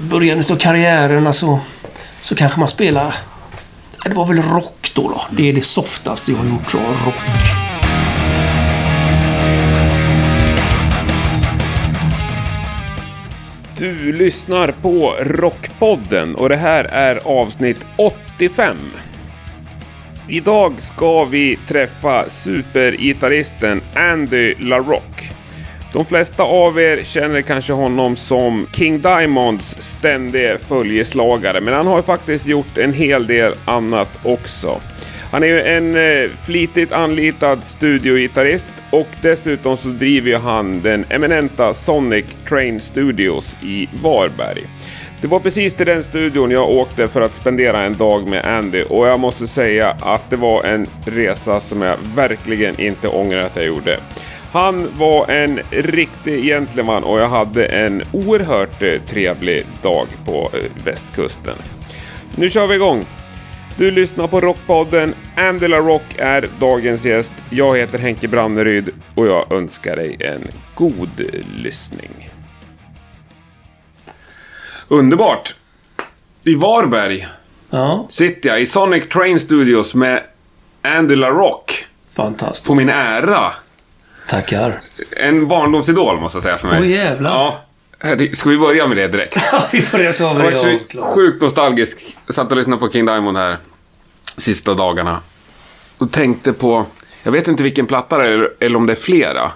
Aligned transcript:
början 0.00 0.44
av 0.50 0.56
karriären 0.56 1.26
alltså, 1.26 1.60
så 2.22 2.34
kanske 2.34 2.60
man 2.60 2.68
spelar... 2.68 3.14
Det 4.04 4.14
var 4.14 4.26
väl 4.26 4.42
rock 4.42 4.92
då, 4.94 5.08
då. 5.08 5.22
Det 5.30 5.48
är 5.48 5.52
det 5.52 5.62
softaste 5.64 6.32
jag 6.32 6.38
har 6.38 6.44
gjort. 6.44 6.70
Så, 6.70 6.78
rock. 6.78 7.14
Du 13.78 14.12
lyssnar 14.12 14.68
på 14.82 15.14
Rockpodden 15.20 16.34
och 16.34 16.48
det 16.48 16.56
här 16.56 16.84
är 16.84 17.16
avsnitt 17.24 17.86
85. 17.96 18.76
Idag 20.28 20.74
ska 20.78 21.24
vi 21.24 21.58
träffa 21.68 22.30
supergitarristen 22.30 23.80
Andy 23.94 24.54
LaRock. 24.58 25.39
De 25.92 26.04
flesta 26.04 26.42
av 26.42 26.80
er 26.80 27.02
känner 27.02 27.42
kanske 27.42 27.72
honom 27.72 28.16
som 28.16 28.66
King 28.72 29.00
Diamonds 29.00 29.76
ständige 29.78 30.58
följeslagare, 30.58 31.60
men 31.60 31.74
han 31.74 31.86
har 31.86 32.02
faktiskt 32.02 32.46
gjort 32.46 32.78
en 32.78 32.92
hel 32.92 33.26
del 33.26 33.54
annat 33.64 34.18
också. 34.24 34.80
Han 35.32 35.42
är 35.42 35.46
ju 35.46 35.62
en 35.62 35.96
eh, 35.96 36.30
flitigt 36.44 36.92
anlitad 36.92 37.64
studiogitarrist 37.64 38.72
och 38.90 39.06
dessutom 39.22 39.76
så 39.76 39.88
driver 39.88 40.38
han 40.38 40.80
den 40.80 41.04
eminenta 41.08 41.74
Sonic 41.74 42.24
Train 42.48 42.80
Studios 42.80 43.56
i 43.62 43.88
Varberg. 44.02 44.62
Det 45.20 45.26
var 45.26 45.40
precis 45.40 45.74
till 45.74 45.86
den 45.86 46.02
studion 46.02 46.50
jag 46.50 46.70
åkte 46.70 47.08
för 47.08 47.20
att 47.20 47.34
spendera 47.34 47.82
en 47.82 47.96
dag 47.96 48.28
med 48.28 48.44
Andy 48.44 48.82
och 48.82 49.06
jag 49.06 49.20
måste 49.20 49.46
säga 49.46 49.96
att 50.00 50.30
det 50.30 50.36
var 50.36 50.64
en 50.64 50.86
resa 51.06 51.60
som 51.60 51.82
jag 51.82 51.96
verkligen 52.14 52.80
inte 52.80 53.08
ångrar 53.08 53.40
att 53.40 53.56
jag 53.56 53.66
gjorde. 53.66 54.00
Han 54.52 54.98
var 54.98 55.30
en 55.30 55.60
riktig 55.70 56.44
gentleman 56.44 57.04
och 57.04 57.20
jag 57.20 57.28
hade 57.28 57.66
en 57.66 58.02
oerhört 58.12 58.82
eh, 58.82 59.00
trevlig 59.00 59.66
dag 59.82 60.06
på 60.24 60.50
eh, 60.54 60.84
västkusten. 60.84 61.56
Nu 62.36 62.50
kör 62.50 62.66
vi 62.66 62.74
igång! 62.74 63.04
Du 63.76 63.90
lyssnar 63.90 64.26
på 64.26 64.40
Rockpodden. 64.40 65.14
Angela 65.36 65.76
Rock 65.78 66.02
är 66.18 66.48
dagens 66.60 67.04
gäst. 67.04 67.32
Jag 67.50 67.78
heter 67.78 67.98
Henke 67.98 68.28
Branneryd 68.28 68.90
och 69.14 69.26
jag 69.26 69.52
önskar 69.52 69.96
dig 69.96 70.16
en 70.20 70.42
god 70.74 71.20
lyssning. 71.56 72.30
Underbart! 74.88 75.54
I 76.44 76.54
Varberg 76.54 77.26
Ja, 77.70 78.06
sitter 78.10 78.48
jag 78.48 78.60
i 78.60 78.66
Sonic 78.66 79.08
Train 79.08 79.40
Studios 79.40 79.94
med 79.94 80.22
Angela 80.82 81.30
Rock 81.30 81.86
fantastiskt. 82.12 82.66
på 82.66 82.74
min 82.74 82.88
ära. 82.88 83.52
Tackar. 84.30 84.80
En 85.16 85.48
barndomsidol 85.48 86.20
måste 86.20 86.36
jag 86.36 86.42
säga 86.42 86.58
för 86.58 86.68
mig. 86.68 86.80
Åh, 86.80 86.88
jävlar. 86.88 87.30
Ja. 87.30 87.60
Ska 88.32 88.48
vi 88.48 88.58
börja 88.58 88.86
med 88.86 88.96
det 88.96 89.08
direkt? 89.08 89.36
Vi 89.72 89.86
börjar 89.92 90.12
så. 90.12 90.34
Med 90.34 90.52
det. 90.52 91.02
sjukt 91.02 91.42
nostalgisk. 91.42 92.16
Jag 92.26 92.34
satt 92.34 92.50
och 92.50 92.56
lyssnade 92.56 92.80
på 92.80 92.90
King 92.90 93.06
Diamond 93.06 93.36
här 93.36 93.56
sista 94.36 94.74
dagarna. 94.74 95.20
Och 95.98 96.12
tänkte 96.12 96.52
på, 96.52 96.86
jag 97.22 97.32
vet 97.32 97.48
inte 97.48 97.62
vilken 97.62 97.86
platta 97.86 98.18
det 98.18 98.26
är, 98.26 98.52
eller 98.60 98.76
om 98.76 98.86
det 98.86 98.92
är 98.92 98.96
flera. 98.96 99.52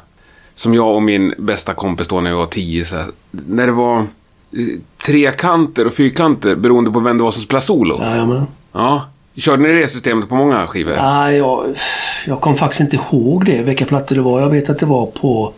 Som 0.54 0.74
jag 0.74 0.94
och 0.94 1.02
min 1.02 1.34
bästa 1.38 1.74
kompis 1.74 2.08
då 2.08 2.20
när 2.20 2.30
jag 2.30 2.36
var 2.36 2.46
tio. 2.46 2.84
Här, 2.84 3.04
när 3.30 3.66
det 3.66 3.72
var 3.72 3.98
eh, 3.98 4.04
trekanter 5.06 5.86
och 5.86 5.94
fyrkanter 5.94 6.54
beroende 6.54 6.90
på 6.90 7.00
vem 7.00 7.18
det 7.18 7.24
var 7.24 7.30
som 7.30 7.42
spelade 7.42 7.66
solo. 7.66 7.98
Ja. 8.72 9.08
Körde 9.36 9.62
ni 9.62 9.80
det 9.80 9.88
systemet 9.88 10.28
på 10.28 10.34
många 10.34 10.66
skivor? 10.66 10.96
Nej, 10.96 11.36
jag, 11.36 11.64
jag 12.26 12.40
kom 12.40 12.56
faktiskt 12.56 12.80
inte 12.80 12.96
ihåg 12.96 13.44
det, 13.44 13.62
vilka 13.62 13.84
plattor 13.84 14.16
det 14.16 14.22
var. 14.22 14.40
Jag 14.40 14.50
vet 14.50 14.70
att 14.70 14.78
det 14.78 14.86
var 14.86 15.06
på 15.06 15.52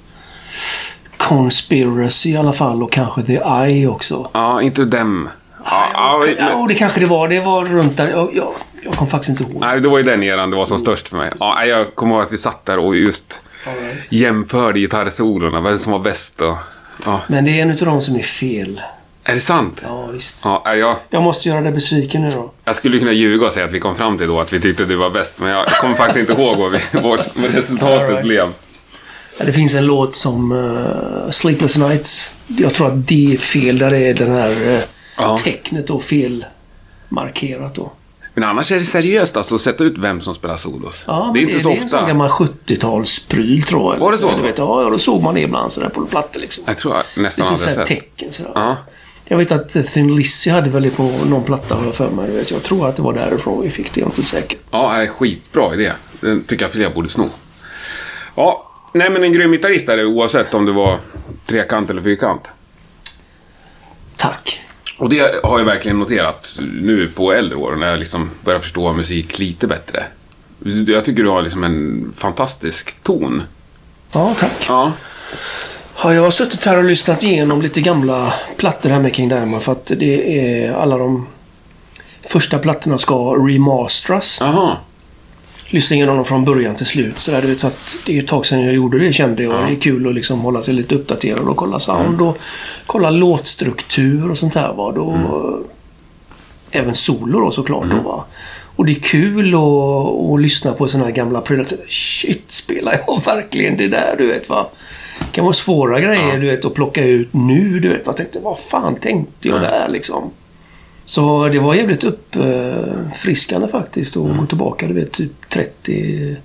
Conspiracy 1.17 2.31
i 2.31 2.37
alla 2.37 2.53
fall 2.53 2.83
och 2.83 2.93
kanske 2.93 3.23
The 3.23 3.41
Eye 3.65 3.87
också. 3.87 4.31
Ja, 4.33 4.63
inte 4.63 4.85
dem. 4.85 5.29
Ja, 5.65 5.89
ja, 5.95 6.23
men, 6.39 6.69
det 6.69 6.75
kanske 6.75 7.01
det 7.01 7.07
var. 7.07 7.29
Det 7.29 7.41
var 7.41 7.65
runt 7.65 7.97
där. 7.97 8.09
Jag, 8.09 8.31
jag, 8.35 8.53
jag 8.83 8.95
kom 8.95 9.07
faktiskt 9.07 9.31
inte 9.31 9.53
ihåg. 9.53 9.61
nej, 9.61 9.81
det 9.81 9.89
var 9.89 9.99
ju 9.99 10.05
den 10.05 10.23
eran 10.23 10.51
det 10.51 10.57
var 10.57 10.65
som 10.65 10.79
störst 10.79 11.09
för 11.09 11.17
mig. 11.17 11.31
Ja, 11.41 11.65
jag 11.65 11.95
kommer 11.95 12.15
ihåg 12.15 12.23
att 12.23 12.33
vi 12.33 12.39
satt 12.39 12.65
där 12.65 12.79
och 12.79 12.97
just 12.97 13.43
jämförde 14.09 14.81
gitarrsolorna, 14.81 15.61
vem 15.61 15.79
som 15.79 15.93
var 15.93 15.99
bäst 15.99 16.41
och... 16.41 16.55
Ja. 17.05 17.21
Men 17.27 17.45
det 17.45 17.51
är 17.51 17.63
en 17.63 17.71
utav 17.71 17.89
dem 17.89 18.03
som 18.03 18.17
är 18.17 18.23
fel. 18.23 18.81
Är 19.29 19.35
det 19.35 19.41
sant? 19.41 19.81
Ja, 19.85 20.07
visst. 20.07 20.41
Ja, 20.45 20.75
jag, 20.75 20.97
Jag 21.11 21.23
måste 21.23 21.49
göra 21.49 21.61
dig 21.61 21.73
besviken 21.73 22.23
nu 22.23 22.31
då. 22.31 22.51
jag 22.65 22.77
skulle 22.77 22.99
kunna 22.99 23.13
ljuga 23.13 23.47
och 23.47 23.53
säga 23.53 23.67
att 23.67 23.73
vi 23.73 23.81
kom 23.81 23.97
fram 23.97 24.19
till 24.19 24.27
då 24.27 24.41
att 24.41 24.53
vi 24.53 24.61
tyckte 24.61 24.85
du 24.85 24.95
var 24.97 25.11
bäst, 25.11 25.39
men 25.39 25.49
jag 25.51 25.67
kommer 25.67 25.95
faktiskt 25.95 26.19
inte 26.19 26.33
ihåg 26.43 26.57
vad, 26.59 26.73
vi, 26.73 26.79
vad 27.03 27.21
resultatet 27.55 28.09
right. 28.11 28.23
blev. 28.25 28.53
Ja, 29.39 29.45
Det 29.45 29.53
finns 29.53 29.75
en 29.75 29.87
låt 29.87 30.15
som 30.15 30.53
uh, 30.53 31.31
Sleepless 31.31 31.77
Nights. 31.77 32.31
Jag 32.47 32.75
tror 32.75 32.87
att 32.87 33.09
det 33.09 33.33
är 33.35 33.37
fel. 33.39 33.79
Där 33.79 33.95
är 33.95 34.15
den 34.15 34.31
här 34.33 34.51
uh, 34.75 34.81
Ja. 35.19 35.39
tecknet 35.45 35.87
då 35.87 36.01
felmarkerat 36.01 37.75
då. 37.75 37.93
Men 38.35 38.45
annars 38.45 38.73
är 38.73 38.79
det 38.79 38.85
seriöst 38.85 39.37
alltså 39.37 39.55
att 39.55 39.61
sätta 39.61 39.85
ut 39.85 39.99
vem 39.99 40.21
som 40.21 40.35
spelar 40.35 40.57
solos. 40.57 41.05
Ja, 41.07 41.31
det 41.35 41.41
är 41.41 41.43
inte 41.43 41.61
så 41.61 41.69
det 41.69 41.75
är 41.75 41.83
en 41.83 41.89
sån 41.89 41.99
ofta. 41.99 42.09
gammal 42.09 42.29
70-talspryl 42.31 43.65
tror 43.65 43.95
jag. 43.95 44.01
Var 44.01 44.13
det 44.13 44.19
så? 44.19 44.37
Du 44.37 44.43
vet, 44.43 44.59
ja, 44.59 44.89
då 44.91 44.99
såg 44.99 45.23
man 45.23 45.35
det 45.35 45.41
ibland 45.41 45.73
sådär 45.73 45.89
på 45.89 46.07
plattor 46.07 46.41
liksom. 46.41 46.65
Jag 46.67 46.77
tror 46.77 46.95
jag 46.95 47.23
nästan 47.23 47.53
Lite 47.53 47.63
aldrig 47.71 47.77
sett. 47.77 47.87
tecken 47.87 48.33
sådär. 48.33 48.51
Ja. 48.55 48.77
Jag 49.29 49.37
vet 49.37 49.53
att 49.53 49.87
Thin 49.93 50.17
Lizzy 50.17 50.51
hade 50.51 50.71
väl 50.71 50.83
det 50.83 50.91
på 50.91 51.03
någon 51.03 51.45
platta 51.45 51.75
har 51.75 51.85
jag 51.85 51.95
för 51.95 52.11
mig. 52.11 52.31
Du 52.31 52.37
vet. 52.37 52.51
Jag 52.51 52.63
tror 52.63 52.89
att 52.89 52.97
det 52.97 53.03
var 53.03 53.13
därifrån 53.13 53.63
vi 53.63 53.71
fick 53.71 53.95
det. 53.95 54.01
Jag 54.01 54.07
är 54.07 54.11
inte 54.11 54.23
säker. 54.23 54.59
Ja, 54.71 54.97
är 54.97 55.07
skitbra 55.07 55.75
idé. 55.75 55.93
Den 56.21 56.43
tycker 56.43 56.65
jag 56.65 56.73
fler 56.73 56.91
borde 56.91 57.09
sno. 57.09 57.31
Ja, 58.35 58.73
nej 58.93 59.11
men 59.11 59.23
en 59.23 59.33
grym 59.33 59.53
gitarrist 59.53 59.89
är 59.89 59.97
det 59.97 60.05
oavsett 60.05 60.55
om 60.55 60.67
det 60.67 60.73
var 60.73 60.99
trekant 61.47 61.91
eller 61.91 62.03
fyrkant. 62.03 62.51
Tack. 64.17 64.61
Och 64.99 65.09
det 65.09 65.45
har 65.45 65.59
jag 65.59 65.67
verkligen 65.67 65.99
noterat 65.99 66.59
nu 66.83 67.09
på 67.15 67.33
äldre 67.33 67.57
år 67.57 67.77
när 67.77 67.91
jag 67.91 67.99
liksom 67.99 68.31
börjar 68.45 68.61
förstå 68.61 68.93
musik 68.93 69.39
lite 69.39 69.67
bättre. 69.67 70.05
Jag 70.87 71.05
tycker 71.05 71.23
du 71.23 71.29
har 71.29 71.43
liksom 71.43 71.65
en 71.65 72.13
fantastisk 72.17 73.03
ton. 73.03 73.43
Ja, 74.13 74.35
tack. 74.39 74.67
Ja. 74.69 74.93
Ja, 76.03 76.15
jag 76.15 76.23
har 76.23 76.31
suttit 76.31 76.65
här 76.65 76.79
och 76.79 76.85
lyssnat 76.85 77.23
igenom 77.23 77.63
lite 77.63 77.81
gamla 77.81 78.35
plattor 78.57 78.91
här 78.91 79.01
med 79.01 79.15
King 79.15 79.29
Diamond 79.29 79.63
för 79.63 79.73
att 79.73 79.87
det 79.87 80.39
är 80.39 80.73
alla 80.73 80.99
de 80.99 81.27
första 82.23 82.59
plattorna 82.59 82.99
ska 82.99 83.15
remasteras. 83.35 84.39
Jaha. 84.41 84.77
Lyssna 85.69 85.97
igenom 85.97 86.17
dem 86.17 86.25
från 86.25 86.45
början 86.45 86.75
till 86.75 86.87
slut. 86.87 87.19
Så 87.19 87.31
där, 87.31 87.43
du 87.43 87.49
vet, 87.49 87.61
så 87.61 87.67
att 87.67 87.97
det 88.07 88.19
är 88.19 88.23
ett 88.23 88.29
tag 88.29 88.47
sedan 88.47 88.61
jag 88.61 88.75
gjorde 88.75 88.99
det 88.99 89.13
kände 89.13 89.43
jag. 89.43 89.53
Det 89.53 89.73
är 89.77 89.81
kul 89.81 90.09
att 90.09 90.15
liksom 90.15 90.41
hålla 90.41 90.63
sig 90.63 90.75
lite 90.75 90.95
uppdaterad 90.95 91.49
och 91.49 91.57
kolla 91.57 91.79
sound 91.79 92.21
och 92.21 92.39
kolla 92.87 93.11
låtstruktur 93.11 94.31
och 94.31 94.39
sånt 94.39 94.55
här. 94.55 94.73
Va? 94.73 94.93
Då, 94.93 95.17
Även 96.71 96.95
solo 96.95 97.41
då 97.41 97.51
såklart. 97.51 97.87
Då, 97.91 98.09
va? 98.09 98.25
Och 98.77 98.87
det 98.87 98.93
är 98.93 99.01
kul 99.01 99.55
att, 99.55 100.35
att 100.35 100.41
lyssna 100.41 100.73
på 100.73 100.89
såna 100.89 101.05
här 101.05 101.13
gamla 101.13 101.41
prylar. 101.41 101.67
Shit, 101.89 102.51
spelar 102.51 103.03
jag 103.07 103.23
verkligen 103.27 103.77
det 103.77 103.89
där? 103.89 104.15
Du 104.19 104.27
vet 104.27 104.49
va. 104.49 104.69
Det 105.19 105.33
kan 105.33 105.45
vara 105.45 105.55
svåra 105.55 106.01
grejer 106.01 106.39
du 106.39 106.47
vet 106.47 106.65
att 106.65 106.75
plocka 106.75 107.05
ut 107.05 107.29
nu. 107.33 107.81
Du 107.81 107.89
vet. 107.89 108.03
Jag 108.07 108.17
tänkte, 108.17 108.39
vad 108.39 108.59
fan 108.59 108.97
tänkte 108.97 109.49
jag 109.49 109.61
där 109.61 109.89
liksom? 109.89 110.31
Så 111.05 111.49
det 111.49 111.59
var 111.59 111.75
jävligt 111.75 112.05
uppfriskande 112.05 113.69
faktiskt 113.69 114.17
att 114.17 114.39
gå 114.39 114.47
tillbaka, 114.47 114.87
du 114.87 114.95
vet, 114.95 115.13
typ 115.13 115.49
30, 115.49 116.37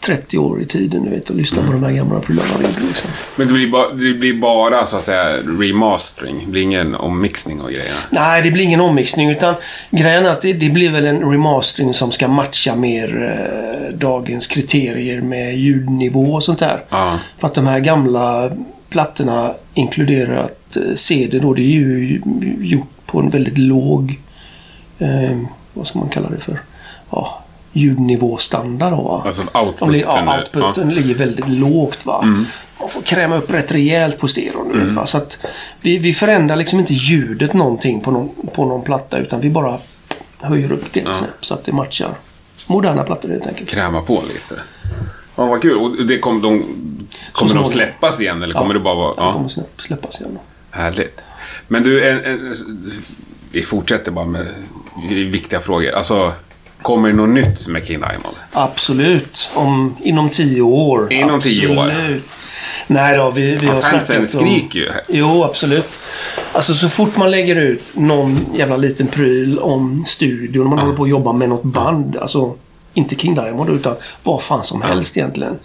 30 0.00 0.38
år 0.38 0.62
i 0.62 0.66
tiden, 0.66 1.04
du 1.04 1.10
vet, 1.10 1.30
och 1.30 1.36
lyssna 1.36 1.66
på 1.66 1.72
de 1.72 1.82
här 1.82 1.92
gamla 1.92 2.20
prylarna. 2.20 2.50
Liksom. 2.58 3.10
Men 3.36 3.46
det 3.46 3.52
blir, 3.52 3.68
bara, 3.68 3.92
det 3.92 4.14
blir 4.14 4.34
bara 4.34 4.86
så 4.86 4.96
att 4.96 5.04
säga 5.04 5.36
remastering. 5.36 6.42
Det 6.44 6.50
blir 6.50 6.62
ingen 6.62 6.94
ommixning 6.94 7.60
och 7.60 7.70
grejer. 7.70 7.94
Nej, 8.10 8.42
det 8.42 8.50
blir 8.50 8.64
ingen 8.64 8.80
ommixning, 8.80 9.30
utan 9.30 9.54
grejen 9.90 10.26
är 10.26 10.30
att 10.30 10.40
det, 10.40 10.52
det 10.52 10.68
blir 10.68 10.90
väl 10.90 11.06
en 11.06 11.30
remastering 11.30 11.94
som 11.94 12.12
ska 12.12 12.28
matcha 12.28 12.76
mer 12.76 13.36
eh, 13.90 13.96
dagens 13.96 14.46
kriterier 14.46 15.20
med 15.20 15.58
ljudnivå 15.58 16.34
och 16.34 16.42
sånt 16.42 16.58
där. 16.58 16.82
Ja. 16.88 17.18
För 17.38 17.46
att 17.46 17.54
de 17.54 17.66
här 17.66 17.78
gamla 17.78 18.50
plattorna 18.88 19.54
inkluderat 19.74 20.76
eh, 20.76 20.94
CD 20.94 21.38
då, 21.38 21.54
det 21.54 21.62
är 21.62 21.64
ju 21.64 22.20
gjort 22.60 22.88
på 23.06 23.20
en 23.20 23.30
väldigt 23.30 23.58
låg, 23.58 24.18
eh, 24.98 25.38
vad 25.72 25.86
ska 25.86 25.98
man 25.98 26.08
kalla 26.08 26.28
det 26.28 26.40
för, 26.40 26.60
ja, 27.10 27.44
ljudnivåstandard 27.78 28.92
va. 28.92 29.22
Alltså 29.26 29.42
De 29.52 29.60
outputen. 29.60 29.94
ja, 30.00 30.38
outputen 30.38 30.94
ligger 30.94 31.14
väldigt 31.14 31.48
lågt 31.48 32.06
va. 32.06 32.24
Man 32.80 32.88
får 32.88 33.02
kräma 33.02 33.36
upp 33.36 33.50
rätt 33.54 33.72
rejält 33.72 34.18
på 34.18 34.28
stereon. 34.28 34.78
Vet, 34.84 34.92
va? 34.92 35.06
Så 35.06 35.18
att 35.18 35.38
vi, 35.80 35.98
vi 35.98 36.12
förändrar 36.12 36.56
liksom 36.56 36.78
inte 36.80 36.94
ljudet 36.94 37.52
någonting 37.52 38.00
på 38.00 38.10
någon, 38.10 38.30
på 38.54 38.64
någon 38.64 38.82
platta 38.82 39.18
utan 39.18 39.40
vi 39.40 39.50
bara 39.50 39.78
höjer 40.40 40.72
upp 40.72 40.92
det 40.92 41.00
ett 41.00 41.14
snäpp 41.14 41.44
så 41.44 41.54
att 41.54 41.64
det 41.64 41.72
matchar 41.72 42.10
moderna 42.66 43.02
plattor 43.04 43.28
helt 43.28 43.46
enkelt. 43.46 43.70
Kräma 43.70 44.00
på 44.00 44.22
lite. 44.28 44.62
Ja, 45.36 45.46
vad 45.46 45.62
kul. 45.62 45.76
Och 45.76 46.06
det 46.06 46.18
kom, 46.18 46.40
de, 46.42 46.62
kommer 47.32 47.54
de 47.54 47.64
släppas 47.64 48.20
igen 48.20 48.42
eller 48.42 48.54
kommer 48.54 48.74
det 48.74 48.80
bara 48.80 48.94
vara... 48.94 49.14
Ja. 49.16 49.22
Ja. 49.26 49.32
kommer 49.32 49.48
släpp- 49.48 49.80
släppas 49.82 50.20
igen. 50.20 50.38
Härligt. 50.70 51.20
Men 51.68 51.82
du, 51.82 52.08
en, 52.10 52.24
en, 52.24 52.54
vi 53.52 53.62
fortsätter 53.62 54.10
bara 54.10 54.24
med 54.24 54.46
viktiga 55.10 55.60
frågor. 55.60 55.90
Alltså, 55.92 56.32
kommer 56.82 57.08
det 57.08 57.14
något 57.14 57.28
nytt 57.28 57.68
med 57.68 57.86
King 57.86 58.00
Diamond? 58.00 58.36
Absolut. 58.52 59.50
Om, 59.54 59.96
inom 60.02 60.30
tio 60.30 60.62
år. 60.62 61.12
Inom 61.12 61.40
tio 61.40 61.78
år. 61.78 61.88
Absolut. 61.88 62.24
Nej 62.86 63.16
då, 63.16 63.30
vi, 63.30 63.56
vi 63.56 63.66
har 63.66 63.74
Fansen 63.74 64.00
snackat 64.00 64.34
om... 64.34 64.48
skriker 64.48 64.78
ju. 64.78 64.90
Jo, 65.08 65.44
absolut. 65.44 65.88
Alltså 66.52 66.74
så 66.74 66.88
fort 66.88 67.16
man 67.16 67.30
lägger 67.30 67.56
ut 67.56 67.82
någon 67.92 68.46
jävla 68.54 68.76
liten 68.76 69.06
pryl 69.06 69.58
om 69.58 70.04
studion, 70.06 70.68
man 70.68 70.78
håller 70.78 70.94
på 70.94 71.02
att 71.02 71.08
jobba 71.08 71.32
med 71.32 71.48
något 71.48 71.62
band. 71.62 72.16
Alltså, 72.16 72.54
inte 72.94 73.14
King 73.14 73.34
Diamond 73.34 73.70
utan 73.70 73.96
vad 74.22 74.42
fan 74.42 74.64
som 74.64 74.82
helst 74.82 75.16
egentligen. 75.16 75.58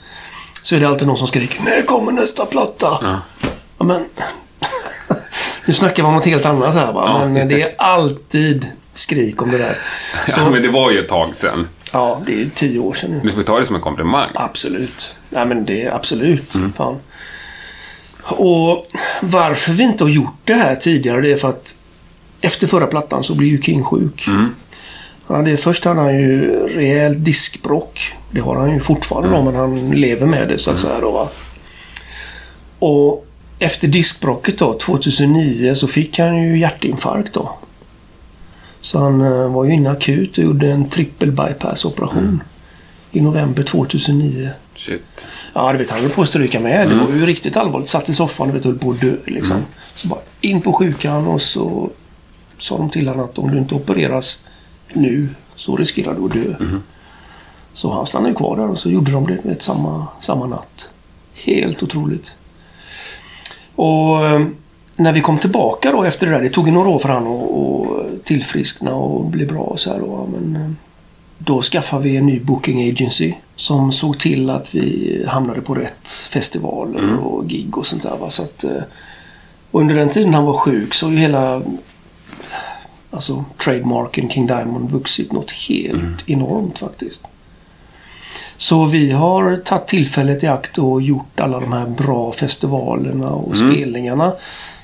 Så 0.64 0.76
är 0.76 0.80
det 0.80 0.88
alltid 0.88 1.08
någon 1.08 1.18
som 1.18 1.28
skriker 1.28 1.62
När 1.64 1.86
kommer 1.86 2.12
nästa 2.12 2.46
platta? 2.46 3.00
Ja. 3.02 3.20
Ja, 3.78 3.86
men... 3.86 4.06
nu 5.66 5.74
snackar 5.74 6.04
man 6.04 6.10
om 6.10 6.16
något 6.16 6.26
helt 6.26 6.46
annat 6.46 6.76
här 6.76 6.94
va. 6.94 7.04
Ja. 7.08 7.28
Men 7.28 7.48
det 7.48 7.62
är 7.62 7.76
alltid 7.78 8.72
skrik 8.94 9.42
om 9.42 9.52
det 9.52 9.58
där. 9.58 9.78
Ja, 10.38 10.50
men 10.50 10.62
det 10.62 10.70
var 10.70 10.92
ju 10.92 11.00
ett 11.00 11.10
tag 11.10 11.36
sedan. 11.36 11.68
Ja, 11.94 12.22
det 12.26 12.42
är 12.42 12.50
tio 12.56 12.80
år 12.80 12.94
sedan 12.94 13.12
nu. 13.12 13.20
Du 13.24 13.32
får 13.32 13.44
ta 13.44 13.60
det 13.60 13.66
som 13.66 13.76
en 13.76 13.82
komplimang. 13.82 14.28
Absolut. 14.34 15.16
Nej 15.30 15.46
men 15.46 15.66
det 15.66 15.84
är 15.84 15.92
absolut. 15.92 16.54
Fan. 16.78 17.00
Och 18.24 18.88
varför 19.22 19.72
vi 19.72 19.84
inte 19.84 20.04
har 20.04 20.10
gjort 20.10 20.38
det 20.44 20.54
här 20.54 20.76
tidigare 20.76 21.22
det 21.22 21.32
är 21.32 21.38
för 21.38 21.50
att 21.50 21.76
efter 22.42 22.68
förra 22.68 22.88
plattan 22.88 23.24
så 23.24 23.36
blir 23.36 23.50
ju 23.50 23.62
King 23.62 23.84
sjuk. 23.84 24.28
Ja, 25.28 25.36
det, 25.36 25.58
först 25.58 25.86
hade 25.86 26.00
han 26.00 26.20
ju 26.20 26.52
rejält 26.68 27.26
diskbråck. 27.26 28.14
Det 28.32 28.40
har 28.40 28.56
han 28.56 28.74
ju 28.74 28.80
fortfarande 28.80 29.30
då, 29.30 29.44
men 29.44 29.56
han 29.56 29.92
lever 29.92 30.26
med 30.26 30.48
det 30.48 30.58
så 30.58 30.72
att 30.72 30.80
säga. 30.80 31.00
Då, 31.02 31.12
va? 31.12 31.30
Och 32.80 33.26
efter 33.60 33.88
diskbråcket 33.88 34.58
då, 34.58 34.74
2009, 34.74 35.76
så 35.76 35.88
fick 35.88 36.20
han 36.20 36.44
ju 36.44 36.60
hjärtinfarkt 36.60 37.34
då. 37.34 37.56
Så 38.84 39.00
han 39.00 39.22
eh, 39.22 39.48
var 39.48 39.66
ju 39.66 39.74
inne 39.74 39.92
akut 39.92 40.38
och 40.38 40.44
gjorde 40.44 40.72
en 40.72 40.90
trippel 40.90 41.32
bypass-operation. 41.32 42.42
I 43.12 43.22
november 43.22 43.64
2009. 43.64 44.50
Shit. 44.76 45.26
Ja, 45.54 45.72
du 45.72 45.78
vet, 45.78 45.90
han 45.90 46.02
höll 46.02 46.10
på 46.10 46.22
att 46.22 46.30
stryka 46.30 46.60
med. 46.60 46.90
Det 46.90 46.96
var 46.96 47.08
ju 47.16 47.26
riktigt 47.26 47.58
allvarligt. 47.58 47.90
Satt 47.90 48.10
i 48.10 48.14
soffan 48.14 48.52
och 48.52 48.64
höll 48.64 48.80
på 48.80 48.92
att 48.92 49.02
dö. 49.02 49.16
Liksom. 49.26 49.58
Så 49.96 50.08
bara 50.08 50.20
in 50.42 50.62
på 50.62 50.74
sjukan 50.74 51.28
och 51.28 51.42
så 51.42 51.90
sa 52.58 52.78
de 52.78 52.90
till 52.90 53.08
honom 53.08 53.26
att 53.26 53.38
om 53.38 53.52
du 53.52 53.58
inte 53.58 53.76
opereras 53.76 54.40
nu 54.94 55.30
så 55.56 55.76
riskerar 55.76 56.14
du 56.14 56.26
att 56.26 56.34
dö. 56.34 56.68
Så 57.74 57.94
han 57.94 58.06
stannade 58.06 58.36
kvar 58.36 58.58
där 58.58 58.70
och 58.70 58.80
så 58.80 58.90
gjorde 58.90 59.12
de 59.12 59.28
det 59.28 59.38
vet, 59.44 59.62
samma, 59.62 60.08
samma 60.20 60.48
natt. 60.48 60.90
Helt 61.34 61.84
otroligt. 61.84 62.36
Och 63.76 64.28
eh, 64.28 64.46
när 64.96 65.12
vi 65.12 65.22
kom 65.22 65.38
tillbaka 65.38 65.92
då 65.92 66.04
efter 66.04 66.28
det 66.28 66.34
där. 66.34 66.42
Det 66.42 66.50
tog 66.50 66.68
ju 66.68 66.74
några 66.74 66.90
år 66.90 67.00
för 67.00 67.10
han 67.10 67.28
att 67.28 68.24
tillfriskna 68.24 68.96
och 68.96 69.26
bli 69.26 69.46
bra 69.46 69.62
och 69.62 69.80
så 69.80 69.94
här 69.94 70.00
då. 70.00 70.30
Men 70.32 70.56
eh, 70.56 70.72
då 71.38 71.62
skaffade 71.62 72.04
vi 72.04 72.18
en 72.18 72.26
ny 72.26 72.40
booking 72.40 72.90
agency 72.90 73.34
som 73.56 73.92
såg 73.92 74.20
till 74.20 74.50
att 74.50 74.76
vi 74.76 75.26
hamnade 75.28 75.62
på 75.62 75.74
rätt 75.74 76.08
festivaler 76.08 77.20
och 77.24 77.48
gig 77.48 77.78
och 77.78 77.88
sånt 77.88 78.04
där. 78.04 78.18
Va? 78.18 78.30
Så 78.30 78.44
att, 78.44 78.64
eh, 78.64 78.84
under 79.72 79.96
den 79.96 80.10
tiden 80.10 80.34
han 80.34 80.46
var 80.46 80.54
sjuk 80.54 80.94
så 80.94 81.06
har 81.06 81.14
ju 81.14 81.20
hela 81.20 81.62
alltså, 83.12 83.46
trademarken 83.64 84.30
King 84.30 84.48
Diamond 84.48 84.92
vuxit 84.92 85.32
något 85.32 85.52
helt 85.52 86.30
enormt 86.30 86.78
faktiskt. 86.78 87.28
Så 88.58 88.86
vi 88.86 89.12
har 89.12 89.56
tagit 89.56 89.88
tillfället 89.88 90.44
i 90.44 90.48
akt 90.48 90.78
och 90.78 91.02
gjort 91.02 91.40
alla 91.40 91.60
de 91.60 91.74
här 91.74 91.88
bra 91.88 92.32
festivalerna 92.32 93.30
och 93.30 93.58
spelningarna 93.58 94.34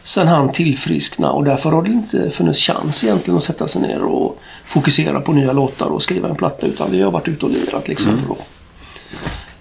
sen 0.10 0.28
han 0.28 0.52
tillfrisknade 0.52 1.34
och 1.34 1.44
därför 1.44 1.72
har 1.72 1.84
det 1.84 1.92
inte 1.92 2.30
funnits 2.30 2.60
chans 2.60 3.04
egentligen 3.04 3.38
att 3.38 3.44
sätta 3.44 3.68
sig 3.68 3.82
ner 3.82 4.04
och 4.04 4.40
fokusera 4.66 5.22
på 5.22 5.34
nya 5.34 5.52
låtar 5.52 5.86
och 5.86 6.04
skriva 6.04 6.30
en 6.30 6.36
platta 6.36 6.68
utan 6.68 6.92
vi 6.92 7.02
har 7.02 7.12
varit 7.12 7.28
ute 7.28 7.46
och 7.46 7.52
lirat 7.52 7.88
liksom 7.88 8.18
för, 8.18 8.34
att, 8.34 8.48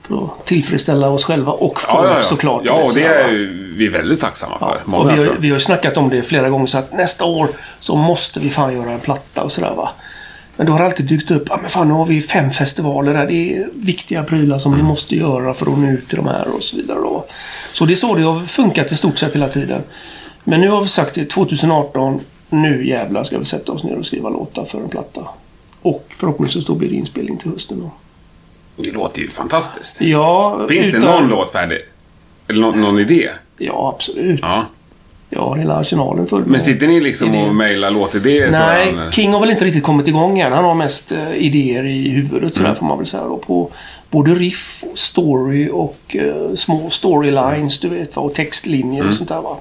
för 0.03 0.25
att 0.25 0.47
tillfredsställa 0.47 1.09
oss 1.09 1.25
själva 1.25 1.53
och 1.53 1.81
folk 1.81 2.05
Ja, 2.05 2.09
ja, 2.09 2.17
ja. 2.17 2.23
såklart. 2.23 2.63
Ja, 2.65 2.73
och 2.73 2.95
det 2.95 3.05
är 3.05 3.29
vi 3.77 3.89
väldigt 3.89 4.21
tacksamma 4.21 4.59
för. 4.59 4.67
Ja, 4.67 4.77
Många, 4.85 5.15
vi, 5.15 5.29
har, 5.29 5.37
vi 5.39 5.51
har 5.51 5.59
snackat 5.59 5.97
om 5.97 6.09
det 6.09 6.23
flera 6.23 6.49
gånger 6.49 6.67
så 6.67 6.79
att 6.79 6.93
nästa 6.93 7.25
år 7.25 7.49
så 7.81 7.97
måste 7.97 8.41
vi 8.41 8.51
fan 8.51 8.75
göra 8.75 8.91
en 8.91 9.01
platta 9.01 9.43
och 9.43 9.53
sådär 9.53 9.75
va. 9.77 9.91
Men 10.57 10.67
då 10.67 10.73
har 10.73 10.79
det 10.79 10.85
alltid 10.85 11.07
dykt 11.07 11.31
upp, 11.31 11.47
ja 11.51 11.59
men 11.63 11.71
fan 11.71 11.89
nu 11.89 11.95
har 11.95 12.07
vi 12.07 12.21
fem 12.21 12.51
festivaler 12.51 13.15
där. 13.15 13.27
Det 13.27 13.57
är 13.57 13.69
viktiga 13.75 14.23
prylar 14.23 14.59
som 14.59 14.77
vi 14.77 14.83
måste 14.83 15.17
göra 15.17 15.55
för 15.55 15.73
att 15.73 15.79
nå 15.79 15.91
ut 15.91 16.09
till 16.09 16.17
de 16.17 16.27
här 16.27 16.49
och 16.55 16.63
så 16.63 16.77
vidare 16.77 16.99
då. 16.99 17.25
Så 17.73 17.85
det 17.85 17.93
är 17.93 17.95
så 17.95 18.15
det 18.15 18.23
har 18.23 18.41
funkat 18.41 18.93
i 18.93 18.97
stort 18.97 19.19
sett 19.19 19.35
hela 19.35 19.49
tiden. 19.49 19.83
Men 20.49 20.61
nu 20.61 20.69
har 20.69 20.83
vi 20.83 20.89
sagt 20.89 21.15
det, 21.15 21.25
2018, 21.25 22.21
nu 22.51 22.87
jävlar 22.87 23.25
ska 23.25 23.39
vi 23.39 23.45
sätta 23.45 23.73
oss 23.73 23.85
ner 23.85 23.99
och 23.99 24.07
skriva 24.07 24.29
låtar 24.29 24.65
för 24.65 24.79
en 24.79 24.89
platta. 24.89 25.21
Och 25.83 26.05
förhoppningsvis 26.17 26.65
då 26.65 26.75
blir 26.75 26.89
det 26.89 26.95
inspelning 26.95 27.37
till 27.39 27.51
hösten 27.51 27.81
då. 27.81 27.91
Det 28.83 28.91
låter 28.91 29.21
ju 29.21 29.29
fantastiskt. 29.31 30.01
Ja, 30.01 30.67
Finns 30.69 30.93
det 30.93 30.99
utan- 30.99 31.01
någon 31.01 31.29
låt 31.29 31.51
färdig? 31.51 31.79
Eller 32.49 32.61
någon, 32.61 32.81
någon 32.81 32.99
idé? 32.99 33.31
Ja, 33.59 33.93
absolut. 33.95 34.41
Ja. 34.43 34.65
Ja, 35.31 35.55
hela 35.55 35.77
arsenalen 35.77 36.27
full 36.27 36.47
Men 36.47 36.61
sitter 36.61 36.87
ni 36.87 37.01
liksom 37.01 37.29
Idéer. 37.29 37.49
och 37.49 37.55
mejlar 37.55 37.91
låtidéer 37.91 38.51
Nej, 38.51 38.93
varandra? 38.93 39.13
King 39.13 39.33
har 39.33 39.41
väl 39.41 39.51
inte 39.51 39.65
riktigt 39.65 39.85
kommit 39.85 40.09
igång 40.09 40.39
än. 40.39 40.53
Han 40.53 40.65
har 40.65 40.75
mest 40.75 41.13
eh, 41.13 41.35
idéer 41.37 41.87
i 41.87 42.09
huvudet 42.09 42.55
sådär 42.55 42.75
får 42.75 42.87
man 42.87 42.97
väl 42.99 43.07
säga. 43.07 43.25
Då, 43.25 43.37
på 43.37 43.71
både 44.11 44.35
riff, 44.35 44.85
story 44.95 45.69
och 45.73 46.17
eh, 46.17 46.55
små 46.55 46.91
storylines 46.91 47.79
du 47.79 47.89
vet 47.89 48.17
va, 48.17 48.23
och 48.23 48.35
textlinjer 48.35 49.09
och 49.09 49.15
sånt 49.15 49.29
där 49.29 49.43
va. 49.43 49.57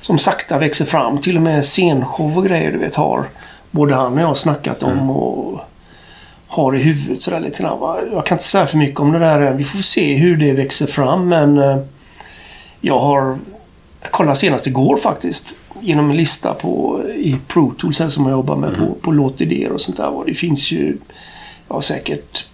Som 0.00 0.18
sakta 0.18 0.58
växer 0.58 0.84
fram. 0.84 1.18
Till 1.18 1.36
och 1.36 1.42
med 1.42 1.64
scenshow 1.64 2.38
och 2.38 2.46
grejer 2.46 2.72
du 2.72 2.78
vet 2.78 2.94
har 2.94 3.24
både 3.70 3.94
han 3.94 4.14
och 4.14 4.20
jag 4.20 4.36
snackat 4.36 4.82
om 4.82 5.10
och 5.10 5.60
har 6.46 6.76
i 6.76 6.82
huvudet 6.82 7.22
sådär 7.22 7.40
lite 7.40 7.62
grann. 7.62 7.80
Va? 7.80 7.98
Jag 8.12 8.26
kan 8.26 8.34
inte 8.34 8.44
säga 8.44 8.66
för 8.66 8.78
mycket 8.78 9.00
om 9.00 9.12
det 9.12 9.18
där 9.18 9.40
än. 9.40 9.56
Vi 9.56 9.64
får 9.64 9.78
se 9.78 10.14
hur 10.14 10.36
det 10.36 10.52
växer 10.52 10.86
fram 10.86 11.28
men 11.28 11.58
eh, 11.58 11.78
jag 12.80 12.98
har 12.98 13.38
jag 14.02 14.10
kollade 14.10 14.36
senast 14.36 14.66
igår 14.66 14.96
faktiskt. 14.96 15.54
Genom 15.80 16.10
en 16.10 16.16
lista 16.16 16.54
på, 16.54 17.00
i 17.16 17.36
Pro 17.46 17.74
Tools 17.78 17.98
här 17.98 18.08
som 18.08 18.24
jag 18.24 18.32
jobbar 18.32 18.56
med 18.56 18.76
på, 18.76 18.94
på 19.00 19.12
låtidéer 19.12 19.72
och 19.72 19.80
sånt 19.80 19.96
där. 19.96 20.08
Och 20.08 20.26
det 20.26 20.34
finns 20.34 20.72
ju 20.72 20.96
ja, 21.68 21.82
säkert 21.82 22.46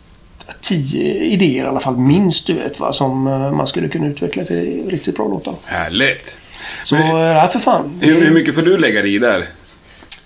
tio 0.60 1.14
idéer 1.24 1.64
i 1.64 1.68
alla 1.68 1.80
fall 1.80 1.96
minst 1.96 2.46
du 2.46 2.52
vet 2.52 2.80
va. 2.80 2.92
Som 2.92 3.26
eh, 3.26 3.52
man 3.52 3.66
skulle 3.66 3.88
kunna 3.88 4.06
utveckla 4.06 4.44
till 4.44 4.90
riktigt 4.90 5.16
bra 5.16 5.28
låtar. 5.28 5.54
Härligt. 5.64 6.38
Så 6.84 6.94
Men- 6.94 7.08
Men, 7.16 7.34
nej, 7.34 7.48
för 7.48 7.58
fan. 7.58 8.00
Hur, 8.02 8.20
hur 8.24 8.30
mycket 8.30 8.54
får 8.54 8.62
du 8.62 8.78
lägga 8.78 9.02
dig 9.02 9.14
i 9.14 9.18
där? 9.18 9.46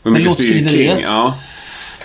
Hur 0.05 0.11
mycket 0.11 0.33
styr? 0.33 1.01
Ja. 1.05 1.35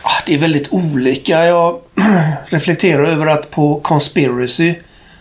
Ah, 0.01 0.21
Det 0.25 0.33
är 0.33 0.37
väldigt 0.37 0.67
olika. 0.73 1.45
Jag 1.45 1.79
reflekterar 2.45 3.05
över 3.05 3.25
att 3.27 3.51
på 3.51 3.79
Conspiracy 3.79 4.73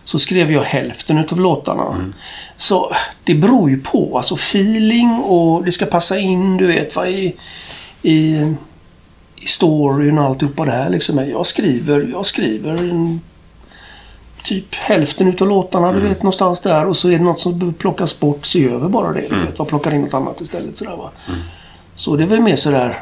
så 0.04 0.18
skrev 0.18 0.52
jag 0.52 0.62
hälften 0.62 1.18
utav 1.18 1.40
låtarna. 1.40 2.12
Så 2.56 2.94
det 3.24 3.34
beror 3.34 3.70
ju 3.70 3.80
på. 3.80 4.16
Alltså 4.16 4.34
feeling 4.34 5.10
och 5.10 5.64
det 5.64 5.72
ska 5.72 5.86
passa 5.86 6.18
in, 6.18 6.56
du 6.56 6.66
vet, 6.66 6.96
va, 6.96 7.08
i, 7.08 7.34
i, 8.02 8.52
i 9.36 9.46
storyn 9.46 10.18
och 10.18 10.24
alltihopa 10.24 10.64
det 10.64 10.72
här. 10.72 10.90
Liksom. 10.90 11.28
Jag 11.30 11.46
skriver, 11.46 12.08
jag 12.12 12.26
skriver 12.26 12.70
en, 12.74 13.20
typ 14.44 14.74
hälften 14.74 15.28
utav 15.28 15.48
låtarna, 15.48 15.92
du 15.92 16.00
vet, 16.00 16.22
någonstans 16.22 16.60
där. 16.60 16.86
Och 16.86 16.96
så 16.96 17.08
är 17.08 17.12
det 17.18 17.24
något 17.24 17.38
som 17.40 17.72
plockas 17.74 18.20
bort, 18.20 18.46
se 18.46 18.68
över 18.68 18.88
bara 18.88 19.12
det. 19.12 19.24
Du 19.30 19.40
vet, 19.46 19.58
va, 19.58 19.64
plockar 19.64 19.94
in 19.94 20.00
något 20.00 20.14
annat 20.14 20.40
istället. 20.40 20.76
Sådär, 20.76 20.96
va. 20.96 21.10
Så 21.94 22.16
det 22.16 22.22
är 22.22 22.26
väl 22.26 22.40
mer 22.40 22.56
sådär 22.56 23.00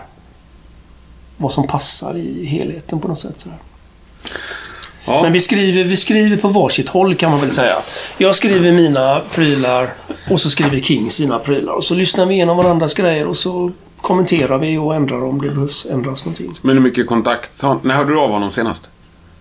vad 1.37 1.53
som 1.53 1.67
passar 1.67 2.17
i 2.17 2.45
helheten 2.45 3.01
på 3.01 3.09
något 3.09 3.19
sätt. 3.19 3.35
Sådär. 3.41 3.59
ja. 5.05 5.23
Men 5.23 5.33
vi 5.33 5.41
skriver, 5.41 5.85
vi 5.85 5.97
skriver 5.97 6.37
på 6.37 6.49
varsitt 6.49 6.89
håll 6.89 7.15
kan 7.15 7.31
man 7.31 7.41
väl 7.41 7.51
säga. 7.51 7.77
Jag 8.19 8.35
skriver 8.35 8.73
mina 8.73 9.21
prylar 9.35 9.95
och 10.31 10.41
så 10.41 10.51
skriver 10.51 10.81
King 10.81 11.11
sina 11.11 11.39
prylar. 11.39 11.73
Och 11.73 11.85
så 11.85 11.95
lyssnar 11.95 12.27
vi 12.27 12.35
igenom 12.35 12.57
varandras 12.57 12.95
grejer 12.95 13.27
och 13.27 13.37
så 13.37 13.71
kommenterar 14.01 14.59
vi 14.59 14.77
och 14.79 14.95
ändrar 14.95 15.25
om 15.25 15.41
det 15.43 15.49
behövs 15.49 15.87
ändras 15.91 16.25
någonting. 16.25 16.53
Men 16.63 16.77
hur 16.77 16.83
mycket 16.83 17.07
kontakt... 17.07 17.63
har- 17.63 17.79
När 17.83 17.95
hörde 17.95 18.11
du 18.13 18.19
av 18.21 18.31
honom 18.31 18.53
senast? 18.53 18.89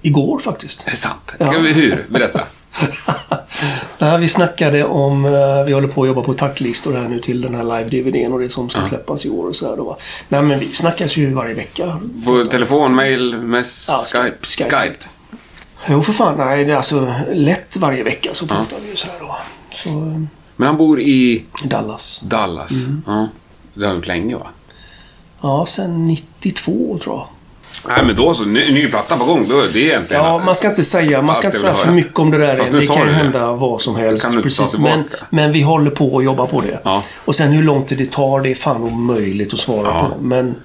Igår 0.02 0.40
faktiskt. 0.40 0.88
Är 0.88 0.92
det 0.92 0.98
sant? 0.98 1.36
Ja. 1.40 1.52
Kan 1.52 1.64
vi, 1.64 1.74
hur? 1.74 2.06
Berätta. 2.10 2.42
Där 3.98 4.18
vi 4.18 4.28
snackade 4.28 4.84
om, 4.86 5.26
eh, 5.26 5.64
vi 5.66 5.74
håller 5.74 5.88
på 5.88 6.02
att 6.02 6.08
jobba 6.08 6.22
på 6.22 6.34
tacklistor 6.34 6.94
här 6.94 7.08
nu 7.08 7.20
till 7.20 7.42
den 7.42 7.56
här 7.56 7.64
live-DVDn 7.64 8.34
och 8.34 8.40
det 8.40 8.50
som 8.50 8.70
ska 8.70 8.82
släppas 8.82 9.26
i 9.26 9.30
år 9.30 9.48
och 9.48 9.56
sådär 9.56 9.78
då. 9.78 9.98
Nej 10.30 10.42
men 10.42 10.60
vi 10.60 10.72
snackas 10.72 11.18
ju 11.18 11.34
varje 11.34 11.54
vecka. 11.54 12.00
På 12.26 12.46
telefon, 12.46 12.96
mail, 12.96 13.38
mess, 13.38 13.88
Ja, 13.90 14.04
Skype? 14.08 14.38
Skype. 14.48 14.70
Skype. 14.76 15.06
Jo 15.90 16.02
för 16.04 16.14
fan, 16.14 16.38
nej 16.38 16.66
det 16.66 16.72
är 16.74 16.78
alltså 16.78 17.14
lätt 17.34 17.78
varje 17.78 18.04
vecka 18.04 18.30
så 18.34 18.48
pratar 18.48 18.78
vi 18.84 18.90
ju 18.90 18.96
sådär 18.96 19.16
då. 19.20 19.38
Så, 19.72 19.90
eh, 19.90 20.22
Men 20.56 20.68
han 20.68 20.78
bor 20.78 21.00
i 21.02 21.46
Dallas. 21.64 22.20
Dallas. 22.24 22.72
Mm. 22.72 23.02
Ja. 23.08 23.28
Det 23.74 23.86
har 23.86 23.94
gjort 23.94 24.08
länge 24.08 24.36
va? 24.36 24.48
Ja, 25.42 25.66
sen 25.66 26.08
92 26.08 26.98
tror 27.04 27.16
jag. 27.16 27.28
Nej 27.88 28.06
men 28.06 28.16
då 28.16 28.34
så. 28.34 28.44
Ny, 28.44 28.72
ny 28.74 28.88
platta 28.88 29.18
på 29.18 29.26
gång. 29.26 29.48
Då, 29.50 29.56
det 29.74 29.80
är 29.80 29.86
egentligen... 29.86 30.24
Ja, 30.24 30.38
man 30.46 30.56
ska 30.56 30.70
inte 30.70 30.84
säga, 30.84 31.22
man 31.22 31.36
ska 31.36 31.48
inte 31.48 31.60
säga 31.60 31.74
för 31.74 31.92
mycket 31.92 32.20
om 32.20 32.32
det 32.32 32.38
där. 32.38 32.56
Fast 32.56 32.72
Det 32.72 32.88
kan 32.88 33.08
det. 33.08 33.14
hända 33.14 33.52
vad 33.52 33.82
som 33.82 33.96
helst. 33.96 34.24
kan 34.26 34.42
precis. 34.42 34.78
Men, 34.78 35.04
men 35.30 35.52
vi 35.52 35.62
håller 35.62 35.92
på 35.92 36.18
att 36.18 36.24
jobba 36.24 36.46
på 36.48 36.62
det. 36.62 36.80
Ja. 36.84 37.04
Och 37.26 37.36
sen 37.36 37.52
hur 37.52 37.64
lång 37.64 37.84
tid 37.86 37.98
det 37.98 38.12
tar, 38.12 38.40
det 38.42 38.52
är 38.52 38.56
fan 38.56 38.84
omöjligt 38.84 39.54
att 39.54 39.60
svara 39.60 39.88
Ja. 39.88 40.08
på. 40.10 40.22
Men 40.24 40.56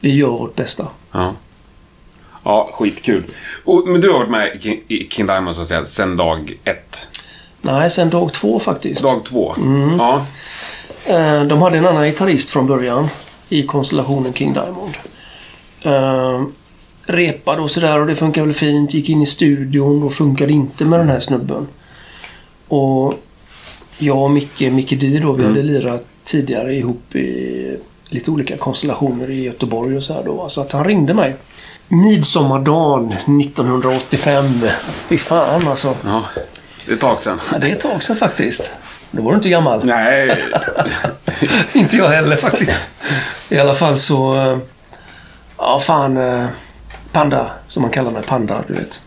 vi 0.00 0.14
gör 0.14 0.28
vårt 0.28 0.56
bästa. 0.56 0.86
Ja. 1.12 1.32
Ja, 2.44 2.70
skitkul. 2.72 3.22
Och, 3.64 3.88
men 3.88 4.00
du 4.00 4.10
har 4.10 4.18
varit 4.18 4.30
med 4.30 4.56
i 4.56 4.60
King, 4.60 4.80
i 4.88 5.08
King 5.10 5.26
Diamond 5.26 5.56
så 5.56 5.62
att 5.62 5.68
säga, 5.68 5.86
sen 5.86 6.16
dag 6.16 6.52
ett. 6.64 7.08
Nej, 7.62 7.90
sen 7.90 8.10
dag 8.10 8.32
två 8.32 8.60
faktiskt. 8.60 9.02
Dag 9.02 9.24
två? 9.24 9.54
Mm. 9.56 9.98
Ja. 9.98 10.26
Eh, 11.06 11.42
De 11.44 11.62
hade 11.62 11.78
en 11.78 11.86
annan 11.86 12.04
gitarrist 12.06 12.50
från 12.50 12.66
början 12.66 13.08
i 13.48 13.62
konstellationen 13.62 14.32
King 14.32 14.52
Diamond. 14.52 14.94
Eh, 15.82 16.42
repade 17.06 17.62
och 17.62 17.70
sådär 17.70 17.98
och 17.98 18.06
det 18.06 18.16
funkade 18.16 18.46
väl 18.46 18.54
fint. 18.54 18.94
Gick 18.94 19.08
in 19.08 19.22
i 19.22 19.26
studion 19.26 20.02
och 20.02 20.14
funkade 20.14 20.52
inte 20.52 20.84
med 20.84 21.00
den 21.00 21.08
här 21.08 21.18
snubben. 21.18 21.66
Och 22.68 23.14
jag 23.98 24.18
och 24.18 24.30
Micke, 24.30 24.60
Micke 24.60 25.00
D 25.00 25.20
då, 25.22 25.32
vi 25.32 25.44
hade 25.44 25.62
lirat 25.62 26.06
tidigare 26.24 26.74
ihop 26.74 27.14
i 27.16 27.76
lite 28.08 28.30
olika 28.30 28.56
konstellationer 28.56 29.30
i 29.30 29.42
Göteborg 29.42 29.96
och 29.96 30.02
så 30.02 30.14
här 30.14 30.22
då. 30.24 30.48
Så 30.48 30.60
att 30.60 30.72
han 30.72 30.84
ringde 30.84 31.14
mig. 31.14 31.36
Midsommardagen 31.88 33.12
1985. 33.12 34.44
Fy 35.08 35.18
fan 35.18 35.68
alltså. 35.68 35.94
ja. 36.04 36.24
Det 36.86 36.92
är 36.92 36.94
ett 36.94 37.00
tag 37.00 37.20
sedan. 37.20 37.40
Ja, 37.52 37.58
det 37.58 37.66
är 37.66 37.72
ett 37.72 37.80
tag 37.80 38.02
sedan 38.02 38.16
faktiskt. 38.16 38.72
Då 39.10 39.22
var 39.22 39.30
du 39.30 39.36
inte 39.36 39.48
gammal. 39.48 39.84
Nej. 39.84 40.38
inte 41.72 41.96
jag 41.96 42.08
heller 42.08 42.36
faktiskt. 42.36 42.72
I 43.48 43.58
alla 43.58 43.74
fall 43.74 43.98
så... 43.98 44.58
Ja, 45.60 45.78
fan. 45.80 46.16
eh, 46.16 46.46
Panda, 47.12 47.50
som 47.68 47.82
man 47.82 47.90
kallar 47.90 48.10
mig. 48.10 48.22
Panda, 48.22 48.64
du 48.68 48.74
vet. 48.74 49.00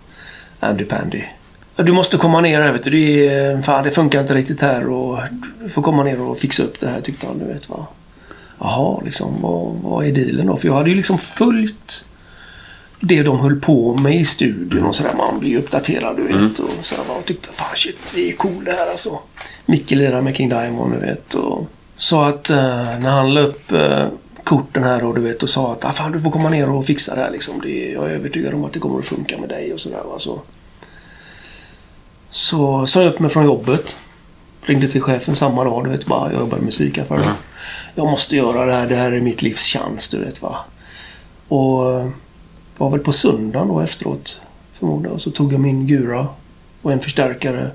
Andy 0.59 0.83
Pandy. 0.83 1.21
Du 1.75 1.91
måste 1.91 2.17
komma 2.17 2.41
ner 2.41 2.61
här, 2.61 2.71
vet 2.71 2.83
du. 2.83 2.89
Det, 2.89 3.27
är, 3.27 3.61
fan, 3.61 3.83
det 3.83 3.91
funkar 3.91 4.21
inte 4.21 4.33
riktigt 4.33 4.61
här 4.61 4.89
och 4.89 5.19
du 5.63 5.69
får 5.69 5.81
komma 5.81 6.03
ner 6.03 6.21
och 6.21 6.37
fixa 6.37 6.63
upp 6.63 6.79
det 6.79 6.87
här, 6.87 7.01
tyckte 7.01 7.27
han. 7.27 7.39
Du 7.39 7.45
vet, 7.45 7.69
va. 7.69 7.87
Jaha, 8.59 9.01
liksom. 9.05 9.41
Vad, 9.41 9.73
vad 9.81 10.05
är 10.05 10.11
dealen 10.11 10.47
då? 10.47 10.57
För 10.57 10.67
jag 10.67 10.75
hade 10.75 10.89
ju 10.89 10.95
liksom 10.95 11.17
följt 11.17 12.05
det 12.99 13.23
de 13.23 13.39
höll 13.39 13.59
på 13.59 13.95
med 13.95 14.15
i 14.19 14.25
studion 14.25 14.85
och 14.85 14.95
sådär. 14.95 15.13
Man 15.17 15.39
blir 15.39 15.49
ju 15.49 15.57
uppdaterad, 15.57 16.15
du 16.17 16.23
vet. 16.23 16.59
Och 16.59 16.69
så 16.81 16.95
här, 16.95 17.17
och 17.17 17.25
tyckte, 17.25 17.49
fan 17.53 17.75
shit, 17.75 17.97
det 18.15 18.29
är 18.29 18.35
cool 18.35 18.63
det 18.63 18.71
här 18.71 18.91
alltså. 18.91 19.19
Micke 19.65 19.91
lirar 19.91 20.21
med 20.21 20.35
King 20.35 20.49
Diamond, 20.49 20.93
du 20.93 20.99
vet. 21.05 21.33
Och 21.33 21.67
sa 21.95 22.29
att 22.29 22.49
eh, 22.49 22.57
när 22.99 23.09
han 23.09 23.33
la 23.33 23.41
upp 23.41 23.71
eh, 23.71 24.07
korten 24.43 24.83
här 24.83 25.03
och 25.03 25.15
du 25.15 25.21
vet 25.21 25.43
och 25.43 25.49
sa 25.49 25.71
att 25.71 25.85
ah, 25.85 25.91
fan, 25.91 26.11
du 26.11 26.21
får 26.21 26.31
komma 26.31 26.49
ner 26.49 26.69
och 26.69 26.85
fixa 26.85 27.15
det 27.15 27.21
här 27.21 27.31
liksom. 27.31 27.61
Det, 27.61 27.91
jag 27.91 28.03
är 28.03 28.09
övertygad 28.09 28.53
om 28.53 28.65
att 28.65 28.73
det 28.73 28.79
kommer 28.79 28.99
att 28.99 29.05
funka 29.05 29.37
med 29.37 29.49
dig 29.49 29.73
och 29.73 29.79
sådär. 29.79 30.03
va. 30.03 30.19
Så, 30.19 30.41
så 32.29 32.87
sa 32.87 33.01
jag 33.01 33.13
upp 33.13 33.19
mig 33.19 33.29
från 33.29 33.45
jobbet. 33.45 33.97
Ringde 34.61 34.87
till 34.87 35.01
chefen 35.01 35.35
samma 35.35 35.63
dag, 35.63 35.83
du 35.83 35.89
vet 35.89 36.05
bara. 36.05 36.31
Jag 36.31 36.39
jobbar 36.39 36.57
i 36.57 36.61
musikaffär. 36.61 37.15
Mhm. 37.15 37.25
Jag 37.95 38.05
måste 38.07 38.35
göra 38.35 38.65
det 38.65 38.73
här, 38.73 38.87
det 38.87 38.95
här 38.95 39.11
är 39.11 39.21
mitt 39.21 39.41
livs 39.41 39.65
chans, 39.65 40.09
du 40.09 40.17
vet 40.17 40.41
va. 40.41 40.57
Och 41.47 42.11
var 42.77 42.89
väl 42.89 42.99
på 42.99 43.13
söndagen 43.13 43.67
då 43.67 43.79
efteråt 43.79 44.41
förmodar 44.73 45.09
jag. 45.11 45.21
Så 45.21 45.31
tog 45.31 45.53
jag 45.53 45.59
min 45.59 45.87
Gura 45.87 46.27
och 46.81 46.91
en 46.91 46.99
förstärkare. 46.99 47.71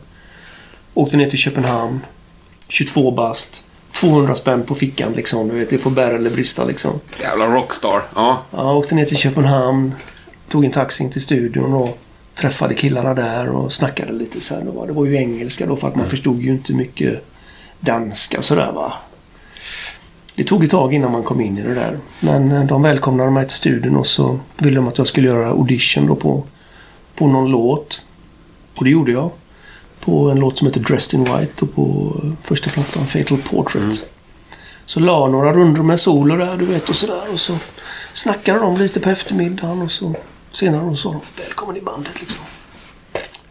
Åkte 0.94 1.16
ner 1.16 1.30
till 1.30 1.38
Köpenhamn. 1.38 2.00
22 2.68 3.10
bast. 3.10 3.67
200 4.00 4.34
spänn 4.34 4.62
på 4.62 4.74
fickan 4.74 5.12
liksom. 5.12 5.48
Du 5.48 5.54
vet, 5.54 5.70
det 5.70 5.78
får 5.78 5.90
bära 5.90 6.16
eller 6.16 6.30
brista 6.30 6.64
liksom. 6.64 7.00
Jävla 7.20 7.46
rockstar. 7.46 8.02
Ja. 8.14 8.42
Ja, 8.50 8.74
åkte 8.74 8.94
ner 8.94 9.04
till 9.04 9.16
Köpenhamn. 9.16 9.94
Tog 10.48 10.64
en 10.64 10.70
taxi 10.70 11.04
in 11.04 11.10
till 11.10 11.22
studion 11.22 11.74
och 11.74 11.98
träffade 12.34 12.74
killarna 12.74 13.14
där 13.14 13.48
och 13.48 13.72
snackade 13.72 14.12
lite 14.12 14.40
så 14.40 14.54
här. 14.54 14.62
Det 14.64 14.70
var, 14.70 14.86
det 14.86 14.92
var 14.92 15.04
ju 15.04 15.16
engelska 15.16 15.66
då 15.66 15.76
för 15.76 15.88
att 15.88 15.96
man 15.96 16.06
förstod 16.06 16.40
ju 16.40 16.50
inte 16.50 16.72
mycket 16.72 17.24
danska 17.80 18.38
och 18.38 18.44
sådär 18.44 18.72
va. 18.72 18.92
Det 20.36 20.44
tog 20.44 20.64
ett 20.64 20.70
tag 20.70 20.94
innan 20.94 21.12
man 21.12 21.22
kom 21.22 21.40
in 21.40 21.58
i 21.58 21.62
det 21.62 21.74
där. 21.74 21.98
Men 22.20 22.52
eh, 22.52 22.64
de 22.64 22.82
välkomnade 22.82 23.30
mig 23.30 23.46
till 23.46 23.56
studion 23.56 23.96
och 23.96 24.06
så 24.06 24.40
ville 24.56 24.76
de 24.76 24.88
att 24.88 24.98
jag 24.98 25.06
skulle 25.06 25.28
göra 25.28 25.48
audition 25.48 26.06
då 26.06 26.14
på, 26.14 26.44
på 27.14 27.26
någon 27.26 27.50
låt. 27.50 28.00
Och 28.74 28.84
det 28.84 28.90
gjorde 28.90 29.12
jag. 29.12 29.30
På 30.08 30.30
en 30.30 30.40
låt 30.40 30.58
som 30.58 30.66
heter 30.66 30.80
Dressed 30.80 31.20
in 31.20 31.24
White 31.24 31.64
och 31.64 31.74
på 31.74 32.16
eh, 32.22 32.30
första 32.42 32.70
plattan 32.70 33.06
Fatal 33.06 33.38
Portrait. 33.38 34.04
Så 34.86 35.00
la 35.00 35.28
några 35.28 35.52
rundor 35.52 35.82
med 35.82 36.00
solo 36.00 36.36
där 36.36 36.56
du 36.56 36.64
vet 36.64 36.88
och 36.88 36.96
sådär. 36.96 37.22
Och 37.32 37.40
så 37.40 37.56
snackade 38.12 38.58
de 38.58 38.76
lite 38.76 39.00
på 39.00 39.10
eftermiddagen 39.10 39.82
och 39.82 39.90
så 39.90 40.14
senare 40.52 40.82
och 40.82 40.98
sa 40.98 41.12
de 41.12 41.20
Välkommen 41.42 41.76
i 41.76 41.80
bandet 41.80 42.20
liksom. 42.20 42.44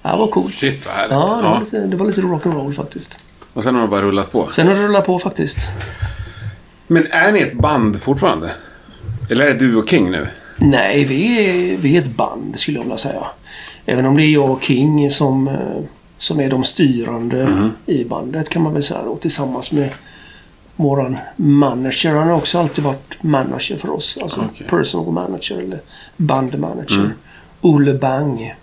Ja, 0.01 0.11
det 0.11 0.17
var 0.17 0.27
coolt. 0.27 0.55
Shit 0.55 0.85
vad 0.85 0.95
härligt. 0.95 1.11
Ja, 1.11 1.39
det 1.41 1.49
var 1.49 1.59
lite, 1.59 1.79
det 1.79 1.97
var 1.97 2.05
lite 2.05 2.21
rock'n'roll 2.21 2.73
faktiskt. 2.73 3.17
Och 3.53 3.63
sen 3.63 3.75
har 3.75 3.81
det 3.81 3.87
bara 3.87 4.01
rullat 4.01 4.31
på. 4.31 4.47
Sen 4.51 4.67
har 4.67 4.75
det 4.75 4.83
rullat 4.83 5.05
på 5.05 5.19
faktiskt. 5.19 5.57
Men 6.87 7.07
är 7.11 7.31
ni 7.31 7.39
ett 7.39 7.57
band 7.57 8.01
fortfarande? 8.01 8.51
Eller 9.29 9.45
är 9.45 9.53
det 9.53 9.59
du 9.59 9.75
och 9.75 9.89
King 9.89 10.11
nu? 10.11 10.27
Nej, 10.55 11.03
vi 11.03 11.49
är, 11.49 11.77
vi 11.77 11.97
är 11.97 12.01
ett 12.01 12.15
band 12.15 12.59
skulle 12.59 12.77
jag 12.77 12.83
vilja 12.83 12.97
säga. 12.97 13.27
Även 13.85 14.05
om 14.05 14.17
det 14.17 14.23
är 14.23 14.33
jag 14.33 14.49
och 14.51 14.63
King 14.63 15.11
som, 15.11 15.47
eh, 15.47 15.83
som 16.17 16.39
är 16.39 16.49
de 16.49 16.63
styrande 16.63 17.71
i 17.85 18.03
bandet 18.03 18.49
kan 18.49 18.61
man 18.61 18.73
väl 18.73 18.83
säga. 18.83 18.99
Och 18.99 19.21
tillsammans 19.21 19.71
med 19.71 19.89
våran 20.75 21.17
manager. 21.35 22.15
Han 22.15 22.27
har 22.27 22.35
också 22.35 22.59
alltid 22.59 22.83
varit 22.83 23.23
manager 23.23 23.77
för 23.77 23.89
oss. 23.89 24.17
Alltså 24.21 24.41
Okej. 24.51 24.67
personal 24.67 25.13
manager 25.13 25.57
eller 25.57 25.81
bandmanager. 26.17 27.11
Olle 27.61 27.93
Bang. 27.93 28.55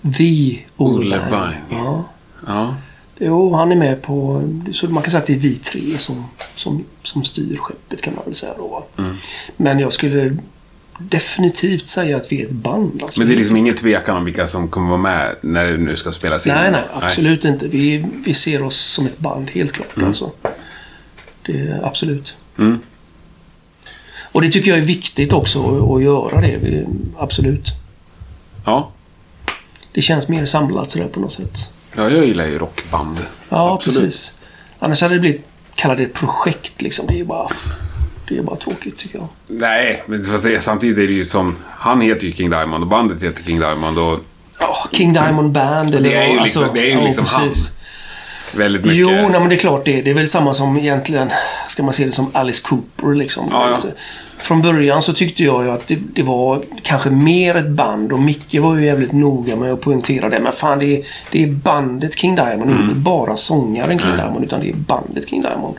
Vi 0.00 0.66
Olle, 0.76 0.96
Olle 0.96 1.18
Bang. 1.18 1.30
Bang. 1.30 1.54
Ja. 1.70 2.04
Ja. 2.46 2.74
Jo, 3.18 3.54
han 3.54 3.72
är 3.72 3.76
med 3.76 4.02
på... 4.02 4.42
Så 4.72 4.88
man 4.88 5.02
kan 5.02 5.10
säga 5.10 5.20
att 5.20 5.26
det 5.26 5.32
är 5.32 5.38
vi 5.38 5.56
tre 5.56 5.98
som, 5.98 6.24
som, 6.54 6.84
som 7.02 7.24
styr 7.24 7.56
skeppet 7.56 8.02
kan 8.02 8.14
man 8.14 8.24
väl 8.24 8.34
säga 8.34 8.52
då. 8.56 8.84
Mm. 8.98 9.16
Men 9.56 9.78
jag 9.78 9.92
skulle 9.92 10.36
definitivt 11.08 11.86
säga 11.86 12.16
att 12.16 12.32
vi 12.32 12.40
är 12.40 12.44
ett 12.44 12.50
band. 12.50 13.00
Alltså. 13.02 13.20
Men 13.20 13.28
det 13.28 13.34
är 13.34 13.38
liksom 13.38 13.56
ingen 13.56 13.76
tvekan 13.76 14.16
om 14.16 14.24
vilka 14.24 14.48
som 14.48 14.68
kommer 14.68 14.88
vara 14.88 15.00
med 15.00 15.36
när 15.40 15.64
det 15.64 15.78
nu 15.78 15.96
ska 15.96 16.12
spelas 16.12 16.46
in? 16.46 16.52
Nej, 16.54 16.70
nej, 16.70 16.82
absolut 16.94 17.44
inte. 17.44 17.68
Vi, 17.68 18.04
vi 18.26 18.34
ser 18.34 18.62
oss 18.62 18.76
som 18.76 19.06
ett 19.06 19.18
band, 19.18 19.50
helt 19.50 19.72
klart. 19.72 20.02
Alltså. 20.06 20.30
Det 21.46 21.80
absolut. 21.82 22.34
Mm. 22.58 22.78
Och 24.32 24.42
det 24.42 24.50
tycker 24.50 24.70
jag 24.70 24.78
är 24.78 24.84
viktigt 24.84 25.32
också 25.32 25.76
att, 25.76 25.96
att 25.96 26.02
göra 26.02 26.40
det. 26.40 26.56
Vi, 26.56 26.86
absolut. 27.18 27.68
Ja. 28.64 28.90
Det 29.92 30.02
känns 30.02 30.28
mer 30.28 30.46
samlat 30.46 30.90
sådär 30.90 31.08
på 31.08 31.20
något 31.20 31.32
sätt. 31.32 31.72
ja, 31.96 32.10
jag 32.10 32.26
gillar 32.26 32.46
ju 32.46 32.58
rockband. 32.58 33.18
Ja, 33.48 33.74
Absolut. 33.74 34.00
precis. 34.00 34.34
Annars 34.78 35.02
hade 35.02 35.14
det 35.14 35.20
blivit... 35.20 35.44
Kalla 35.74 35.94
det 35.94 36.02
ett 36.02 36.12
projekt 36.12 36.82
liksom. 36.82 37.06
Det 37.06 37.12
är 37.14 37.16
ju 37.16 37.24
bara... 37.24 37.48
Det 38.32 38.38
är 38.38 38.42
bara 38.42 38.56
tråkigt 38.56 38.96
tycker 38.98 39.18
jag. 39.18 39.28
Nej, 39.46 40.02
men 40.06 40.24
fast 40.24 40.44
det, 40.44 40.60
samtidigt 40.62 40.98
är 40.98 41.06
det 41.06 41.12
ju 41.12 41.24
som... 41.24 41.56
Han 41.68 42.00
heter 42.00 42.26
ju 42.26 42.32
King 42.32 42.50
Diamond 42.50 42.84
och 42.84 42.88
bandet 42.90 43.22
heter 43.22 43.44
King 43.44 43.60
Diamond 43.60 43.98
och 43.98 44.18
Ja, 44.60 44.88
King 44.92 45.12
Diamond 45.12 45.50
Band 45.52 45.94
eller 45.94 46.10
Det 46.10 46.16
är 46.16 46.28
ju 46.28 46.34
vad, 46.34 46.42
liksom- 46.42 46.68
det 46.74 46.80
är 46.80 46.84
ju 46.84 46.90
ja, 46.92 47.04
liksom 47.04 47.24
precis. 47.24 47.70
väldigt 48.52 48.82
mycket... 48.84 48.98
Jo, 48.98 49.08
nej, 49.10 49.40
men 49.40 49.48
det 49.48 49.54
är 49.54 49.58
klart 49.58 49.84
det. 49.84 50.02
Det 50.02 50.10
är 50.10 50.14
väl 50.14 50.28
samma 50.28 50.54
som 50.54 50.76
egentligen, 50.78 51.30
ska 51.68 51.82
man 51.82 51.92
se 51.92 52.06
det 52.06 52.12
som 52.12 52.30
Alice 52.32 52.62
Cooper 52.68 53.14
liksom. 53.14 53.48
Ja, 53.50 53.70
ja. 53.70 53.90
Från 54.38 54.62
början 54.62 55.02
så 55.02 55.12
tyckte 55.12 55.44
jag 55.44 55.64
ju 55.64 55.70
att 55.70 55.86
det, 55.86 55.98
det 56.14 56.22
var 56.22 56.62
kanske 56.82 57.10
mer 57.10 57.56
ett 57.56 57.68
band 57.68 58.12
och 58.12 58.18
Micke 58.20 58.54
var 58.54 58.76
ju 58.76 58.86
jävligt 58.86 59.12
noga 59.12 59.56
med 59.56 59.72
att 59.72 59.80
poängtera 59.80 60.28
det. 60.28 60.40
Men 60.40 60.52
fan, 60.52 60.78
det 60.78 60.96
är, 60.98 61.02
det 61.30 61.42
är 61.42 61.46
bandet 61.46 62.18
King 62.18 62.34
Diamond, 62.36 62.70
inte 62.70 62.94
bara 62.94 63.36
sångaren 63.36 63.98
King 63.98 64.08
Mm. 64.10 64.16
Diamond, 64.24 64.44
utan 64.44 64.60
det 64.60 64.68
är 64.68 64.74
bandet 64.74 65.28
King 65.28 65.42
Diamond. 65.42 65.76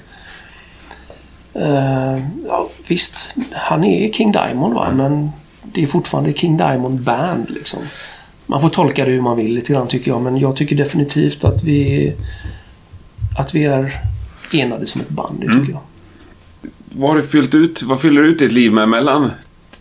Eh, 1.54 2.20
ja, 2.48 2.70
visst, 2.88 3.36
han 3.52 3.84
är 3.84 4.12
King 4.12 4.32
Diamond 4.32 4.74
va, 4.74 4.86
Mm. 4.88 4.98
men 4.98 5.32
det 5.64 5.84
är 5.84 5.88
fortfarande 5.88 6.34
King 6.34 6.58
Diamond 6.58 7.00
Band 7.02 7.50
liksom. 7.50 7.80
Man 8.46 8.62
får 8.62 8.70
tolka 8.70 9.06
det 9.06 9.12
hur 9.12 9.22
man 9.22 9.38
vill 9.38 9.54
lite 9.54 9.74
grann 9.74 9.88
tycker 9.88 10.12
jag, 10.12 10.22
men 10.22 10.38
jag 10.38 10.56
tycker 10.56 10.76
definitivt 10.76 11.44
att 11.44 11.64
vi 11.64 12.14
att 13.38 13.56
vi 13.56 13.64
är 13.64 14.02
enade 14.54 14.88
som 14.88 15.02
ett 15.02 15.10
band, 15.10 15.36
det 15.40 15.46
tycker 15.46 15.58
Mm. 15.58 15.72
jag. 15.72 15.80
Vad 17.00 17.10
har 17.10 17.18
du 17.18 17.24
fyllt 17.24 17.56
ut? 17.56 17.84
Vad 17.84 18.02
fyller 18.02 18.22
du 18.22 18.28
ut 18.28 18.40
ditt 18.40 18.52
liv 18.52 18.72
med 18.74 18.90
mellan 18.90 19.32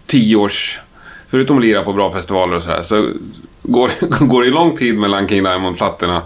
tio 0.07 0.37
års... 0.37 0.81
Förutom 1.29 1.57
att 1.59 1.63
lira 1.65 1.83
på 1.83 1.93
bra 1.93 2.13
festivaler 2.13 2.57
och 2.57 2.63
sådär, 2.63 2.83
så 2.83 3.09
går, 3.63 3.91
går 4.27 4.43
det 4.43 4.51
lång 4.51 4.77
tid 4.77 4.99
mellan 4.99 5.29
King 5.29 5.43
Diamond-plattorna. 5.45 6.23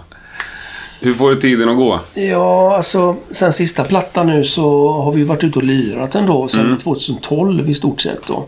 Hur 0.99 1.13
får 1.13 1.29
du 1.29 1.41
tiden 1.41 1.69
att 1.69 1.77
gå? 1.77 1.99
Ja, 2.13 2.75
alltså 2.75 3.15
sen 3.31 3.53
sista 3.53 3.83
plattan 3.83 4.27
nu 4.27 4.45
så 4.45 4.91
har 4.91 5.11
vi 5.11 5.23
varit 5.23 5.43
ute 5.43 5.59
och 5.59 5.65
lirat 5.65 6.15
ändå 6.15 6.47
sen 6.47 6.65
Mm. 6.65 6.77
2012 6.77 7.69
i 7.69 7.73
stort 7.75 8.01
sett 8.01 8.27
då. 8.27 8.45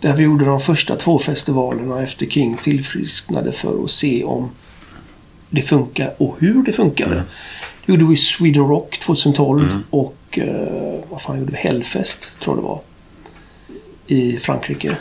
Där 0.00 0.12
vi 0.12 0.22
gjorde 0.24 0.44
de 0.44 0.60
första 0.60 0.96
två 0.96 1.18
festivalerna 1.18 2.02
efter 2.02 2.26
King 2.26 2.56
tillfrisknade 2.62 3.52
för 3.52 3.84
att 3.84 3.90
se 3.90 4.24
om 4.24 4.50
det 5.50 5.62
funkar 5.62 6.14
och 6.18 6.36
hur 6.38 6.62
det 6.62 6.72
funkade. 6.72 7.12
Mm. 7.14 7.24
Det 7.86 7.92
gjorde 7.92 8.04
vi 8.04 8.16
Sweden 8.16 8.68
Rock 8.68 8.98
2012 8.98 9.82
och 9.90 10.16
eh, 10.32 10.98
vad 11.10 11.22
fan 11.22 11.38
gjorde 11.38 11.52
vi? 11.52 11.58
Hellfest 11.58 12.32
tror 12.44 12.56
jag 12.56 12.64
det 12.64 12.68
var. 12.68 12.80
I 14.06 14.38
Frankrike. 14.38 14.96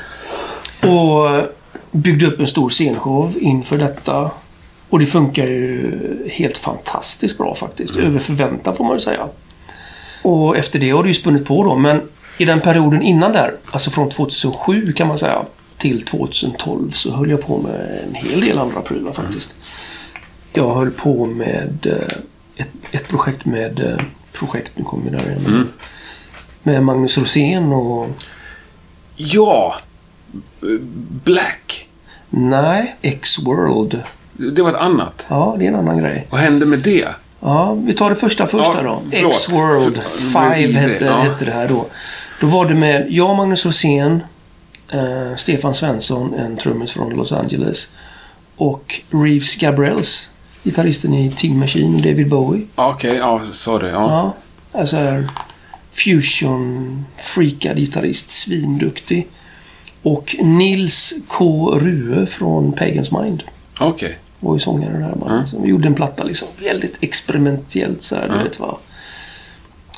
Och 0.81 1.35
eh, 1.35 1.43
byggde 1.91 2.27
upp 2.27 2.39
en 2.39 2.47
stor 2.47 2.69
scenshow 2.69 3.33
inför 3.39 3.77
detta. 3.77 4.31
Och 4.95 4.99
det 4.99 5.05
funkar 5.05 5.45
ju 5.45 5.91
helt 6.31 6.57
fantastiskt 6.57 7.37
bra 7.37 7.55
faktiskt. 7.55 7.95
Över 7.95 8.19
förväntan 8.19 8.75
får 8.75 8.83
man 8.83 8.93
ju 8.93 8.99
säga. 8.99 9.27
Och 10.21 10.57
efter 10.57 10.79
det 10.79 10.89
har 10.89 11.03
det 11.03 11.07
ju 11.09 11.13
spunnit 11.13 11.45
på 11.45 11.63
då. 11.63 11.75
Men 11.75 12.01
i 12.37 12.45
den 12.45 12.61
perioden 12.61 13.01
innan 13.01 13.31
där, 13.31 13.55
alltså 13.71 13.89
från 13.89 14.09
2007 14.09 14.93
kan 14.93 15.07
man 15.07 15.17
säga, 15.17 15.45
till 15.77 16.05
2012 16.05 16.91
så 16.91 17.11
höll 17.11 17.29
jag 17.29 17.41
på 17.41 17.57
med 17.57 18.03
en 18.07 18.15
hel 18.15 18.41
del 18.41 18.57
andra 18.57 18.81
prylar 18.81 19.11
faktiskt. 19.11 19.55
jag 20.53 20.75
höll 20.75 20.91
på 20.91 21.25
med 21.25 21.87
eh, 21.87 22.17
ett, 22.55 22.71
ett 22.91 23.07
projekt 23.07 23.45
med 23.45 23.79
eh, 23.79 24.05
projekt, 24.31 24.71
nu 24.75 24.83
kommer 24.83 25.03
vi 25.03 25.17
där 25.17 25.25
igen. 25.29 25.45
Mm. 25.47 25.67
Med 26.63 26.83
Magnus 26.83 27.17
Rosén 27.17 27.73
och 27.73 28.09
Ja! 29.15 29.75
Black. 31.23 31.87
nej, 32.29 32.95
X-World. 33.01 34.01
Det 34.37 34.61
var 34.61 34.69
ett 34.69 34.75
annat. 34.81 35.25
Ja, 35.29 35.55
det 35.59 35.65
är 35.65 35.67
en 35.69 35.75
annan 35.75 35.97
grej. 35.97 36.27
Vad 36.29 36.41
hände 36.41 36.65
med 36.65 36.79
det? 36.79 37.07
Ja, 37.39 37.73
vi 37.73 37.93
tar 37.93 38.09
det 38.09 38.15
första 38.15 38.47
första 38.47 38.83
Ja, 38.83 39.01
då. 39.11 39.17
X-World 39.29 39.97
För- 40.03 40.31
5 40.31 40.51
det- 40.73 40.79
hette, 40.79 41.05
ja. 41.05 41.21
hette 41.21 41.45
det 41.45 41.51
här 41.51 41.67
då. 41.67 41.85
Då 42.41 42.47
var 42.47 42.65
det 42.65 42.73
med 42.75 43.05
jag, 43.09 43.35
Magnus 43.35 43.65
Rosén, 43.65 44.23
eh, 44.93 45.35
Stefan 45.35 45.73
Svensson, 45.73 46.33
en 46.33 46.57
trummis 46.57 46.91
från 46.91 47.09
Los 47.13 47.31
Angeles. 47.31 47.89
Och 48.55 49.01
Reeves 49.09 49.55
Gabriels, 49.55 50.29
gitarristen 50.63 51.13
i 51.13 51.31
Ting 51.31 51.59
Machine, 51.59 51.97
David 51.97 52.29
Bowie. 52.29 52.65
Okej, 52.75 53.15
ja, 53.15 53.41
sorry. 53.51 53.89
Ja. 53.89 54.33
Ja, 54.73 54.79
alltså 54.79 54.97
här 54.97 55.27
fusion 55.91 57.05
freakad 57.17 57.77
gitarrist, 57.77 58.29
svinduktig. 58.29 59.27
Och 60.01 60.35
Nils 60.39 61.13
K. 61.27 61.71
Rue 61.81 62.25
från 62.25 62.71
Pagans 62.73 63.11
Mind 63.11 63.43
Okej. 63.79 64.17
Var 64.39 64.53
ju 64.53 64.59
sångare 64.59 64.93
i 64.95 64.97
det 64.97 65.03
här 65.03 65.15
bandet. 65.15 65.47
Så 65.49 65.61
vi 65.61 65.69
gjorde 65.69 65.87
en 65.87 65.93
platta 65.93 66.23
liksom. 66.23 66.47
Väldigt 66.59 66.97
experimentellt 67.03 68.03
så 68.03 68.15
här, 68.15 68.29
du 68.37 68.43
vet 68.43 68.59
vad. 68.59 68.75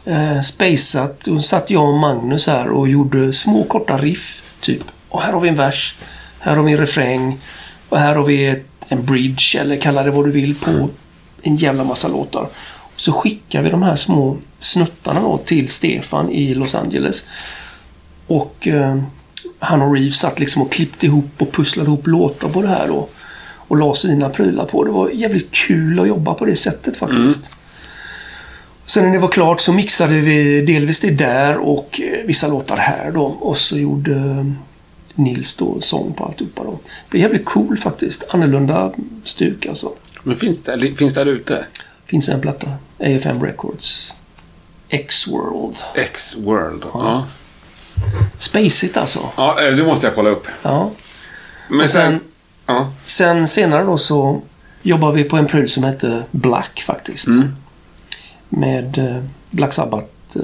Eh, 0.06 0.41
spaceat. 0.41 1.20
Då 1.25 1.39
satt 1.39 1.70
jag 1.70 1.89
och 1.89 1.98
Magnus 2.00 2.48
här 2.48 2.67
och 2.67 2.89
gjorde 2.89 3.34
små 3.34 3.63
korta 3.63 3.98
riff. 3.98 4.44
Typ. 4.60 4.84
Och 5.10 5.22
här 5.22 5.34
har 5.34 5.39
vi 5.39 5.50
en 5.50 5.56
vers. 5.56 5.96
Här 6.39 6.56
har 6.56 6.63
vi 6.63 6.72
en 6.72 6.77
refräng. 6.77 7.39
Och 7.89 8.00
här 8.00 8.15
har 8.15 8.24
vi 8.24 8.63
en 8.88 9.06
bridge, 9.06 9.60
eller 9.60 9.75
kalla 9.75 10.03
det 10.03 10.12
vad 10.12 10.25
du 10.25 10.32
vill, 10.32 10.56
på 10.56 10.89
en 11.41 11.56
jävla 11.56 11.84
massa 11.84 12.08
låtar. 12.08 12.50
Och 12.74 13.01
så 13.01 13.12
skickar 13.12 13.62
vi 13.62 13.70
de 13.70 13.84
här 13.84 13.96
små 13.96 14.38
snuttarna 14.60 15.22
då 15.22 15.38
till 15.38 15.70
Stefan 15.70 16.32
i 16.32 16.53
Los 16.53 16.75
Angeles. 16.75 17.25
Och 18.27 18.67
eh, 18.67 18.98
han 19.60 19.82
och 19.82 19.94
Reeves 19.94 20.20
satt 20.20 20.39
liksom 20.39 20.62
och 20.62 20.72
klippte 20.72 21.06
ihop 21.06 21.32
och 21.38 21.51
pusslade 21.51 21.88
ihop 21.88 22.08
låtar 22.08 22.50
på 22.50 22.62
det 22.62 22.67
här 22.67 22.88
då. 22.88 23.08
Och 23.68 23.78
la 23.78 23.94
sina 23.94 24.30
prylar 24.30 24.66
på. 24.66 24.84
Det 24.84 24.92
var 24.92 25.10
jävligt 25.10 25.52
kul 25.52 26.00
att 26.00 26.08
jobba 26.08 26.34
på 26.34 26.46
det 26.46 26.56
sättet 26.56 26.98
faktiskt. 26.98 27.50
Sen 28.86 29.06
när 29.06 29.14
det 29.14 29.20
var 29.20 29.28
klart 29.28 29.62
så 29.62 29.74
mixade 29.74 30.14
vi 30.20 30.62
delvis 30.62 31.00
det 31.02 31.12
där 31.12 31.58
och 31.58 32.02
eh, 32.02 32.26
vissa 32.26 32.48
låtar 32.48 32.78
här 32.78 33.12
då. 33.12 33.24
Och 33.24 33.58
så 33.58 33.78
gjorde 33.78 34.12
eh, 34.16 34.46
Nils 35.16 35.56
då 35.56 35.82
sång 35.82 36.14
på 36.14 36.26
alltihopa 36.26 36.64
då. 36.64 36.72
Det 36.72 37.10
blev 37.10 37.22
jävligt 37.24 37.46
cool 37.46 37.78
faktiskt. 37.78 38.24
Annorlunda 38.30 38.92
stuk 39.24 39.66
alltså. 39.66 39.92
Men 40.24 40.36
finns 40.36 40.64
det, 40.64 40.96
finns 40.98 41.14
det 41.14 41.24
där 41.24 41.32
ute? 41.32 41.66
Finns 42.06 42.30
en 42.30 42.42
platta. 42.42 42.68
AFM 43.00 43.44
Records. 43.44 44.14
X-World. 44.90 45.76
X-World. 45.96 46.84
Ja. 46.94 47.26
Spacigt 48.40 48.98
alltså. 48.98 49.20
Ja, 49.38 49.62
eh, 49.62 49.76
det 49.76 49.84
måste 49.84 50.08
jag 50.08 50.16
kolla 50.16 50.30
upp. 50.30 50.48
Ja. 50.64 50.92
Men 51.70 51.82
Och 51.82 51.90
sen, 51.90 52.20
Ja. 52.68 52.88
sen 53.06 53.48
senare 53.48 53.84
då 53.84 53.98
så 53.98 54.42
jobbade 54.82 55.14
vi 55.14 55.24
på 55.24 55.38
en 55.38 55.48
pryl 55.48 55.70
som 55.70 55.84
hette 55.84 56.24
Black 56.32 56.82
faktiskt. 56.82 57.28
Mm. 57.28 57.56
Med 58.50 58.98
eh, 58.98 59.24
Black 59.50 59.74
Sabbath. 59.74 60.08
Eh, 60.36 60.42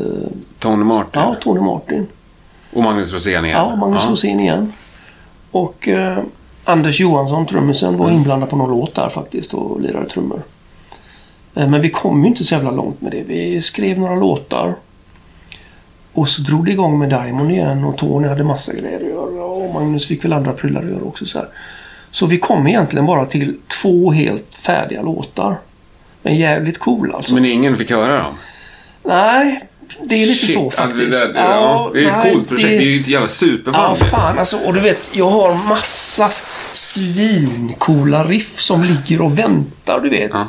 Tony 0.59 0.83
Martin. 0.83 1.21
ja, 1.21 1.35
Tony 1.41 1.61
Martin. 1.61 2.07
Och 2.73 2.83
Magnus 2.83 3.13
Rosén 3.13 3.45
igen. 3.45 3.57
Ja, 3.57 3.75
Magnus 3.75 4.09
Rosén 4.09 4.39
igen. 4.39 4.73
Och 5.51 5.87
eh, 5.87 6.17
Anders 6.63 6.99
Johansson, 6.99 7.45
trummisen, 7.45 7.97
var 7.97 8.11
inblandad 8.11 8.49
på 8.49 8.55
någon 8.55 8.69
låt 8.69 8.95
där 8.95 9.09
faktiskt 9.09 9.53
och 9.53 9.81
lirade 9.81 10.09
trummor. 10.09 10.41
Eh, 11.55 11.69
men 11.69 11.81
vi 11.81 11.89
kom 11.89 12.23
ju 12.23 12.29
inte 12.29 12.43
så 12.43 12.55
jävla 12.55 12.71
långt 12.71 13.01
med 13.01 13.11
det. 13.11 13.23
Vi 13.23 13.61
skrev 13.61 13.99
några 13.99 14.15
låtar. 14.15 14.75
Och 16.13 16.29
så 16.29 16.41
drog 16.41 16.65
det 16.65 16.71
igång 16.71 16.99
med 16.99 17.09
Diamond 17.09 17.51
igen 17.51 17.83
och 17.83 17.97
Tony 17.97 18.27
hade 18.27 18.43
massa 18.43 18.73
grejer 18.73 18.95
att 18.95 19.07
göra 19.07 19.45
och 19.45 19.73
Magnus 19.73 20.07
fick 20.07 20.25
väl 20.25 20.33
andra 20.33 20.53
prylar 20.53 20.83
att 20.83 20.89
göra 20.89 21.03
också. 21.03 21.25
Så, 21.25 21.37
här. 21.37 21.47
Så 22.13 22.25
vi 22.25 22.37
kom 22.37 22.67
egentligen 22.67 23.05
bara 23.05 23.25
till 23.25 23.57
två 23.81 24.11
helt 24.11 24.55
färdiga 24.55 25.01
låtar. 25.01 25.57
Men 26.21 26.35
jävligt 26.35 26.79
cool 26.79 27.15
alltså. 27.15 27.33
Men 27.33 27.45
ingen 27.45 27.75
fick 27.75 27.91
höra 27.91 28.17
dem? 28.23 28.33
Nej, 29.03 29.59
det 30.03 30.15
är 30.15 30.27
lite 30.27 30.45
Shit, 30.45 30.57
så 30.57 30.71
ja, 30.77 30.85
faktiskt. 30.85 31.11
Det, 31.11 31.33
det, 31.33 31.39
ja, 31.39 31.91
det 31.93 31.99
är 32.03 32.07
ett 32.07 32.17
nej, 32.23 32.31
coolt 32.31 32.47
projekt. 32.47 32.67
Det, 32.67 32.77
är 32.77 32.81
ju 32.81 33.01
ett 33.01 33.07
jävla 33.07 33.25
Ja, 33.25 33.29
superband. 33.29 33.97
fan 33.97 34.39
alltså. 34.39 34.57
Och 34.57 34.73
du 34.73 34.79
vet, 34.79 35.09
jag 35.13 35.29
har 35.29 35.53
massa 35.55 36.29
svincoola 36.71 38.23
riff 38.23 38.59
som 38.59 38.83
ligger 38.83 39.21
och 39.21 39.39
väntar, 39.39 39.99
du 39.99 40.09
vet. 40.09 40.31
Ja. 40.33 40.47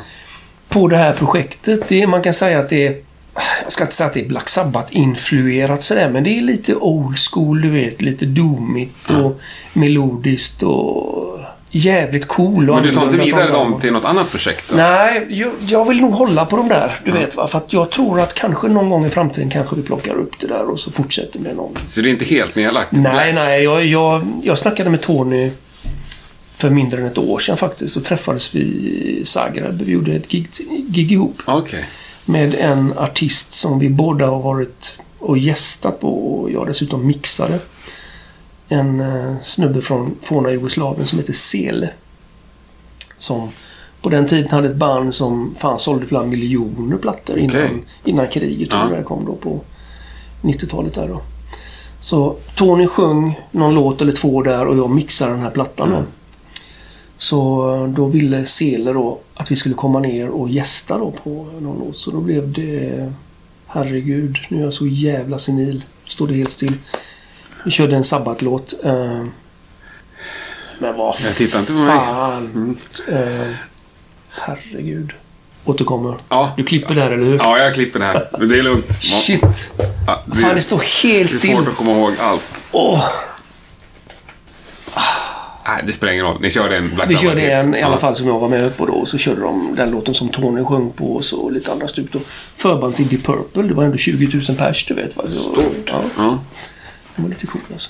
På 0.69 0.87
det 0.87 0.97
här 0.97 1.13
projektet. 1.13 1.79
Det 1.87 2.07
man 2.07 2.23
kan 2.23 2.33
säga 2.33 2.59
att 2.59 2.69
det 2.69 2.87
är... 2.87 2.95
Jag 3.63 3.71
ska 3.73 3.83
inte 3.83 3.95
säga 3.95 4.07
att 4.07 4.13
det 4.13 4.21
är 4.21 4.27
Black 4.27 4.49
Sabbath-influerat 4.49 5.83
sådär, 5.83 6.09
men 6.09 6.23
det 6.23 6.37
är 6.37 6.41
lite 6.41 6.75
old 6.75 7.17
school, 7.19 7.61
du 7.61 7.69
vet. 7.69 8.01
Lite 8.01 8.25
domigt 8.25 9.09
och 9.09 9.41
melodiskt 9.73 10.63
och 10.63 11.24
jävligt 11.75 12.27
cool. 12.27 12.69
och 12.69 12.75
Men 12.75 12.85
du 12.85 12.93
tar 12.93 13.03
inte 13.03 13.17
vidare 13.17 13.51
dem 13.51 13.79
till 13.81 13.93
något 13.93 14.05
annat 14.05 14.31
projekt? 14.31 14.69
Då? 14.69 14.75
Nej, 14.75 15.25
jag, 15.29 15.51
jag 15.67 15.85
vill 15.85 16.01
nog 16.01 16.13
hålla 16.13 16.45
på 16.45 16.57
de 16.57 16.67
där. 16.67 16.99
Du 17.05 17.11
vet 17.11 17.35
va. 17.35 17.47
För 17.47 17.57
att 17.57 17.73
jag 17.73 17.89
tror 17.91 18.19
att 18.19 18.33
kanske 18.33 18.67
någon 18.67 18.89
gång 18.89 19.05
i 19.05 19.09
framtiden 19.09 19.49
kanske 19.49 19.75
vi 19.75 19.81
plockar 19.81 20.13
upp 20.13 20.39
det 20.39 20.47
där 20.47 20.69
och 20.69 20.79
så 20.79 20.91
fortsätter 20.91 21.39
med 21.39 21.55
någon. 21.55 21.77
Så 21.85 22.01
det 22.01 22.09
är 22.09 22.11
inte 22.11 22.25
helt 22.25 22.55
nedlagt? 22.55 22.91
Nej, 22.91 23.33
nej. 23.33 23.63
Jag, 23.63 23.85
jag, 23.85 24.27
jag 24.43 24.57
snackade 24.57 24.89
med 24.89 25.01
Tony 25.01 25.51
för 26.55 26.69
mindre 26.69 27.01
än 27.01 27.07
ett 27.07 27.17
år 27.17 27.39
sedan 27.39 27.57
faktiskt. 27.57 27.93
Så 27.93 28.01
träffades 28.01 28.55
vi 28.55 28.59
i 28.59 29.21
Zagreb. 29.25 29.81
Vi 29.81 29.91
gjorde 29.91 30.11
ett 30.11 30.27
gig, 30.27 30.47
gig 30.87 31.11
ihop. 31.11 31.41
Okej. 31.45 31.85
Med 32.25 32.55
en 32.55 32.93
artist 32.97 33.53
som 33.53 33.79
vi 33.79 33.89
båda 33.89 34.25
har 34.25 34.41
varit 34.41 34.99
och 35.19 35.37
gästat 35.37 35.99
på 35.99 36.41
och 36.41 36.51
jag 36.51 36.67
dessutom 36.67 37.07
mixade. 37.07 37.59
En 38.69 38.99
eh, 38.99 39.35
snubbe 39.43 39.81
från 39.81 40.15
forna 40.21 40.51
Jugoslavien 40.51 41.07
som 41.07 41.19
heter 41.19 41.33
Sele. 41.33 41.89
Som 43.17 43.49
på 44.01 44.09
den 44.09 44.27
tiden 44.27 44.49
hade 44.49 44.69
ett 44.69 44.75
band 44.75 45.15
som 45.15 45.55
fan 45.57 45.79
sålde 45.79 46.05
flera 46.05 46.25
miljoner 46.25 46.97
plattor 46.97 47.37
innan, 47.37 47.55
Okej. 47.55 47.83
innan 48.03 48.27
kriget 48.27 48.69
Ja. 48.71 48.87
det 48.97 49.03
kom 49.03 49.25
då 49.25 49.33
på 49.35 49.59
90-talet 50.41 50.93
där 50.93 51.07
då. 51.07 51.21
Så 51.99 52.35
Tony 52.55 52.87
sjöng 52.87 53.39
någon 53.51 53.73
låt 53.75 54.01
eller 54.01 54.11
två 54.11 54.41
där 54.43 54.65
och 54.65 54.77
jag 54.77 54.89
mixade 54.89 55.31
den 55.31 55.41
här 55.41 55.49
plattan 55.51 55.89
då. 55.91 56.03
Så 57.17 57.73
eh, 57.75 57.87
då 57.87 58.05
ville 58.05 58.45
Sele 58.45 58.93
då 58.93 59.19
att 59.33 59.51
vi 59.51 59.55
skulle 59.55 59.75
komma 59.75 59.99
ner 59.99 60.29
och 60.29 60.49
gästa 60.49 60.97
då 60.97 61.11
på 61.11 61.47
någon 61.59 61.79
låt. 61.87 61.97
Så 61.97 62.11
då 62.11 62.19
blev 62.21 62.51
det... 62.51 63.11
Herregud, 63.67 64.37
nu 64.49 64.59
är 64.59 64.63
jag 64.63 64.73
så 64.73 64.87
jävla 64.87 65.39
senil. 65.39 65.83
Står 66.07 66.27
det 66.27 66.33
helt 66.33 66.51
still. 66.51 66.73
Vi 67.65 67.71
körde 67.71 67.95
en 67.95 68.03
sabbatlåt. 68.03 68.73
Eh, 68.83 68.93
men 70.79 70.97
vad 70.97 71.15
Jag 71.25 71.35
tittar 71.35 71.59
inte 71.59 71.71
på 71.71 71.77
mig. 71.77 71.97
fan. 71.97 72.77
Eh, 73.11 73.51
herregud. 74.31 75.11
Återkommer. 75.65 76.17
Ja. 76.29 76.53
Du 76.57 76.63
klipper 76.63 76.95
där, 76.95 77.11
eller 77.11 77.25
hur? 77.25 77.37
ja, 77.37 77.57
jag 77.57 77.73
klipper 77.73 77.99
det 77.99 78.05
här. 78.05 78.27
Men 78.39 78.49
det 78.49 78.59
är 78.59 78.63
lugnt. 78.63 78.93
Shit. 79.03 79.71
Ja, 80.07 80.23
det, 80.25 80.35
Fan, 80.41 80.55
det 80.55 80.61
står 80.61 80.77
helt 80.77 81.01
det 81.03 81.21
är 81.21 81.27
still. 81.27 81.55
svårt 81.55 81.67
att 81.67 81.75
komma 81.75 81.91
ihåg 81.91 82.13
allt. 82.19 82.43
Åh, 82.71 83.05
Nej, 85.67 85.83
det 85.87 85.93
spelar 85.93 86.13
ingen 86.13 86.25
roll. 86.25 86.37
Ni 86.41 86.49
körde 86.49 86.77
en 86.77 86.95
Black 86.95 87.09
vi 87.11 87.17
körde 87.17 87.41
en 87.41 87.75
i 87.75 87.81
alla 87.81 87.95
Ja. 87.95 87.99
fall 87.99 88.15
som 88.15 88.27
jag 88.27 88.39
var 88.39 88.49
med 88.49 88.77
på 88.77 88.85
då. 88.85 88.93
Och 88.93 89.07
så 89.07 89.17
körde 89.17 89.41
de 89.41 89.75
den 89.75 89.91
låten 89.91 90.13
som 90.13 90.29
Tony 90.29 90.63
sjöng 90.63 90.91
på 90.91 91.15
och 91.15 91.25
så 91.25 91.49
lite 91.49 91.71
andra 91.71 91.87
stup 91.87 92.11
då. 92.11 92.19
Förband 92.55 92.95
till 92.95 93.07
Deep 93.07 93.23
Purple. 93.23 93.63
Det 93.63 93.73
var 93.73 93.83
ändå 93.83 93.97
20 93.97 94.41
000 94.49 94.57
pers, 94.57 94.85
du 94.85 94.93
vet. 94.93 95.17
Va? 95.17 95.23
Stort. 95.27 95.63
Ja, 95.91 96.01
Ja. 96.17 96.39
Det 97.15 97.21
var 97.21 97.29
lite 97.29 97.47
coolt 97.47 97.63
alltså. 97.73 97.89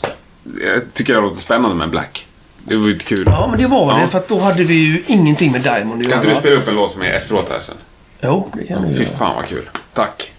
Jag 0.62 0.94
tycker 0.94 1.14
det 1.16 1.22
låter 1.22 1.42
spännande 1.42 1.76
med 1.76 1.90
Black. 1.90 2.28
Det 2.64 2.76
var 2.76 2.88
ju 2.88 2.98
kul. 2.98 3.24
Ja, 3.26 3.48
men 3.48 3.60
det 3.60 3.68
var 3.68 3.94
Ja. 3.94 4.00
det. 4.02 4.08
För 4.08 4.18
att 4.20 4.28
då 4.28 4.40
hade 4.40 4.64
vi 4.64 4.74
ju 4.74 5.04
ingenting 5.08 5.52
med 5.52 5.62
Diamond 5.62 6.02
att 6.02 6.08
Kan 6.10 6.18
inte 6.18 6.28
du 6.28 6.32
göra. 6.32 6.40
spela 6.42 6.56
upp 6.56 6.68
en 6.68 6.76
låt 6.76 6.92
för 6.94 7.00
mig 7.00 7.12
efteråt 7.12 7.50
här 7.52 7.60
sen? 7.60 7.76
Jo, 8.22 8.50
det 8.54 8.68
kan 8.68 8.82
du 8.82 8.88
Fy 8.88 9.04
göra. 9.04 9.14
fan 9.18 9.36
vad 9.36 9.46
kul. 9.46 9.70
Tack. 9.94 10.32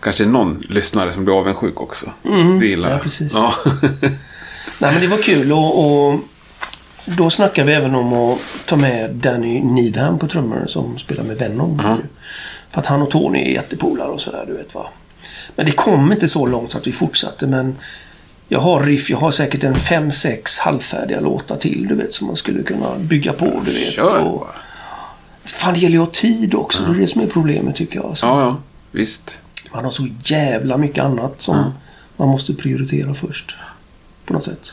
Kanske 0.00 0.24
någon 0.26 0.62
lyssnare 0.68 1.12
som 1.12 1.24
blir 1.24 1.38
avundsjuk 1.38 1.80
också. 1.80 2.06
Det 2.22 2.66
gillar 2.66 2.66
Mm. 2.66 2.82
Ja, 2.82 2.90
jag. 2.90 3.02
precis. 3.02 3.32
Ja. 3.34 3.54
Nej, 4.78 4.92
men 4.92 5.00
det 5.00 5.06
var 5.06 5.16
kul 5.16 5.52
och, 5.52 5.84
och 6.10 6.20
då 7.04 7.30
snackade 7.30 7.66
vi 7.66 7.72
även 7.74 7.94
om 7.94 8.12
att 8.12 8.38
ta 8.66 8.76
med 8.76 9.10
Danny 9.10 9.60
Needham 9.60 10.18
på 10.18 10.26
trummor 10.26 10.64
som 10.66 10.98
spelar 10.98 11.24
med 11.24 11.36
Venom. 11.38 11.82
För 12.70 12.80
att 12.80 12.86
han 12.86 13.02
och 13.02 13.10
Tony 13.10 13.38
är 13.38 13.50
jättepolare 13.52 14.08
och 14.08 14.20
sådär, 14.20 14.44
du 14.46 14.56
vet 14.56 14.74
va. 14.74 14.86
Men 15.56 15.66
det 15.66 15.72
kom 15.72 16.12
inte 16.12 16.28
så 16.28 16.46
långt 16.46 16.72
så 16.72 16.78
att 16.78 16.86
vi 16.86 16.92
fortsatte, 16.92 17.46
men 17.46 17.76
jag 18.48 18.60
har 18.60 18.80
riff, 18.82 19.10
jag 19.10 19.18
har 19.18 19.30
säkert 19.30 19.64
en 19.64 19.74
fem 19.74 20.12
sex 20.12 20.58
halvfärdiga 20.58 21.20
låtar 21.20 21.56
till, 21.56 21.86
du 21.88 21.94
vet, 21.94 22.14
som 22.14 22.26
man 22.26 22.36
skulle 22.36 22.62
kunna 22.62 22.96
bygga 22.98 23.32
på, 23.32 23.44
du 23.64 23.72
vet. 23.72 23.92
Kör 23.92 24.18
och, 24.18 24.46
fan, 25.44 25.74
det 25.74 25.80
gäller 25.80 25.96
ju 25.96 26.02
att 26.02 26.08
ha 26.08 26.14
tid 26.14 26.54
också. 26.54 26.82
Det 26.82 26.90
är 26.96 27.00
det 27.00 27.06
som 27.08 27.20
är 27.22 27.26
problemet, 27.26 27.76
tycker 27.76 27.96
jag. 27.96 28.04
Alltså, 28.06 28.26
Ja, 28.26 28.40
ja. 28.40 28.56
Visst. 28.90 29.38
Man 29.72 29.84
har 29.84 29.90
så 29.90 30.08
jävla 30.24 30.76
mycket 30.76 31.04
annat 31.04 31.42
som 31.42 31.72
man 32.16 32.28
måste 32.28 32.54
prioritera 32.54 33.14
först. 33.14 33.56
På 34.24 34.32
något 34.32 34.44
sätt. 34.44 34.72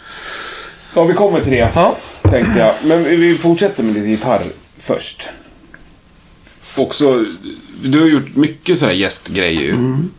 Ja, 0.95 1.03
vi 1.03 1.13
kommer 1.13 1.41
till 1.43 1.51
det. 1.51 1.71
Ja, 1.75 1.95
Tänkte 2.21 2.59
jag. 2.59 2.73
Men 2.83 3.03
vi 3.03 3.37
fortsätter 3.37 3.83
med 3.83 3.93
lite 3.93 4.07
gitarr 4.07 4.43
först. 4.77 5.29
också... 6.75 7.25
Du 7.83 7.99
har 7.99 8.07
gjort 8.07 8.35
mycket 8.35 8.79
sådana 8.79 8.93
gästgrejer 8.93 9.61
ju. 9.61 9.69
Mm. 9.71 10.11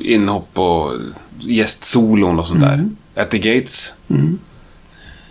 Inhopp 0.00 0.58
och 0.58 0.92
gästsolon 1.40 2.38
och 2.38 2.46
sånt 2.46 2.60
där. 2.60 2.74
Mm. 2.74 2.96
At 3.16 3.30
the 3.30 3.38
Gates. 3.38 3.92
In 4.08 4.38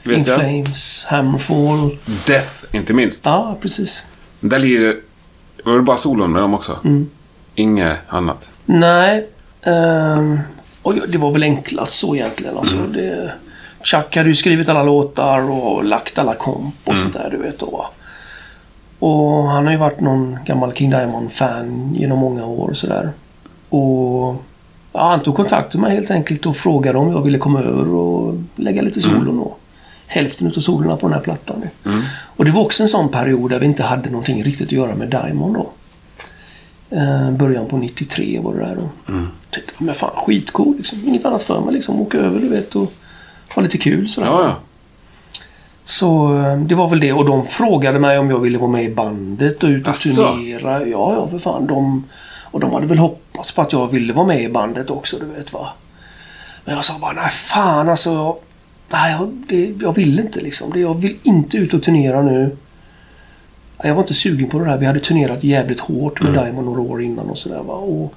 Vet 0.03 0.27
jag. 0.27 0.39
Flames, 0.39 1.05
Hammerfall. 1.05 1.97
Death, 2.27 2.51
inte 2.71 2.93
minst. 2.93 3.25
Ja, 3.25 3.57
precis. 3.61 4.05
Där 4.39 4.59
lirar... 4.59 4.95
Var 5.63 5.75
det 5.75 5.81
bara 5.81 5.97
solon 5.97 6.31
med 6.31 6.41
dem 6.41 6.53
också? 6.53 6.79
Mm. 6.83 7.09
Inget 7.55 7.97
annat? 8.07 8.49
Nej. 8.65 9.27
ehm, 9.61 10.39
och 10.81 10.93
det 11.07 11.17
var 11.17 11.31
väl 11.31 11.43
enklast 11.43 11.93
så 11.93 12.15
egentligen. 12.15 12.57
Alltså, 12.57 12.75
det, 12.93 13.33
Chuck 13.83 14.15
hade 14.15 14.29
ju 14.29 14.35
skrivit 14.35 14.69
alla 14.69 14.83
låtar 14.83 15.41
och 15.51 15.83
lagt 15.83 16.19
alla 16.19 16.35
komp 16.35 16.75
och 16.83 16.97
sånt 16.97 17.13
där, 17.13 17.29
du 17.31 17.37
vet. 17.37 17.59
Då. 17.59 17.89
Och 18.99 19.43
han 19.47 19.65
har 19.65 19.71
ju 19.71 19.79
varit 19.79 19.99
någon 19.99 20.37
gammal 20.45 20.73
King 20.73 20.89
Diamond-fan 20.89 21.95
genom 21.95 22.19
många 22.19 22.45
år 22.45 22.69
och 22.69 22.77
sådär. 22.77 23.11
Och 23.71 24.35
ja, 24.93 25.09
han 25.09 25.23
tog 25.23 25.35
kontakt 25.35 25.73
med 25.73 25.81
mig 25.81 25.95
helt 25.95 26.11
enkelt 26.11 26.45
och 26.45 26.57
frågade 26.57 26.97
om 26.97 27.11
jag 27.11 27.21
ville 27.21 27.37
komma 27.37 27.61
över 27.61 27.93
och 27.93 28.35
lägga 28.55 28.81
lite 28.81 29.01
solon. 29.01 29.39
Och 29.39 29.59
hälften 30.07 30.47
av 30.47 30.51
solorna 30.51 30.97
på 30.97 31.07
den 31.07 31.13
här 31.13 31.21
plattan. 31.21 31.63
Och 32.23 32.45
det 32.45 32.51
var 32.51 32.61
också 32.61 32.83
en 32.83 32.89
sån 32.89 33.09
period 33.09 33.51
där 33.51 33.59
vi 33.59 33.65
inte 33.65 33.83
hade 33.83 34.09
någonting 34.09 34.43
riktigt 34.43 34.67
att 34.67 34.71
göra 34.71 34.95
med 34.95 35.09
Diamond 35.09 35.53
då. 35.53 35.69
Eh, 36.97 37.31
början 37.31 37.65
på 37.65 37.77
93 37.77 38.39
var 38.43 38.53
det 38.53 38.59
där 38.59 38.75
då. 38.75 39.13
Mm. 39.13 39.27
Tänkte, 39.49 39.73
men 39.77 39.95
fan 39.95 40.11
skitcool 40.15 40.77
liksom. 40.77 40.99
Inget 41.07 41.25
annat 41.25 41.43
för 41.43 41.61
mig 41.61 41.73
liksom. 41.73 42.01
Åka 42.01 42.17
över 42.17 42.39
du 42.39 42.49
vet 42.49 42.75
och 42.75 42.93
ha 43.55 43.61
lite 43.61 43.77
kul 43.77 44.09
sådär. 44.09 44.27
Ja, 44.27 44.43
ja. 44.43 44.55
Så 45.85 46.37
eh, 46.39 46.57
det 46.57 46.75
var 46.75 46.89
väl 46.89 46.99
det. 46.99 47.13
Och 47.13 47.25
de 47.25 47.45
frågade 47.45 47.99
mig 47.99 48.19
om 48.19 48.29
jag 48.29 48.39
ville 48.39 48.57
vara 48.57 48.71
med 48.71 48.83
i 48.83 48.89
bandet 48.89 49.63
och 49.63 49.67
ut 49.67 49.87
och 49.87 49.93
Asså? 49.93 50.27
turnera. 50.27 50.87
Ja, 50.87 51.13
ja 51.13 51.27
för 51.27 51.39
fan. 51.39 51.67
De, 51.67 52.03
och 52.51 52.59
de 52.59 52.73
hade 52.73 52.85
väl 52.87 52.97
hoppats 52.97 53.51
på 53.51 53.61
att 53.61 53.73
jag 53.73 53.87
ville 53.87 54.13
vara 54.13 54.27
med 54.27 54.41
i 54.43 54.49
bandet 54.49 54.89
också, 54.89 55.17
du 55.19 55.25
vet 55.25 55.53
va. 55.53 55.73
Men 56.65 56.75
jag 56.75 56.85
sa 56.85 56.99
bara, 56.99 57.11
nej 57.13 57.29
fan 57.29 57.89
alltså. 57.89 58.09
jag- 58.13 58.37
Nej, 58.93 59.11
jag, 59.11 59.27
det, 59.49 59.73
jag 59.81 59.95
vill 59.95 60.19
inte 60.19 60.39
liksom. 60.39 60.71
Det, 60.71 60.79
jag 60.79 61.01
vill 61.01 61.17
inte 61.23 61.57
ut 61.57 61.73
och 61.73 61.83
turnera 61.83 62.21
nu. 62.21 62.57
Jag 63.83 63.95
var 63.95 64.01
inte 64.01 64.13
sugen 64.13 64.49
på 64.49 64.59
det 64.59 64.65
där. 64.65 64.77
Vi 64.77 64.85
hade 64.85 64.99
turnerat 64.99 65.43
jävligt 65.43 65.79
hårt 65.79 66.21
med 66.21 66.33
Diamond 66.33 66.65
några 66.67 66.81
år 66.81 67.01
innan 67.01 67.29
och 67.29 67.37
sådär 67.37 67.59
va. 67.63 67.73
Och 67.73 68.13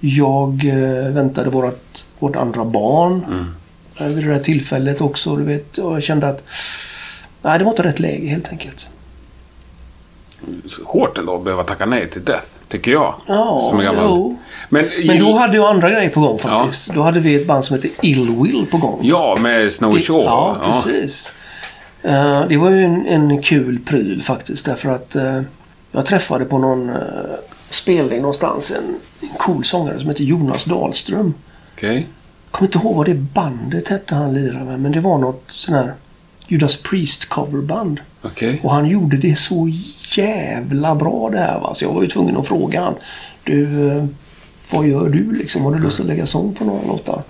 jag 0.00 0.64
eh, 0.64 1.08
väntade 1.12 1.50
vårt, 1.50 2.04
vårt 2.18 2.36
andra 2.36 2.64
barn 2.64 3.24
eh, 3.96 4.06
vid 4.06 4.24
det 4.26 4.32
där 4.32 4.38
tillfället 4.40 5.00
också. 5.00 5.36
Du 5.36 5.44
vet, 5.44 5.78
och 5.78 5.94
jag 5.94 6.02
kände 6.02 6.28
att 6.28 6.44
nej, 7.42 7.58
det 7.58 7.64
var 7.64 7.72
inte 7.72 7.82
rätt 7.82 7.98
läge 8.00 8.26
helt 8.28 8.48
enkelt. 8.48 8.88
Hårt 10.84 11.18
ändå 11.18 11.36
att 11.36 11.44
behöva 11.44 11.62
tacka 11.62 11.86
nej 11.86 12.10
till 12.10 12.24
Death, 12.24 12.46
tycker 12.70 12.90
jag. 12.90 13.14
Ja, 13.26 13.58
Som 13.70 13.80
gammal... 13.80 14.04
jo. 14.08 14.38
Men, 14.68 14.90
Men 15.06 15.18
då 15.18 15.32
hade 15.32 15.56
jag 15.56 15.70
andra 15.70 15.90
grejer 15.90 16.10
på 16.10 16.20
gång 16.20 16.38
faktiskt. 16.38 16.94
Då 16.94 17.02
hade 17.02 17.20
vi 17.20 17.34
ett 17.34 17.46
band 17.46 17.64
som 17.64 17.76
hette 17.76 17.88
Ill 18.02 18.30
Will 18.30 18.66
på 18.70 18.76
gång. 18.76 19.00
Ja, 19.02 19.36
med 19.40 19.72
Snowy 19.72 20.00
Shaw. 20.00 20.24
Ja, 20.24 20.56
precis. 20.64 21.34
Eh, 22.02 22.46
det 22.48 22.56
var 22.56 22.70
ju 22.70 22.84
en, 22.84 23.06
en 23.06 23.42
kul 23.42 23.78
pryl 23.78 24.22
faktiskt 24.22 24.66
därför 24.66 24.88
att 24.90 25.16
eh, 25.16 25.40
jag 25.92 26.06
träffade 26.06 26.44
på 26.44 26.58
någon 26.58 26.90
uh, 26.90 26.96
spelning 27.70 28.20
någonstans 28.20 28.70
en, 28.70 28.94
en 29.20 29.36
cool 29.38 29.64
sångare 29.64 29.98
som 29.98 30.08
heter 30.08 30.24
Jonas 30.24 30.64
Dahlström. 30.64 31.34
Okej. 31.76 31.94
Jag 32.44 32.52
kommer 32.52 32.68
inte 32.68 32.78
ihåg 32.78 32.96
vad 32.96 33.06
det 33.06 33.14
bandet 33.14 33.88
hette 33.88 34.14
han 34.14 34.34
lirade 34.34 34.64
med 34.64 34.80
men 34.80 34.92
det 34.92 35.00
var 35.00 35.18
något 35.18 35.44
sån 35.46 35.74
här 35.74 35.94
Judas 36.50 36.76
Priest 36.76 37.28
coverband. 37.28 38.00
Okej. 38.22 38.60
Och 38.62 38.70
han 38.70 38.86
gjorde 38.86 39.16
det 39.16 39.36
så 39.38 39.70
jävla 40.16 40.94
bra 40.94 41.30
det 41.30 41.38
här 41.38 41.60
va. 41.60 41.74
Så 41.74 41.84
jag 41.84 41.92
var 41.92 42.02
ju 42.02 42.08
tvungen 42.08 42.36
att 42.36 42.48
fråga 42.48 42.80
han. 42.80 42.94
Du, 43.44 43.88
eh, 43.88 44.04
vad 44.70 44.86
gör 44.86 45.08
du 45.08 45.32
liksom? 45.32 45.64
Har 45.64 45.72
du 45.72 45.78
lust 45.78 46.00
att 46.00 46.06
lägga 46.06 46.26
sång 46.26 46.54
på 46.54 46.64
några 46.64 46.86
låtar? 46.86 47.22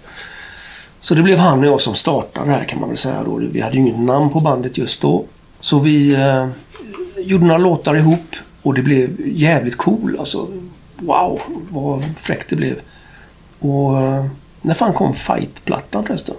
Så 1.01 1.15
det 1.15 1.23
blev 1.23 1.39
han 1.39 1.59
och 1.59 1.67
jag 1.67 1.81
som 1.81 1.95
startade 1.95 2.47
det 2.47 2.53
här 2.53 2.65
kan 2.65 2.81
man 2.81 2.89
väl 2.89 2.99
säga 2.99 3.23
då. 3.25 3.37
Vi 3.37 3.61
hade 3.61 3.77
ju 3.77 3.81
inget 3.81 4.01
namn 4.01 4.31
på 4.31 4.41
bandet 4.41 4.79
just 4.79 5.01
då. 5.01 5.25
Så 5.61 5.79
vi 5.79 6.15
eh, 6.15 6.49
gjorde 7.17 7.45
några 7.45 7.59
låtar 7.59 7.97
ihop 7.97 8.37
och 8.63 8.75
det 8.75 8.83
blev 8.83 9.17
jävligt 9.27 9.77
cool 9.77 10.17
alltså. 10.19 10.49
Wow, 10.97 11.41
vad 11.71 12.05
fräckt 12.17 12.51
det 12.51 12.57
blev. 12.57 12.77
Och 13.59 14.01
eh, 14.01 14.27
när 14.63 14.75
fan 14.75 14.93
kom 14.93 15.15
Fight-plattan 15.15 16.05
förresten? 16.07 16.35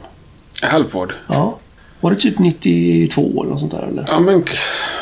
Halford. 0.64 1.14
Ja. 1.28 1.58
Var 2.02 2.12
det 2.12 2.18
typ 2.18 2.40
92 2.40 3.42
eller 3.42 3.52
något 3.52 3.60
sånt 3.60 3.72
där 3.72 3.88
eller? 3.92 4.06
Ja, 4.12 4.20
men... 4.20 4.44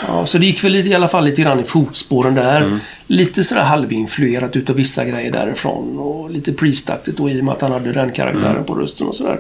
Ja, 0.07 0.25
så 0.25 0.37
det 0.37 0.45
gick 0.45 0.63
väl 0.63 0.75
i 0.75 0.93
alla 0.93 1.07
fall 1.07 1.25
lite 1.25 1.41
grann 1.41 1.59
i 1.59 1.63
fotspåren 1.63 2.35
där. 2.35 2.79
Lite 3.07 3.43
sådär 3.43 3.63
halvinfluerat 3.63 4.55
utav 4.55 4.75
vissa 4.75 5.05
grejer 5.05 5.31
därifrån. 5.31 5.99
Och 5.99 6.31
lite 6.31 6.53
priestaktigt 6.53 7.17
då 7.17 7.29
i 7.29 7.39
och 7.41 7.45
med 7.45 7.51
att 7.53 7.61
han 7.61 7.71
hade 7.71 7.91
den 7.91 8.11
karaktären 8.11 8.63
på 8.63 8.75
rösten 8.75 9.07
och 9.07 9.15
sådär. 9.15 9.39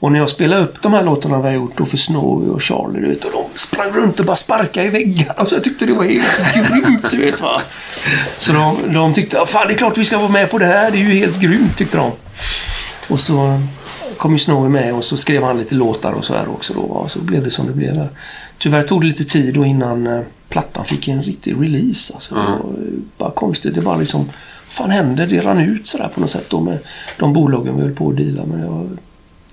Och 0.00 0.12
när 0.12 0.18
jag 0.18 0.30
spelade 0.30 0.62
upp 0.62 0.82
de 0.82 0.92
här 0.92 1.02
låtarna 1.04 1.38
vi 1.38 1.48
har 1.48 1.54
gjort 1.54 1.78
då 1.78 1.84
för 1.84 1.96
Snowy 1.96 2.48
och 2.48 2.62
Charlie, 2.62 3.00
du 3.00 3.08
vet. 3.08 3.24
Och 3.24 3.32
de 3.32 3.58
sprang 3.58 3.90
runt 3.92 4.20
och 4.20 4.26
bara 4.26 4.36
sparkade 4.36 4.86
i 4.86 4.90
väggarna. 4.90 5.46
Så 5.46 5.54
jag 5.54 5.64
tyckte 5.64 5.86
det 5.86 5.92
var 5.92 6.04
helt 6.04 6.54
grymt, 6.70 7.10
du 7.10 7.16
vet 7.16 7.40
va. 7.42 7.62
Så 8.38 8.52
de, 8.52 8.76
de 8.94 9.14
tyckte, 9.14 9.36
"Ja, 9.36 9.46
fan 9.46 9.66
det 9.66 9.74
är 9.74 9.78
klart 9.78 9.98
vi 9.98 10.04
ska 10.04 10.18
vara 10.18 10.28
med 10.28 10.50
på 10.50 10.58
det 10.58 10.66
här. 10.66 10.90
Det 10.90 10.96
är 10.98 11.00
ju 11.00 11.18
helt 11.18 11.40
grymt, 11.40 11.76
tyckte 11.76 11.96
de. 11.96 12.12
Och 13.08 13.20
så 13.20 13.60
kom 14.18 14.32
ju 14.32 14.38
Snowy 14.38 14.68
med 14.68 14.94
och 14.94 15.04
så 15.04 15.16
skrev 15.16 15.42
han 15.42 15.58
lite 15.58 15.74
låtar 15.74 16.12
och 16.12 16.24
så 16.24 16.34
här 16.34 16.48
också 16.48 16.74
då. 16.74 16.80
va. 16.86 17.08
Så 17.08 17.20
blev 17.20 17.44
det 17.44 17.50
som 17.50 17.66
det 17.66 17.72
blev. 17.72 18.08
Tyvärr 18.58 18.82
tog 18.82 19.00
det 19.00 19.06
lite 19.06 19.24
tid 19.24 19.54
då 19.54 19.64
innan 19.64 20.06
eh, 20.06 20.20
plattan 20.48 20.84
fick 20.84 21.08
en 21.08 21.22
riktig 21.22 21.54
release. 21.62 22.14
Alltså, 22.14 22.34
Det 22.34 22.40
var 22.40 22.46
eh, 22.48 22.98
bara 23.18 23.30
konstigt. 23.30 23.74
Det 23.74 23.80
var 23.80 23.98
liksom... 23.98 24.20
Vad 24.66 24.88
fan 24.88 24.90
hände? 24.90 25.26
Det 25.26 25.40
rann 25.40 25.58
ut 25.60 25.86
sådär 25.86 26.10
på 26.14 26.20
något 26.20 26.30
sätt 26.30 26.50
då 26.50 26.60
med 26.60 26.78
de 27.18 27.32
bolagen 27.32 27.76
vi 27.76 27.82
höll 27.82 27.94
på 27.94 28.08
att 28.10 28.16
deala 28.16 28.44
med. 28.44 28.64
Jag 28.66 28.88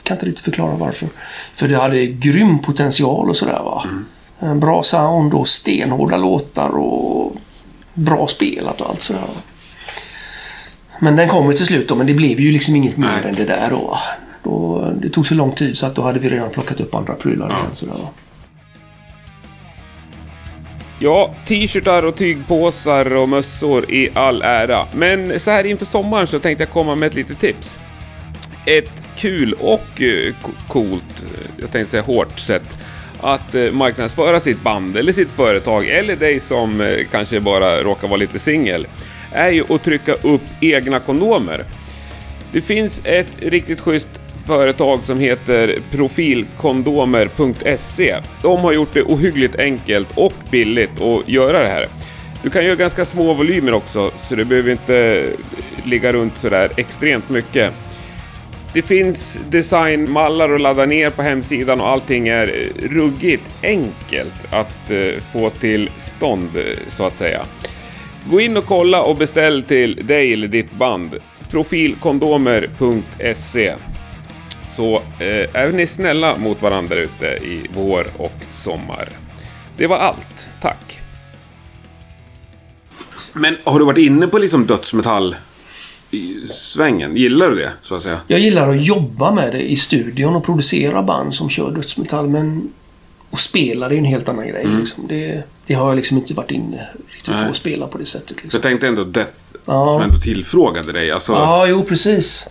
kan 0.04 0.18
inte 0.18 0.26
riktigt 0.26 0.46
förklara 0.46 0.76
varför. 0.76 1.08
För 1.56 1.68
det 1.68 1.76
hade 1.78 2.06
grym 2.06 2.60
potential 2.60 3.30
och 3.30 3.36
sådär 3.36 3.60
va. 3.64 3.84
En 4.40 4.60
bra 4.60 4.84
sound 4.84 5.34
och 5.34 5.48
stenhårda 5.50 6.18
låtar 6.18 6.70
och 6.70 7.36
bra 7.94 8.28
spelat 8.28 8.82
och 8.82 8.90
allt 8.90 9.02
sådär. 9.02 9.22
va. 9.22 9.42
Men 11.00 11.16
den 11.16 11.30
kom 11.30 11.48
ju 11.48 11.54
till 11.54 11.66
slut 11.66 11.88
då, 11.88 11.96
men 11.96 12.08
det 12.08 12.14
blev 12.14 12.40
ju 12.40 12.52
liksom 12.52 12.76
inget 12.76 12.98
mer 12.98 13.20
Nej. 13.22 13.30
än 13.30 13.36
det 13.36 13.46
där 13.46 13.70
då. 13.70 13.98
Då. 14.44 14.92
Det 15.02 15.10
tog 15.10 15.28
så 15.28 15.36
lång 15.36 15.52
tid 15.52 15.78
så 15.78 15.86
att 15.86 15.96
då 15.96 16.02
hade 16.02 16.20
vi 16.20 16.30
redan 16.30 16.50
plockat 16.50 16.80
upp 16.80 16.96
andra 16.96 17.14
prylar 17.14 17.48
igen. 17.50 17.60
Sådär, 17.74 17.94
va. 17.94 18.10
Ja, 21.00 21.34
t-shirtar 21.46 22.06
och 22.06 22.16
tygpåsar 22.16 23.16
och 23.16 23.30
mössor 23.30 23.92
i 23.92 24.10
all 24.14 24.42
ära. 24.42 24.86
Men 24.94 25.40
så 25.40 25.52
här 25.52 25.64
inför 25.66 25.86
sommaren 25.86 26.28
så 26.28 26.40
tänkte 26.40 26.64
jag 26.64 26.70
komma 26.72 26.96
med 26.96 27.08
ett 27.08 27.16
litet 27.16 27.40
tips. 27.40 27.78
Ett 28.66 29.04
kul 29.18 29.54
och 29.54 30.02
eh, 30.02 30.34
co- 30.42 30.52
coolt, 30.68 31.24
eh, 31.24 31.50
jag 31.62 31.72
tänkte 31.72 31.92
säga 31.92 32.04
hårt 32.04 32.40
sätt 32.40 32.78
att 33.22 33.56
eh, 33.56 33.72
marknadsföra 33.72 34.40
sitt 34.40 34.62
band 34.64 34.98
eller 34.98 35.14
sitt 35.14 35.32
företag 35.32 35.88
eller 35.88 36.16
dig 36.16 36.40
som 36.40 36.96
kanske 37.12 37.40
bara 37.40 37.84
råkar 37.84 38.08
vara 38.08 38.18
lite 38.18 38.40
singel 38.40 38.88
är 39.32 39.50
ju 39.50 39.64
att 39.70 39.84
trycka 39.84 40.14
upp 40.14 40.42
egna 40.62 41.00
kondomer. 41.00 41.64
Det 42.52 42.62
finns 42.62 43.02
ett 43.04 43.28
riktigt 43.40 43.80
schysst 43.80 44.21
företag 44.46 45.00
som 45.04 45.20
heter 45.20 45.80
profilkondomer.se. 45.92 48.16
De 48.42 48.60
har 48.60 48.74
gjort 48.74 48.94
det 48.94 49.04
ohyggligt 49.04 49.56
enkelt 49.56 50.08
och 50.16 50.34
billigt 50.52 51.02
att 51.02 51.30
göra 51.30 51.60
det 51.60 51.68
här. 51.68 51.88
Du 52.44 52.50
kan 52.50 52.66
göra 52.66 52.76
ganska 52.76 53.06
små 53.06 53.34
volymer 53.34 53.74
också, 53.74 54.12
så 54.22 54.36
det 54.36 54.46
behöver 54.46 54.72
inte 54.72 55.26
ligga 55.84 56.12
runt 56.12 56.38
sådär 56.38 56.72
extremt 56.78 57.30
mycket. 57.30 57.74
Det 58.74 58.82
finns 58.82 59.40
designmallar 59.50 60.54
att 60.54 60.62
ladda 60.62 60.86
ner 60.86 61.10
på 61.10 61.22
hemsidan 61.22 61.82
och 61.82 61.88
allting 61.88 62.28
är 62.28 62.68
ruggigt 62.82 63.50
enkelt 63.64 64.54
att 64.54 64.92
eh, 64.92 65.14
få 65.34 65.50
till 65.50 65.90
stånd, 65.98 66.50
eh, 66.56 66.62
så 66.88 67.04
att 67.04 67.16
säga. 67.16 67.46
Gå 68.30 68.42
in 68.42 68.58
och 68.58 68.66
kolla 68.66 69.04
och 69.04 69.16
beställ 69.16 69.64
till 69.64 70.08
dig 70.08 70.34
eller 70.34 70.48
ditt 70.48 70.72
band. 70.72 71.16
Profilkondomer.se 71.52 73.74
så 74.82 74.96
eh, 74.96 75.56
är 75.56 75.72
ni 75.72 75.88
snälla 75.88 76.38
mot 76.38 76.62
varandra 76.62 76.96
ute 76.96 77.26
i 77.26 77.68
vår 77.74 78.08
och 78.18 78.34
sommar. 78.52 79.10
Det 79.78 79.88
var 79.88 79.98
allt. 79.98 80.50
Tack. 80.62 81.00
Men 83.34 83.58
har 83.64 83.80
du 83.80 83.86
varit 83.86 83.98
inne 83.98 84.28
på 84.28 84.38
liksom 84.38 84.66
dödsmetall 84.66 85.36
i 86.12 86.36
svängen? 86.54 87.16
Gillar 87.16 87.50
du 87.50 87.56
det, 87.56 87.72
så 87.82 87.96
att 87.96 88.04
säga? 88.04 88.20
Jag 88.28 88.40
gillar 88.40 88.70
att 88.70 88.86
jobba 88.86 89.32
med 89.32 89.54
det 89.54 89.72
i 89.72 89.76
studion 89.76 90.36
och 90.36 90.46
producera 90.46 91.04
band 91.04 91.36
som 91.36 91.50
kör 91.50 91.72
dödsmetall. 91.72 92.28
Men 92.28 92.70
att 93.32 93.40
spela 93.40 93.90
det 93.90 93.96
är 93.96 94.00
en 94.00 94.06
helt 94.06 94.30
annan 94.30 94.48
grej. 94.48 94.66
Liksom. 94.68 95.08
Det, 95.08 95.44
det 95.66 95.74
har 95.74 95.88
jag 95.88 95.96
liksom 95.96 96.18
inte 96.18 96.34
varit 96.34 96.52
inne 96.52 96.88
riktigt 97.10 97.34
Nej. 97.34 97.44
på 97.46 97.50
att 97.50 97.56
spela 97.58 97.88
på 97.88 97.98
det 97.98 98.06
sättet. 98.06 98.28
Så 98.38 98.44
Liksom. 98.44 98.50
jag 98.58 98.62
tänkte 98.62 98.88
ändå 98.88 99.04
Death, 99.04 99.32
Ja. 99.66 99.86
som 99.86 100.02
ändå 100.02 100.20
tillfrågade 100.20 100.92
dig. 100.92 101.12
Alltså, 101.12 101.34
Ja, 101.34 101.68
jo 101.68 101.84
precis. 101.84 102.48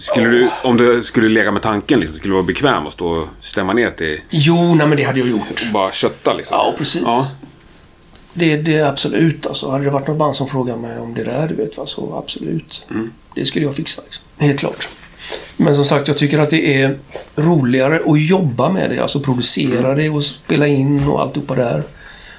Skulle 0.00 0.28
du, 0.28 0.50
om 0.62 0.76
du 0.76 1.02
skulle 1.02 1.28
lägga 1.28 1.52
med 1.52 1.62
tanken, 1.62 2.00
liksom, 2.00 2.18
skulle 2.18 2.32
du 2.32 2.36
vara 2.36 2.46
bekväm 2.46 2.86
att 2.86 2.92
stå 2.92 3.08
och 3.08 3.28
stämma 3.40 3.72
ner 3.72 3.90
till 3.90 4.20
Jo, 4.30 4.74
nej 4.74 4.86
men 4.86 4.96
det 4.96 5.02
hade 5.04 5.18
jag 5.18 5.28
gjort. 5.28 5.50
och 5.66 5.72
bara 5.72 5.92
kötta 5.92 6.34
liksom? 6.34 6.56
Ja, 6.56 6.74
precis. 6.78 7.02
Ja. 7.06 7.30
Det, 8.34 8.56
det 8.56 8.76
är 8.76 8.86
absolut 8.86 9.46
alltså. 9.46 9.70
Hade 9.70 9.84
det 9.84 9.90
varit 9.90 10.06
något 10.08 10.16
band 10.16 10.36
som 10.36 10.48
frågade 10.48 10.80
mig 10.80 10.98
om 10.98 11.14
det 11.14 11.24
där, 11.24 11.48
du 11.48 11.54
vet 11.54 11.76
vad, 11.76 11.88
så 11.88 12.14
absolut. 12.14 12.86
Mm. 12.90 13.12
Det 13.34 13.44
skulle 13.44 13.64
jag 13.66 13.76
fixa 13.76 14.02
liksom. 14.04 14.24
Helt 14.38 14.58
klart. 14.60 14.88
Men 15.56 15.74
som 15.74 15.84
sagt, 15.84 16.08
jag 16.08 16.18
tycker 16.18 16.38
att 16.38 16.50
det 16.50 16.82
är 16.82 16.98
roligare 17.36 18.00
att 18.06 18.20
jobba 18.22 18.70
med 18.70 18.90
det. 18.90 18.98
Alltså 18.98 19.20
producera 19.20 19.94
det 19.94 20.10
och 20.10 20.24
spela 20.24 20.66
in 20.66 21.08
och 21.08 21.20
alltihopa 21.22 21.54
där. 21.54 21.82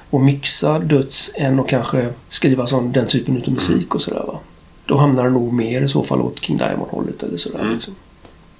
Och 0.09 0.21
mixa 0.21 0.79
döds 0.79 1.31
än 1.35 1.59
att 1.59 1.67
kanske 1.67 2.07
skriva 2.29 2.67
sån, 2.67 2.91
den 2.91 3.07
typen 3.07 3.43
av 3.47 3.53
musik 3.53 3.95
och 3.95 4.01
sådär 4.01 4.23
va. 4.27 4.39
Då 4.85 4.97
hamnar 4.97 5.23
det 5.23 5.29
nog 5.29 5.53
mer 5.53 5.81
i 5.81 5.87
så 5.87 6.03
fall 6.03 6.21
åt 6.21 6.39
King 6.39 6.57
Diamond-hållet 6.57 7.23
eller 7.23 7.37
sådär. 7.37 7.59
Mm. 7.59 7.73
Liksom. 7.73 7.95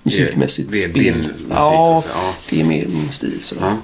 Musikmässigt 0.03 0.71
Det 0.71 0.77
spel. 0.77 1.15
musik, 1.17 1.31
ja, 1.49 1.95
alltså, 1.95 2.09
ja. 2.15 2.33
det 2.49 2.61
är 2.61 2.65
mer 2.65 2.85
min 2.87 3.09
stil 3.09 3.37
sådär. 3.41 3.61
Ja. 3.65 3.77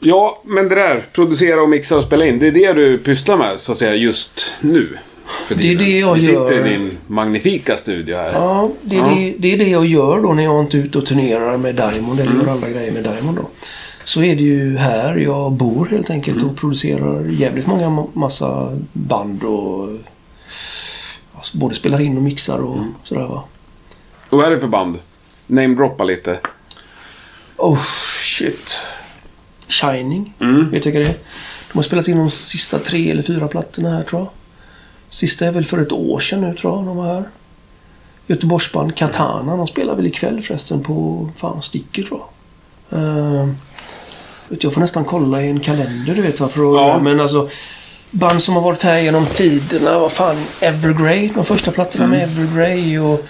Ja, 0.00 0.42
men 0.44 0.68
det 0.68 0.74
där, 0.74 1.02
producera 1.12 1.62
och 1.62 1.68
mixa 1.68 1.96
och 1.96 2.04
spela 2.04 2.26
in, 2.26 2.38
det 2.38 2.46
är 2.48 2.52
det 2.52 2.72
du 2.72 2.98
pysslar 2.98 3.36
med 3.36 3.60
så 3.60 3.72
att 3.72 3.78
säga 3.78 3.94
just 3.94 4.54
nu. 4.60 4.88
För 5.46 5.54
Det 5.54 5.72
är 5.72 5.76
det 5.78 5.98
jag 5.98 6.14
Vi 6.14 6.20
sitter 6.20 6.52
gör. 6.52 6.66
i 6.66 6.70
din 6.70 6.90
magnifika 7.06 7.76
studio 7.76 8.16
här. 8.16 8.32
Ja, 8.32 8.70
det 8.82 8.96
är, 8.96 9.00
Ja. 9.00 9.06
Det, 9.14 9.34
det 9.38 9.52
är 9.52 9.56
det 9.58 9.68
jag 9.68 9.86
gör 9.86 10.20
då 10.22 10.32
när 10.32 10.44
jag 10.44 10.60
inte 10.64 10.78
är 10.78 10.82
ute 10.82 10.98
och 10.98 11.06
turnerar 11.06 11.56
med 11.56 11.74
Diamond 11.74 12.20
eller 12.20 12.32
gör 12.34 12.46
andra 12.52 12.70
grejer 12.70 12.92
med 12.92 13.02
Diamond 13.04 13.36
då. 13.36 13.48
Så 14.04 14.22
är 14.22 14.36
det 14.36 14.42
ju 14.42 14.76
här 14.76 15.16
jag 15.16 15.52
bor 15.52 15.86
helt 15.90 16.10
enkelt 16.10 16.42
och 16.44 16.56
producerar 16.56 17.24
jävligt 17.30 17.66
många 17.66 17.86
ma- 17.86 18.08
massa 18.12 18.78
band 18.92 19.42
och 19.44 19.88
både 21.52 21.74
spelar 21.74 22.00
in 22.00 22.16
och 22.16 22.22
mixar 22.22 22.58
och 22.58 22.76
sådär 23.04 23.26
va. 23.26 23.44
Och 24.30 24.38
vad 24.38 24.46
är 24.46 24.50
det 24.50 24.60
för 24.60 24.66
band? 24.66 24.98
Namedroppa 25.46 26.04
lite. 26.04 26.38
Oh 27.56 27.82
shit. 28.22 28.80
Shining, 29.68 30.34
Mm. 30.40 30.70
vet 30.70 30.84
jag 30.86 30.92
vad 30.92 31.02
det 31.02 31.08
är. 31.08 31.16
De 31.72 31.78
har 31.78 31.82
spelat 31.82 32.08
in 32.08 32.16
de 32.18 32.30
sista 32.30 32.78
tre 32.78 33.10
eller 33.10 33.22
fyra 33.22 33.48
plattorna 33.48 33.90
här 33.90 34.02
tror 34.02 34.20
jag. 34.22 34.28
Sista 35.08 35.46
är 35.46 35.50
väl 35.52 35.64
för 35.64 35.78
ett 35.82 35.92
år 35.92 36.20
sedan 36.20 36.40
nu 36.40 36.54
tror 36.54 36.76
jag 36.76 36.86
de 36.86 36.96
var 36.96 37.06
här. 37.14 37.24
Göteborgsband 38.26 38.96
Katana, 38.96 39.56
de 39.56 39.66
spelar 39.66 39.94
väl 39.94 40.06
ikväll 40.06 40.42
förresten 40.42 40.82
på 40.84 41.28
fan 41.36 41.62
Sticker 41.62 42.02
tror 42.02 42.20
jag. 42.20 42.98
Uh, 42.98 43.48
jag 44.60 44.74
får 44.74 44.80
nästan 44.80 45.04
kolla 45.04 45.42
i 45.42 45.48
en 45.50 45.60
kalender 45.60 46.14
du 46.14 46.22
vet 46.22 46.40
varför. 46.40 46.60
Ja. 46.62 46.98
Men 46.98 47.20
alltså 47.20 47.48
band 48.10 48.42
som 48.42 48.54
har 48.54 48.62
varit 48.62 48.82
här 48.82 48.98
genom 48.98 49.26
tiderna. 49.26 49.98
Vad 49.98 50.12
fan, 50.12 50.36
Evergrey. 50.60 51.30
De 51.34 51.44
första 51.44 51.70
plattorna 51.72 52.06
med 52.06 52.22
Evergrey 52.22 52.98
och... 52.98 53.26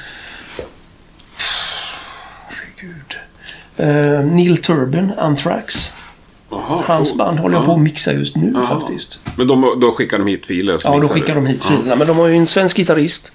Herregud. 2.48 3.14
Uh, 3.80 4.26
Neil 4.34 4.62
Turbin, 4.62 5.12
Anthrax. 5.18 5.92
Aha, 6.50 6.82
Hans 6.86 7.10
coolt. 7.10 7.18
band 7.18 7.38
håller 7.38 7.54
jag 7.54 7.62
Ja. 7.62 7.66
på 7.66 7.72
att 7.72 7.80
mixa 7.80 8.12
just 8.12 8.36
nu 8.36 8.52
Jaha. 8.54 8.80
faktiskt. 8.80 9.20
Men 9.36 9.46
de, 9.46 9.80
då 9.80 9.92
skickar 9.92 10.18
de 10.18 10.26
hit 10.26 10.46
filer? 10.46 10.80
Ja, 10.84 10.98
då 11.00 11.08
skickar 11.08 11.34
du. 11.34 11.40
de 11.40 11.46
hit 11.46 11.60
Ja. 11.62 11.68
filerna. 11.76 11.96
Men 11.96 12.06
de 12.06 12.16
har 12.18 12.26
ju 12.26 12.36
en 12.36 12.46
svensk 12.46 12.76
gitarrist. 12.76 13.32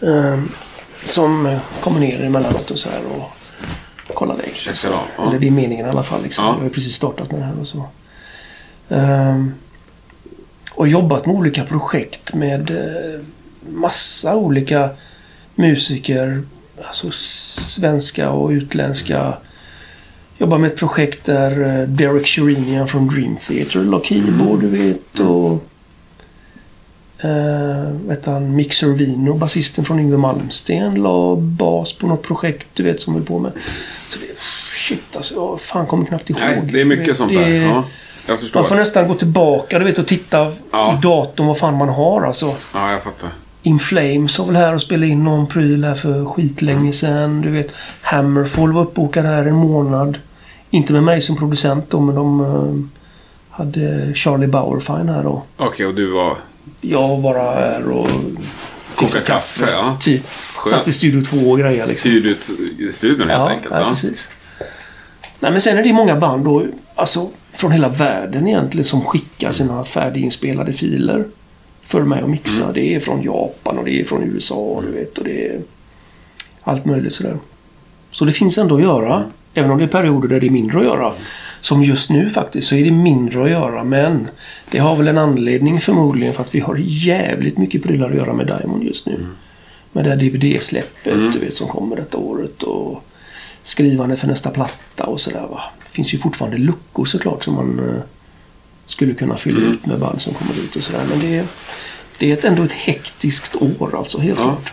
eh, 0.00 0.40
som 1.04 1.46
eh, 1.46 1.58
kommer 1.80 2.00
ner 2.00 2.24
emellanåt 2.24 2.70
och 2.70 2.78
så 2.78 2.88
här 2.90 3.00
och 4.08 4.14
kollar 4.14 4.36
läget. 4.36 4.84
Eller 5.28 5.38
det 5.38 5.46
är 5.46 5.50
meningen 5.50 5.86
i 5.86 5.88
alla 5.88 6.02
fall. 6.02 6.22
Liksom. 6.22 6.44
Ja. 6.44 6.50
Jag 6.50 6.56
har 6.56 6.64
ju 6.64 6.70
precis 6.70 6.94
startat 6.94 7.30
med 7.32 7.40
det 7.40 7.44
här 7.46 7.60
och 7.60 7.66
så. 7.66 7.86
Ehm, 8.88 9.54
och 10.74 10.88
jobbat 10.88 11.26
med 11.26 11.34
olika 11.36 11.64
projekt 11.64 12.34
med 12.34 12.70
eh, 12.70 13.20
massa 13.72 14.36
olika 14.36 14.90
musiker. 15.54 16.42
Alltså 16.86 17.10
svenska 17.10 18.30
och 18.30 18.50
utländska. 18.50 19.34
Jobbar 20.38 20.58
med 20.58 20.70
ett 20.70 20.76
projekt 20.78 21.24
där 21.24 21.80
eh, 21.80 21.88
Derek 21.88 22.26
Sherinian 22.26 22.88
från 22.88 23.06
Dream 23.08 23.36
Theater 23.36 23.80
la 23.80 24.00
keyboard, 24.04 24.60
du 24.60 24.68
vet. 24.68 25.20
Och 25.20 25.64
Uh, 27.24 27.90
vet 28.08 28.26
han, 28.26 28.56
Mick 28.56 28.72
Servino, 28.72 29.34
basisten 29.34 29.84
från 29.84 30.00
Yngwie 30.00 30.18
Malmsteen, 30.18 30.94
la 30.94 31.36
bas 31.36 31.92
på 31.92 32.06
något 32.06 32.22
projekt 32.22 32.66
du 32.74 32.82
vet 32.82 33.00
som 33.00 33.14
vi 33.14 33.20
på 33.20 33.38
med. 33.38 33.52
Så 34.08 34.18
det, 34.18 34.26
shit 34.88 35.16
alltså, 35.16 35.34
jag 35.34 35.60
fan 35.60 35.86
kommer 35.86 36.06
knappt 36.06 36.30
ihåg. 36.30 36.40
Nej, 36.40 36.68
det 36.72 36.80
är 36.80 36.84
mycket 36.84 37.16
sånt 37.16 37.32
det 37.32 37.38
där. 37.38 37.46
är- 37.50 37.62
Ja, 37.62 37.84
jag 38.26 38.40
förstår. 38.40 38.60
Man 38.60 38.68
får 38.68 38.76
nästan 38.76 39.08
gå 39.08 39.14
tillbaka 39.14 39.78
du 39.78 39.84
vet, 39.84 39.98
och 39.98 40.06
titta 40.06 40.52
Ja. 40.70 40.94
i 40.98 41.00
datorn 41.02 41.46
vad 41.46 41.58
fan 41.58 41.74
man 41.78 41.88
har 41.88 42.22
alltså. 42.26 42.54
Ja, 42.74 42.92
jag 42.92 43.02
fattar. 43.02 43.30
In 43.62 43.78
Flames 43.78 44.38
var 44.38 44.46
väl 44.46 44.56
här 44.56 44.74
och 44.74 44.80
spelade 44.82 45.06
in 45.06 45.24
någon 45.24 45.46
pryl 45.46 45.84
här 45.84 45.94
för 45.94 46.24
skitlänge 46.24 46.92
sedan. 46.92 47.40
Du 47.40 47.50
vet, 47.50 47.72
Hammerfall 48.00 48.72
var 48.72 48.82
uppbokad 48.82 49.24
här 49.24 49.44
en 49.44 49.54
månad. 49.54 50.18
Inte 50.70 50.92
med 50.92 51.02
mig 51.02 51.20
som 51.20 51.36
producent 51.36 51.90
då, 51.90 52.00
men 52.00 52.14
de 52.14 52.40
eh, 52.40 53.00
hade 53.56 54.14
Charlie 54.14 54.46
Bauerfein 54.46 55.08
här 55.08 55.22
då. 55.22 55.42
Okej, 55.56 55.86
och 55.86 55.94
du 55.94 56.10
var... 56.10 56.36
Jag 56.80 57.08
var 57.08 57.16
bara 57.20 57.42
här 57.54 57.88
och 57.88 58.06
Koka 58.06 59.06
fixade 59.06 59.24
kaffe, 59.24 59.70
ja. 59.70 59.96
Typ. 60.00 60.22
Skönt. 60.54 60.76
Satt 60.76 60.88
i 60.88 60.92
Studio 60.92 61.22
2 61.22 61.36
och 61.50 61.58
grejer 61.58 61.86
liksom. 61.86 62.10
Ut 62.10 62.50
studion 62.94 63.28
helt 63.28 63.40
ja, 63.40 63.48
enkelt? 63.48 63.74
ja, 63.74 63.88
precis. 63.88 64.30
Nej, 65.40 65.50
men 65.52 65.60
sen 65.60 65.78
är 65.78 65.82
det 65.82 65.92
många 65.92 66.16
band 66.16 66.44
då, 66.44 66.66
alltså 66.94 67.30
från 67.54 67.72
hela 67.72 67.88
världen 67.88 68.46
egentligen, 68.46 68.84
som 68.84 69.04
skickar 69.04 69.52
sina 69.52 69.84
färdiginspelade 69.84 70.72
filer 70.72 71.24
för 71.82 72.02
mig 72.02 72.22
att 72.22 72.30
mixa. 72.30 72.62
Mm. 72.62 72.74
Det 72.74 72.94
är 72.94 73.00
från 73.00 73.22
Japan 73.22 73.78
och 73.78 73.84
det 73.84 74.00
är 74.00 74.04
från 74.04 74.22
USA, 74.22 74.82
du 74.86 74.92
vet. 74.92 75.18
Och 75.18 75.24
det 75.24 75.46
är 75.46 75.60
allt 76.62 76.84
möjligt 76.84 77.14
sådär. 77.14 77.36
Så 78.10 78.24
det 78.24 78.32
finns 78.32 78.58
ändå 78.58 78.76
att 78.76 78.82
göra. 78.82 79.16
Mm. 79.16 79.28
Även 79.54 79.70
om 79.70 79.78
det 79.78 79.84
är 79.84 79.88
perioder 79.88 80.28
där 80.28 80.40
det 80.40 80.46
är 80.46 80.50
mindre 80.50 80.78
att 80.78 80.84
göra. 80.84 81.12
Som 81.60 81.82
just 81.82 82.10
nu 82.10 82.30
faktiskt, 82.30 82.68
så 82.68 82.74
är 82.74 82.84
det 82.84 82.90
mindre 82.90 83.44
att 83.44 83.50
göra. 83.50 83.84
Men 83.84 84.28
det 84.70 84.78
har 84.78 84.96
väl 84.96 85.08
en 85.08 85.18
anledning 85.18 85.80
förmodligen 85.80 86.34
för 86.34 86.42
att 86.42 86.54
vi 86.54 86.60
har 86.60 86.76
jävligt 86.80 87.58
mycket 87.58 87.82
prylar 87.82 88.10
att 88.10 88.16
göra 88.16 88.32
med 88.32 88.46
Diamond 88.46 88.82
just 88.82 89.06
nu. 89.06 89.26
Med 89.92 90.04
det 90.04 90.10
här 90.10 90.16
DVD-släppet 90.16 91.14
Mm. 91.14 91.30
du 91.30 91.38
vet, 91.38 91.54
som 91.54 91.68
kommer 91.68 91.96
detta 91.96 92.18
året. 92.18 92.62
Och 92.62 93.04
skrivande 93.64 94.16
för 94.16 94.26
nästa 94.26 94.50
platta 94.50 95.04
och 95.04 95.20
sådär. 95.20 95.46
Det 95.84 95.90
finns 95.90 96.14
ju 96.14 96.18
fortfarande 96.18 96.56
luckor 96.58 97.04
såklart 97.04 97.44
som 97.44 97.54
man 97.54 97.78
eh, 97.88 98.02
skulle 98.86 99.14
kunna 99.14 99.36
fylla 99.36 99.58
Mm. 99.60 99.72
ut 99.72 99.86
med 99.86 99.98
band 99.98 100.20
som 100.22 100.34
kommer 100.34 100.52
ut 100.52 100.76
och 100.76 100.82
sådär. 100.82 101.02
Men 101.10 101.18
det 101.20 101.38
är, 101.38 101.44
det 102.18 102.30
är 102.30 102.32
ett, 102.34 102.44
ändå 102.44 102.62
ett 102.62 102.72
hektiskt 102.72 103.56
år 103.56 103.94
alltså, 103.98 104.18
helt 104.20 104.38
Ja. 104.38 104.44
klart. 104.44 104.72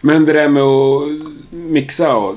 Men 0.00 0.24
det 0.24 0.32
där 0.32 0.48
med 0.48 0.62
att 0.62 1.02
mixa, 1.50 2.16
och, 2.16 2.36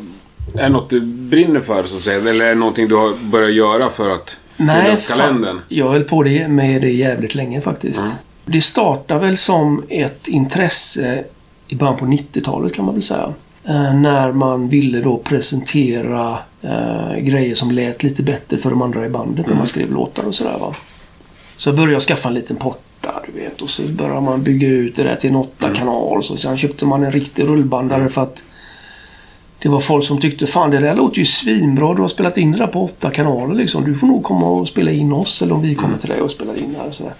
är 0.56 0.64
det 0.64 0.70
något 0.70 0.90
du 0.90 1.00
brinner 1.02 1.62
för 1.62 1.84
så 1.84 1.98
att 1.98 2.04
säga? 2.04 2.30
Eller 2.30 2.46
är 2.46 2.50
det 2.50 2.56
någonting 2.56 2.88
du 2.88 2.96
har 2.96 3.14
börjat 3.24 3.54
göra 3.54 3.90
för 3.90 4.10
att 4.10 4.38
Nej, 4.58 4.98
kalendern? 5.08 5.60
Jag 5.68 5.90
höll 5.90 6.04
på 6.04 6.24
det 6.24 6.48
med 6.48 6.82
det 6.82 6.92
jävligt 6.92 7.36
länge 7.36 7.62
faktiskt. 7.62 8.00
Mm. 8.00 8.12
Det 8.46 8.62
startade 8.62 9.20
väl 9.20 9.38
som 9.38 9.84
ett 9.90 10.28
intresse 10.28 11.24
i 11.68 11.76
början 11.76 11.98
på 11.98 12.06
90-talet 12.06 12.74
kan 12.74 12.86
man 12.86 12.94
väl 12.94 13.04
säga. 13.04 13.34
Eh, 13.70 13.94
när 13.94 14.32
man 14.32 14.70
ville 14.70 15.02
då 15.02 15.18
presentera 15.18 16.38
eh, 16.62 17.18
grejer 17.18 17.56
som 17.56 17.72
lät 17.72 18.04
lite 18.04 18.24
bättre 18.24 18.58
för 18.58 18.70
de 18.70 18.82
andra 18.82 19.06
i 19.06 19.10
bandet 19.10 19.48
när 19.48 19.56
man 19.56 19.68
skrev 19.68 19.92
låtar 19.92 20.24
och 20.24 20.36
sådär 20.36 20.58
va. 20.60 20.76
Så 21.58 21.70
jag 21.70 21.76
började 21.76 21.94
jag 21.94 22.02
skaffa 22.02 22.30
en 22.30 22.36
liten 22.36 22.56
porta 22.56 23.14
du 23.26 23.42
vet 23.42 23.62
och 23.62 23.70
så 23.70 23.82
började 23.82 24.22
man 24.22 24.44
bygga 24.44 24.68
ut 24.68 24.96
det 24.96 25.04
där 25.04 25.16
till 25.16 25.30
en 25.30 25.36
åtta 25.36 25.74
kanal. 25.76 26.24
Så 26.24 26.38
sen 26.38 26.58
köpte 26.58 26.86
man 26.86 27.04
en 27.04 27.12
riktig 27.12 27.44
rullbandare 27.44 28.10
för 28.10 28.24
att 28.24 28.44
det 29.60 29.70
var 29.70 29.80
folk 29.80 30.06
som 30.06 30.20
tyckte 30.20 30.48
fan 30.48 30.72
det 30.72 30.80
där 30.80 30.96
låter 30.96 31.20
ju 31.20 31.26
svinbra. 31.26 31.94
Du 31.94 32.02
har 32.02 32.08
spelat 32.08 32.38
in 32.38 32.52
det 32.52 32.58
där 32.58 32.68
på 32.68 32.84
åtta 32.84 33.12
kanaler 33.12 33.56
liksom. 33.56 33.84
Du 33.84 33.96
får 33.96 34.08
nog 34.08 34.24
komma 34.24 34.48
och 34.48 34.68
spela 34.68 34.92
in 34.92 35.14
oss 35.14 35.42
eller 35.42 35.54
om 35.54 35.62
vi 35.62 35.76
kommer 35.76 35.98
till 35.98 36.10
dig 36.10 36.22
och 36.22 36.32
spelar 36.32 36.58
in 36.58 36.76
här. 36.80 36.88
Och 36.88 36.96
sådär. 36.96 37.14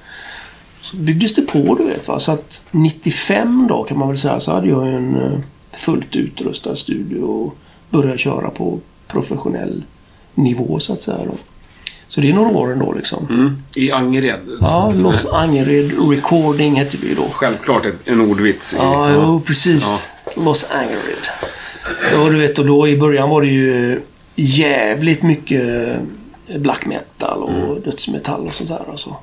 Så 0.82 0.96
byggdes 0.96 1.36
det 1.36 1.42
på 1.42 1.76
du 1.76 1.84
vet 1.84 2.08
va. 2.08 2.20
Så 2.20 2.32
att 2.32 2.64
95 2.72 3.68
då 3.70 3.84
kan 3.84 3.98
man 4.00 4.08
väl 4.08 4.18
säga 4.18 4.40
så 4.40 4.52
hade 4.54 4.68
jag 4.68 4.88
en 4.88 5.16
eh, 5.16 5.40
fullt 5.80 6.16
utrustad 6.16 6.76
studio 6.76 7.22
och 7.22 7.56
började 7.90 8.18
köra 8.18 8.50
på 8.50 8.80
professionell 9.08 9.84
nivå 10.36 10.80
så 10.80 10.94
att 10.94 11.02
säga. 11.02 11.18
Då. 11.26 11.34
Så 12.08 12.22
det 12.22 12.30
är 12.30 12.34
några 12.34 12.50
år 12.50 12.72
ändå 12.72 12.94
liksom. 12.94 13.28
Mm. 13.30 13.62
I 13.76 13.92
Angered? 13.92 14.40
Ja, 14.62 14.94
Los 14.96 15.26
Angered 15.26 16.10
Recording 16.10 16.76
hette 16.76 16.98
vi 16.98 17.14
då. 17.16 17.24
Självklart 17.32 17.84
en 18.06 18.22
ordvits. 18.22 18.74
i- 18.74 18.78
Ja, 18.78 19.12
jo, 19.14 19.42
precis. 19.46 20.10
Los 20.36 20.68
Angered. 20.72 21.28
Ja, 22.14 22.30
du 22.30 22.38
vet, 22.38 22.60
och 22.60 22.66
då 22.66 22.88
i 22.88 22.98
början 22.98 23.30
var 23.30 23.42
det 23.42 23.48
ju 23.48 24.02
jävligt 24.36 25.22
mycket 25.24 25.96
black 26.56 26.86
metal 26.86 27.44
och 27.44 27.82
dödsmetall 27.82 28.48
och 28.48 28.54
sånt 28.54 28.70
där. 28.70 28.86
Alltså. 28.92 29.16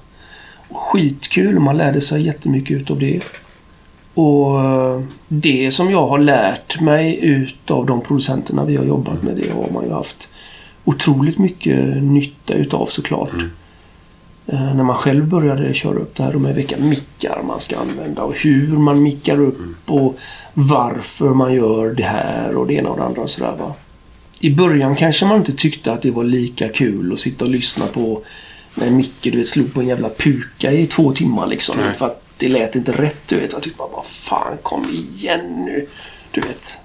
Skitkul. 0.71 1.59
Man 1.61 1.77
lärde 1.77 2.01
sig 2.01 2.23
jättemycket 2.23 2.77
utav 2.81 2.99
det. 2.99 3.21
Och 4.17 4.65
eh, 4.65 5.01
det 5.29 5.71
som 5.71 5.91
jag 5.91 6.07
har 6.07 6.19
lärt 6.19 6.81
mig 6.81 7.19
utav 7.23 7.87
de 7.87 8.01
producenterna 8.01 8.65
vi 8.65 8.77
har 8.77 8.85
jobbat 8.85 9.23
med, 9.23 9.37
det 9.37 9.51
har 9.53 9.71
man 9.75 9.85
ju 9.85 9.93
haft 9.93 10.29
otroligt 10.85 11.39
mycket 11.39 12.03
nytta 12.03 12.55
utav 12.55 12.87
såklart. 12.87 13.31
Eh, 14.47 14.75
När 14.75 14.83
man 14.83 14.97
själv 14.97 15.27
började 15.29 15.75
köra 15.75 15.95
upp 15.95 16.17
det 16.17 16.23
här 16.23 16.33
med 16.33 16.55
vilka 16.55 16.77
mickar 16.77 17.43
man 17.47 17.61
ska 17.61 17.79
använda 17.79 18.23
och 18.23 18.35
hur 18.35 18.77
man 18.77 19.03
mickar 19.03 19.41
upp 19.41 19.91
och 19.91 20.19
varför 20.55 21.29
man 21.35 21.55
gör 21.55 21.91
det 21.91 22.03
här 22.03 22.57
och 22.57 22.67
det 22.67 22.75
ena 22.75 22.89
och 22.89 22.97
det 22.97 23.05
andra 23.05 23.23
och 23.23 23.31
sådär 23.31 23.55
va. 23.59 23.75
I 24.41 24.51
början 24.55 24.97
kanske 24.97 25.27
man 25.27 25.37
inte 25.37 25.53
tyckte 25.53 25.93
att 25.93 26.03
det 26.03 26.11
var 26.11 26.25
lika 26.25 26.69
kul 26.69 27.13
att 27.13 27.21
sitta 27.21 27.45
och 27.45 27.51
lyssna 27.51 27.87
på 27.87 28.23
när 28.75 28.91
Micke 28.91 29.23
du 29.23 29.39
vet, 29.39 29.49
slog 29.49 29.75
på 29.75 29.81
en 29.81 29.87
jävla 29.89 30.09
puka 30.09 30.73
i 30.73 30.87
två 30.87 31.13
timmar 31.13 31.47
liksom. 31.47 31.75
Nej. 31.81 31.95
För 31.95 32.07
att 32.07 32.26
det 32.39 32.49
lät 32.49 32.77
inte 32.77 32.93
rätt 32.93 33.29
du 33.29 33.41
vet. 33.41 33.53
Jag 33.53 33.63
tyckte 33.63 33.79
bara, 33.79 33.89
vad 33.93 34.07
fan 34.07 34.57
kom 34.63 34.85
igen 34.85 35.65
nu. 35.65 35.87
Du 36.31 36.41
vet. 36.41 36.79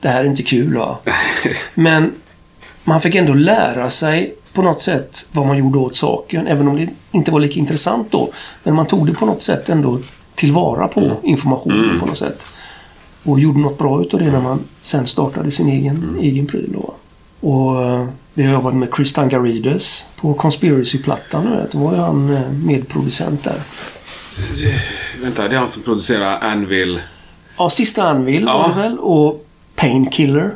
Det 0.00 0.08
här 0.08 0.20
är 0.20 0.24
inte 0.24 0.42
kul 0.42 0.76
va. 0.76 0.98
Men 1.74 2.12
man 2.84 3.00
fick 3.00 3.14
ändå 3.14 3.32
lära 3.32 3.90
sig 3.90 4.34
på 4.52 4.62
något 4.62 4.82
sätt 4.82 5.26
vad 5.32 5.46
man 5.46 5.58
gjorde 5.58 5.78
åt 5.78 5.96
saken. 5.96 6.46
Även 6.46 6.68
om 6.68 6.76
det 6.76 6.88
inte 7.10 7.30
var 7.30 7.40
lika 7.40 7.58
intressant 7.58 8.12
då. 8.12 8.32
Men 8.62 8.74
man 8.74 8.86
tog 8.86 9.06
det 9.06 9.12
på 9.12 9.26
något 9.26 9.42
sätt 9.42 9.68
ändå 9.68 9.98
tillvara 10.34 10.88
på 10.88 11.12
informationen 11.22 12.00
på 12.00 12.06
något 12.06 12.18
sätt. 12.18 12.46
Och 13.22 13.40
gjorde 13.40 13.60
något 13.60 13.78
bra 13.78 14.00
utav 14.00 14.20
det 14.20 14.30
när 14.30 14.40
man 14.40 14.64
sen 14.80 15.06
startade 15.06 15.50
sin 15.50 15.68
egen, 15.68 16.18
egen 16.20 16.46
pryl. 16.46 16.72
Då. 16.72 16.94
Och 17.48 17.82
eh, 17.82 18.06
vi 18.34 18.42
har 18.42 18.52
jobbat 18.52 18.74
med 18.74 18.88
Chris 18.96 19.12
Tangarides 19.12 20.06
på 20.20 20.34
Conspiracy-plattan. 20.34 21.66
Då 21.72 21.78
var 21.78 21.92
ju 21.92 21.98
han 21.98 22.36
eh, 22.36 22.52
medproducent 22.52 23.44
där. 23.44 23.60
Vänta, 25.22 25.48
det 25.48 25.54
är 25.54 25.58
han 25.58 25.68
som 25.68 25.82
producerar 25.82 26.40
Anvil. 26.40 27.00
Ja, 27.58 27.70
Sista 27.70 28.02
Anvil 28.08 28.42
Ja. 28.46 28.58
var 28.58 28.68
det 28.68 28.74
väl. 28.88 28.98
Och 28.98 29.46
Painkiller. 29.76 30.50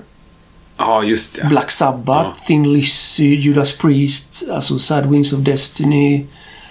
Ja, 0.76 1.02
just 1.02 1.34
det. 1.34 1.44
Black 1.48 1.70
Sabbath, 1.70 2.28
Ja. 2.28 2.44
Thin 2.46 2.72
Lizzy, 2.72 3.34
Judas 3.34 3.78
Priest, 3.78 4.44
alltså 4.52 4.78
Sad 4.78 5.10
Wings 5.10 5.32
of 5.32 5.38
Destiny. 5.38 6.26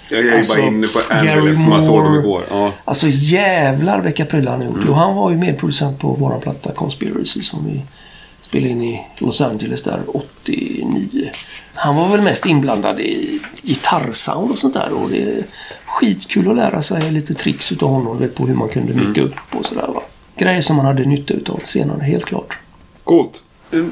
Jag 0.10 0.20
är 0.20 0.24
ju 0.24 0.38
Alltså, 0.38 0.54
bara 0.56 0.66
inne 0.68 0.88
på 0.88 1.00
Anvil 1.10 1.48
eftersom 1.52 1.72
jag 1.72 1.84
såg 1.84 2.04
dem 2.04 2.16
igår. 2.20 2.44
Ja. 2.50 2.72
Alltså 2.86 3.08
jävlar 3.10 4.02
vilka 4.02 4.26
prylar 4.26 4.52
han 4.52 4.62
har 4.62 4.68
Mm. 4.68 4.80
gjort. 4.82 4.89
Och 4.89 4.96
han 4.96 5.16
var 5.16 5.32
ju 5.32 5.38
medproducent 5.38 6.00
på 6.00 6.08
våran 6.08 6.42
platta 6.42 6.72
Conspiracy 6.72 7.42
som 7.42 7.66
vi 7.66 7.82
spelade 8.54 8.70
in 8.72 8.82
i 8.82 9.08
Los 9.18 9.42
Angeles 9.42 9.84
där 9.84 10.00
89. 10.08 11.32
Han 11.74 11.96
var 11.96 12.08
väl 12.08 12.22
mest 12.22 12.46
inblandad 12.46 13.00
i 13.00 13.39
gitarrsound 13.62 14.52
och 14.52 14.58
sånt 14.58 14.74
där. 14.74 14.94
Och 14.94 15.10
det 15.10 15.22
är 15.24 15.44
skitkul 15.86 16.50
att 16.50 16.56
lära 16.56 16.82
sig 16.82 17.12
lite 17.12 17.34
tricks 17.34 17.72
utav 17.72 17.89
honom 17.89 18.20
vet, 18.20 18.36
på 18.36 18.48
hur 18.48 18.56
man 18.56 18.70
kunde 18.70 18.94
micka 18.94 19.22
Mm. 19.22 19.26
upp 19.26 19.56
och 19.60 19.66
sådär 19.66 19.88
va. 19.88 20.02
Grejer 20.38 20.62
som 20.62 20.76
man 20.76 20.86
hade 20.86 21.06
nytta 21.06 21.34
utav 21.34 21.62
senare, 21.66 22.04
helt 22.04 22.26
klart. 22.26 22.58
Coolt. 23.04 23.44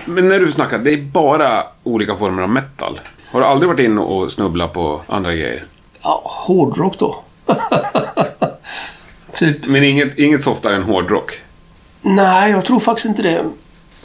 Men 0.05 0.27
när 0.27 0.39
du 0.39 0.51
snackar, 0.51 0.77
det 0.77 0.93
är 0.93 0.97
bara 1.01 1.63
olika 1.83 2.15
former 2.15 2.43
av 2.43 2.49
metal. 2.49 2.99
Har 3.31 3.39
du 3.39 3.45
aldrig 3.45 3.69
varit 3.69 3.79
inne 3.85 4.01
och 4.01 4.31
snubblat 4.31 4.73
på 4.73 5.01
andra 5.07 5.31
grejer? 5.35 5.63
Ja, 6.01 6.21
hårdrock 6.25 6.99
då. 6.99 7.23
typ 9.33 9.67
Men 9.67 9.83
inget, 9.83 10.19
inget 10.19 10.43
softare 10.43 10.75
än 10.75 10.83
hårdrock? 10.83 11.39
Nej, 12.01 12.51
jag 12.51 12.65
tror 12.65 12.79
faktiskt 12.79 13.05
inte 13.05 13.21
det. 13.21 13.43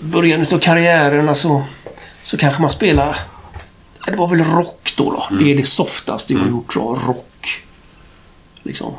Början 0.00 0.40
utav 0.42 0.58
karriären 0.58 1.28
alltså, 1.28 1.64
så 2.24 2.36
kanske 2.36 2.62
man 2.62 2.70
spelar... 2.70 3.18
Det 4.06 4.16
var 4.16 4.28
väl 4.28 4.44
rock 4.44 4.94
då. 4.96 5.10
då. 5.10 5.26
Mm. 5.30 5.44
Det 5.44 5.52
är 5.52 5.56
det 5.56 5.66
softaste 5.66 6.32
jag 6.32 6.40
har 6.40 6.48
gjort. 6.48 6.72
Så, 6.72 6.94
rock. 6.94 7.62
Liksom. 8.62 8.92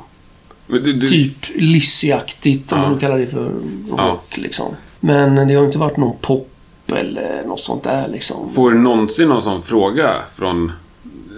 Du, 0.68 0.80
du, 0.94 1.08
Typ 1.08 1.46
Lizzy-aktigt 1.56 2.74
om 2.74 2.82
Ja. 2.82 2.90
man 2.90 3.00
kallar 3.00 3.18
det 3.18 3.28
för 3.28 3.44
rock. 3.90 3.98
Ja. 3.98 4.22
Liksom. 4.32 4.76
Men 5.00 5.48
det 5.48 5.54
har 5.56 5.66
inte 5.66 5.78
varit 5.78 5.98
någon 5.98 6.18
pop 6.22 6.50
eller 6.96 7.44
något 7.46 7.60
sånt 7.60 7.84
där 7.84 8.08
liksom. 8.12 8.54
Får 8.54 8.72
du 8.72 8.78
någonsin 8.78 9.30
någon 9.30 9.42
sån 9.42 9.62
fråga 9.64 10.16
från 10.36 10.72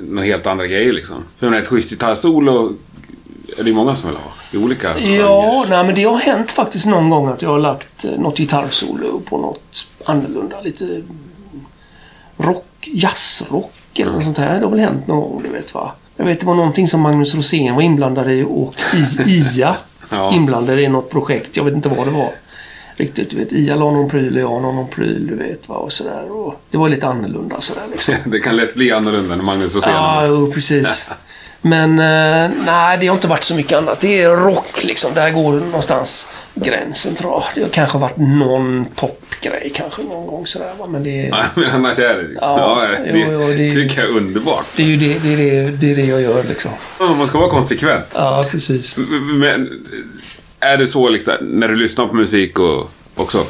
några 0.02 0.26
helt 0.26 0.48
andra 0.48 0.68
grejer 0.68 0.94
liksom? 0.94 1.18
För 1.38 1.54
ett 1.56 1.68
schysst 1.68 1.90
gitarrsolo 1.90 2.74
är 3.60 3.64
det 3.64 3.74
många 3.74 3.96
som 3.96 4.10
vill 4.10 4.18
ha. 4.20 4.32
I 4.52 4.58
olika 4.58 5.00
Ja, 5.00 5.66
nej, 5.70 5.84
men 5.84 5.96
det 5.96 6.04
har 6.04 6.18
hänt 6.18 6.52
faktiskt 6.52 6.86
någon 6.86 7.10
gång 7.10 7.28
att 7.28 7.42
jag 7.42 7.50
har 7.50 7.60
lagt 7.60 8.06
eh, 8.06 8.12
något 8.20 8.38
gitarrsolo 8.38 9.20
på 9.20 9.38
något 9.38 9.88
annorlunda. 10.06 10.62
Lite 10.62 11.02
rock, 12.38 12.66
jazzrock 12.94 13.72
eller 14.00 14.12
något 14.12 14.24
sånt 14.24 14.38
här. 14.38 14.60
Det 14.60 14.66
har 14.66 14.72
väl 14.72 14.80
hänt 14.80 15.08
någon 15.08 15.22
gång, 15.22 15.42
du 15.44 15.50
vet 15.50 15.74
va. 15.74 15.92
Jag 16.18 16.26
vet 16.26 16.40
det 16.40 16.46
var 16.46 16.56
någonting 16.56 16.88
som 16.88 17.02
Magnus 17.02 17.36
Rosén 17.36 17.76
var 17.76 17.82
inblandad 17.82 18.32
i 18.32 18.44
och 18.50 18.74
I- 19.26 19.32
IA 19.58 19.76
Ja. 20.12 20.34
inblandad 20.34 20.80
i 20.80 20.88
något 20.88 21.10
projekt. 21.10 21.58
Jag 21.58 21.64
vet 21.64 21.74
inte 21.74 21.90
vad 21.90 22.08
det 22.08 22.12
var. 22.12 22.30
Riktigt, 22.96 23.30
du 23.30 23.38
vet. 23.38 23.54
IA 23.54 23.76
la 23.76 23.92
någon 23.92 24.10
pryl 24.10 24.36
och 24.36 24.42
jag 24.42 24.62
la 24.62 24.72
någon 24.72 24.88
pryl, 24.88 25.28
du 25.28 25.36
vet 25.36 25.70
va. 25.70 25.76
Och 25.76 25.94
sådär. 25.94 26.32
Och 26.32 26.62
det 26.72 26.78
var 26.78 26.90
lite 26.90 27.08
annorlunda 27.08 27.62
sådär 27.62 27.84
liksom. 27.92 28.16
Det 28.32 28.40
kan 28.40 28.56
lätt 28.56 28.74
bli 28.76 28.92
annorlunda 28.92 29.36
när 29.36 29.44
Magnus 29.44 29.76
Rosén 29.76 29.94
Ja, 29.94 30.26
jo, 30.28 30.52
precis. 30.52 31.10
Men 31.62 32.00
eh, 32.00 32.52
nej, 32.66 32.98
det 32.98 33.08
har 33.08 33.16
inte 33.16 33.28
varit 33.28 33.44
så 33.44 33.56
mycket 33.56 33.78
annat. 33.78 34.00
Det 34.00 34.22
är 34.22 34.30
rock 34.30 34.84
liksom. 34.84 35.14
Där 35.14 35.32
går 35.32 35.54
någonstans 35.54 36.30
gränsen 36.54 37.16
tror 37.16 37.32
jag. 37.32 37.44
Det 37.56 37.62
har 37.62 37.70
kanske 37.70 37.98
varit 37.98 38.18
någon 38.18 38.86
popgrej 38.96 39.72
kanske 39.76 40.02
någon 40.04 40.28
gång 40.28 40.48
sådär. 40.48 40.74
Men 40.90 41.04
det 41.04 41.26
är, 41.26 41.30
Ja, 41.30 41.44
men 41.56 41.70
annars 41.72 42.00
är 42.00 42.14
det 42.18 42.22
liksom. 42.28 42.50
Ja, 42.52 42.84
Ja, 42.98 43.04
det 43.04 43.20
jo, 43.20 43.26
jo, 43.32 43.40
det- 43.48 43.72
tycker 43.72 44.02
jag 44.02 44.10
är 44.12 44.18
underbart. 44.18 44.66
det 44.76 44.84
är 44.84 44.88
ju 44.88 44.98
det, 44.98 45.20
det, 45.20 45.34
är 45.34 45.38
det, 45.38 45.72
det, 45.72 45.92
är 45.92 45.96
det 45.96 46.06
jag 46.06 46.22
gör 46.22 46.44
liksom. 46.44 46.72
Ja, 47.00 47.14
Man 47.14 47.28
ska 47.28 47.38
vara 47.40 47.50
konsekvent. 47.50 48.06
Ja, 48.16 48.46
precis. 48.52 48.98
Men 49.40 49.70
är 50.60 50.78
det 50.78 50.88
så 50.88 51.10
liksom, 51.10 51.34
när 51.42 51.68
du 51.68 51.76
lyssnar 51.76 52.08
på 52.08 52.16
musik 52.16 52.60
och 52.60 52.92
också? 53.16 53.44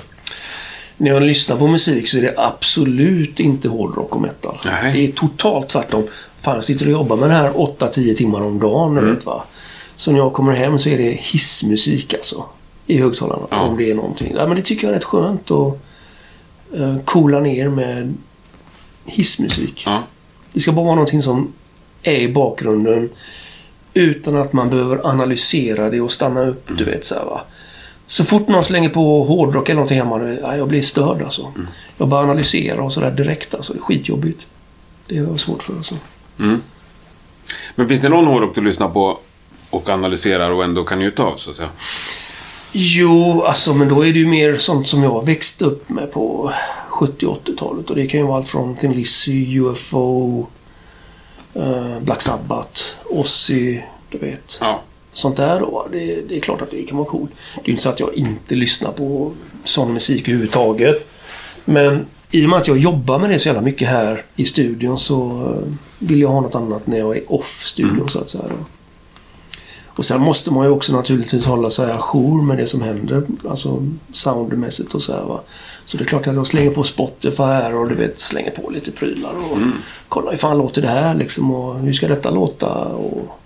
När 0.98 1.12
jag 1.12 1.24
lyssnar 1.24 1.56
på 1.58 1.68
musik 1.68 2.10
så 2.10 2.18
är 2.18 2.22
det 2.22 2.34
absolut 2.38 3.40
inte 3.40 3.68
hårdrock 3.70 4.16
och 4.16 4.22
metal. 4.22 4.58
Nej. 4.66 4.94
Det 4.94 5.00
är 5.08 5.12
totalt 5.12 5.70
tvärtom. 5.70 6.08
Fan, 6.42 6.56
jag 6.56 6.64
sitter 6.64 6.86
och 6.86 6.92
jobbar 6.92 7.18
med 7.18 7.30
det 7.30 7.36
här 7.36 7.52
8-10 7.52 8.16
timmar 8.16 8.42
om 8.42 8.60
dagen. 8.60 8.98
Mm. 8.98 9.16
Vet, 9.16 9.26
va? 9.26 9.44
Så 9.96 10.12
när 10.12 10.20
jag 10.20 10.34
kommer 10.34 10.54
hem 10.54 10.80
så 10.80 10.90
är 10.90 10.98
det 10.98 11.12
hissmusik 11.12 12.14
alltså. 12.14 12.46
I 12.88 12.98
högtalarna. 12.98 13.48
Ja. 13.50 13.62
Om 13.62 13.78
det 13.78 13.92
är 13.92 13.96
någonting. 13.96 14.34
Ja, 14.38 14.48
men 14.48 14.56
det 14.56 14.62
tycker 14.62 14.88
jag 14.88 14.92
är 14.92 14.96
rätt 14.96 15.06
skönt 15.06 15.52
att 15.52 15.74
uh, 16.76 17.00
coola 17.06 17.40
ner 17.40 17.70
med 17.70 18.14
hissmusik. 19.06 19.84
Ja. 19.86 20.04
Det 20.54 20.60
ska 20.60 20.72
bara 20.72 20.86
vara 20.86 20.96
någonting 20.96 21.24
som 21.24 21.54
är 22.04 22.16
i 22.16 22.34
bakgrunden 22.34 23.10
utan 23.94 24.36
att 24.36 24.54
man 24.54 24.70
behöver 24.70 25.08
analysera 25.08 25.90
det 25.90 26.02
och 26.02 26.12
stanna 26.12 26.42
upp, 26.42 26.70
du 26.78 26.84
vet 26.84 27.06
så 27.06 27.16
här, 27.16 27.26
va. 27.26 27.42
Så 28.08 28.24
fort 28.24 28.48
någon 28.48 28.64
slänger 28.64 28.90
på 28.90 29.24
hårdrock 29.24 29.70
eller 29.70 29.76
någonting 29.76 29.98
hemma, 29.98 30.38
ja, 30.42 30.58
jag 30.58 30.68
blir 30.68 30.82
störd 30.82 31.22
alltså. 31.22 31.54
Jag 31.98 32.08
bara 32.08 32.24
analyserar 32.24 32.80
och 32.80 32.94
sådär 32.94 33.12
direkt 33.12 33.56
alltså. 33.56 33.74
Det 33.74 33.80
är 33.80 33.82
skitjobbigt. 33.82 34.48
Det 35.08 35.18
är 35.18 35.24
jag 35.24 35.40
svårt 35.40 35.64
för 35.64 35.76
alltså. 35.76 35.96
Men 37.76 37.88
finns 37.88 38.02
det 38.02 38.10
någon 38.10 38.26
hårdrock 38.26 38.56
du 38.56 38.62
lyssnar 38.62 38.90
på 38.90 39.18
och 39.70 39.90
analyserar 39.90 40.52
och 40.52 40.64
ändå 40.64 40.84
kan 40.84 41.00
njuta 41.00 41.24
av, 41.24 41.38
så 41.38 41.50
att 41.50 41.56
säga? 41.56 41.70
Jo, 42.72 43.44
alltså 43.44 43.74
men 43.74 43.88
då 43.88 44.06
är 44.06 44.14
det 44.14 44.20
ju 44.20 44.28
mer 44.28 44.58
sånt 44.58 44.88
som 44.88 45.04
jag 45.04 45.26
växte 45.26 45.66
upp 45.66 45.90
med 45.90 46.12
på 46.12 46.54
70 46.88 47.26
80-talet. 47.46 47.90
Och 47.90 47.96
det 47.96 48.08
kan 48.08 48.20
ju 48.20 48.26
vara 48.26 48.38
allt 48.38 48.50
från 48.50 48.76
Thin 48.76 48.92
Lizzy, 48.92 49.60
UFO, 49.60 50.46
eh, 51.54 52.00
Black 52.02 52.22
Sabbath, 52.22 52.82
Ozzy, 53.06 53.82
du 54.10 54.18
vet. 54.18 54.58
Ja. 54.62 54.82
sånt 55.14 55.38
där 55.38 55.60
då. 55.60 55.88
Det, 55.92 56.22
det 56.30 56.38
är 56.38 56.40
klart 56.40 56.62
att 56.62 56.72
det 56.72 56.84
kan 56.84 56.98
vara 56.98 57.08
coolt. 57.08 57.32
Det 57.56 57.62
är 57.62 57.66
ju 57.66 57.72
inte 57.72 57.84
så 57.84 57.90
att 57.90 58.00
jag 58.00 58.14
inte 58.14 58.56
lyssnar 58.56 58.92
på 58.92 59.32
sån 59.64 59.94
musik 59.94 60.28
överhuvudtaget. 60.28 61.10
Men 61.66 62.06
i 62.32 62.46
och 62.46 62.50
med 62.50 62.60
att 62.60 62.68
jag 62.68 62.78
jobbar 62.78 63.20
med 63.20 63.30
det 63.30 63.40
så 63.40 63.48
jävla 63.48 63.62
mycket 63.62 63.88
här 63.90 64.24
i 64.36 64.46
studion 64.46 65.00
så 65.00 65.30
eh, 65.30 65.74
vill 66.00 66.22
jag 66.22 66.30
ha 66.30 66.42
något 66.42 66.56
annat 66.56 66.88
när 66.88 66.98
jag 66.98 67.18
är 67.18 67.34
off 67.34 67.64
studion 67.66 68.10
så 68.10 68.20
att 68.20 68.30
säga. 68.30 68.44
Och 69.88 70.06
sen 70.06 70.22
måste 70.22 70.52
man 70.52 70.66
ju 70.66 70.72
också 70.72 70.94
naturligtvis 70.94 71.46
hålla 71.46 71.70
sig 71.70 71.92
ajour 71.92 72.42
med 72.42 72.58
det 72.58 72.68
som 72.68 72.82
händer. 72.82 73.24
Alltså 73.50 73.86
soundmässigt 74.14 74.94
och 74.94 75.02
så 75.02 75.14
här 75.14 75.24
va. 75.24 75.42
Så 75.86 75.98
det 75.98 76.04
är 76.04 76.06
klart 76.06 76.28
att 76.28 76.36
jag 76.36 76.48
slänger 76.48 76.72
på 76.72 76.84
Spotify 76.84 77.44
här 77.44 77.76
och 77.76 77.90
du 77.90 77.96
vet 77.96 78.20
slänger 78.20 78.52
på 78.52 78.70
lite 78.70 78.92
prylar 78.92 79.32
och 79.52 79.58
kollar 80.10 80.32
hur 80.32 80.38
fan 80.38 80.58
låter 80.58 80.82
det 80.82 80.88
här 80.88 81.14
liksom 81.14 81.52
och 81.52 81.80
hur 81.80 81.94
ska 81.94 82.08
detta 82.08 82.30
låta 82.30 82.86
och... 82.86 83.40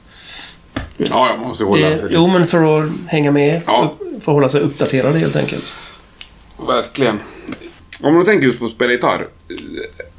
Ja, 0.98 1.28
jag 1.30 1.39
måste 1.48 1.63
hålla 1.63 1.89
Det, 1.89 1.98
sig 1.98 2.10
jo, 2.12 2.28
men 2.28 2.46
för 2.46 2.84
att 2.84 2.91
hänga 3.08 3.32
med. 3.32 3.62
Ja. 3.65 3.91
Upp, 4.00 4.24
för 4.24 4.32
att 4.32 4.36
hålla 4.36 4.50
sig 4.50 4.62
uppdaterad 4.62 5.15
helt 5.15 5.36
enkelt. 5.36 5.65
Verkligen. 6.67 7.19
Om 8.04 8.20
du 8.20 8.26
tänker 8.26 8.48
just 8.48 8.60
på 8.60 8.66
att 8.66 8.72
spela 8.72 8.92
gitarr. 8.92 9.28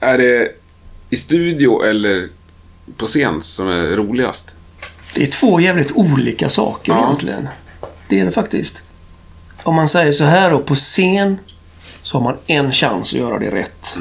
Är 0.00 0.18
det 0.18 0.52
i 1.10 1.16
studio 1.16 1.82
eller 1.84 2.28
på 2.96 3.06
scen 3.06 3.42
som 3.42 3.68
är 3.68 3.82
roligast? 3.96 4.54
Det 5.14 5.22
är 5.22 5.26
två 5.26 5.60
jävligt 5.60 5.92
olika 5.92 6.48
saker 6.48 6.92
Ja. 6.92 7.06
egentligen. 7.06 7.48
Det 8.08 8.20
är 8.20 8.24
det 8.24 8.30
faktiskt. 8.30 8.82
Om 9.62 9.74
man 9.74 9.88
säger 9.88 10.12
så 10.12 10.24
här 10.24 10.50
då, 10.50 10.60
på 10.60 10.74
scen 10.74 11.38
så 12.02 12.16
har 12.18 12.24
man 12.24 12.36
en 12.46 12.72
chans 12.72 13.12
att 13.12 13.18
göra 13.18 13.38
det 13.38 13.50
rätt. 13.50 13.96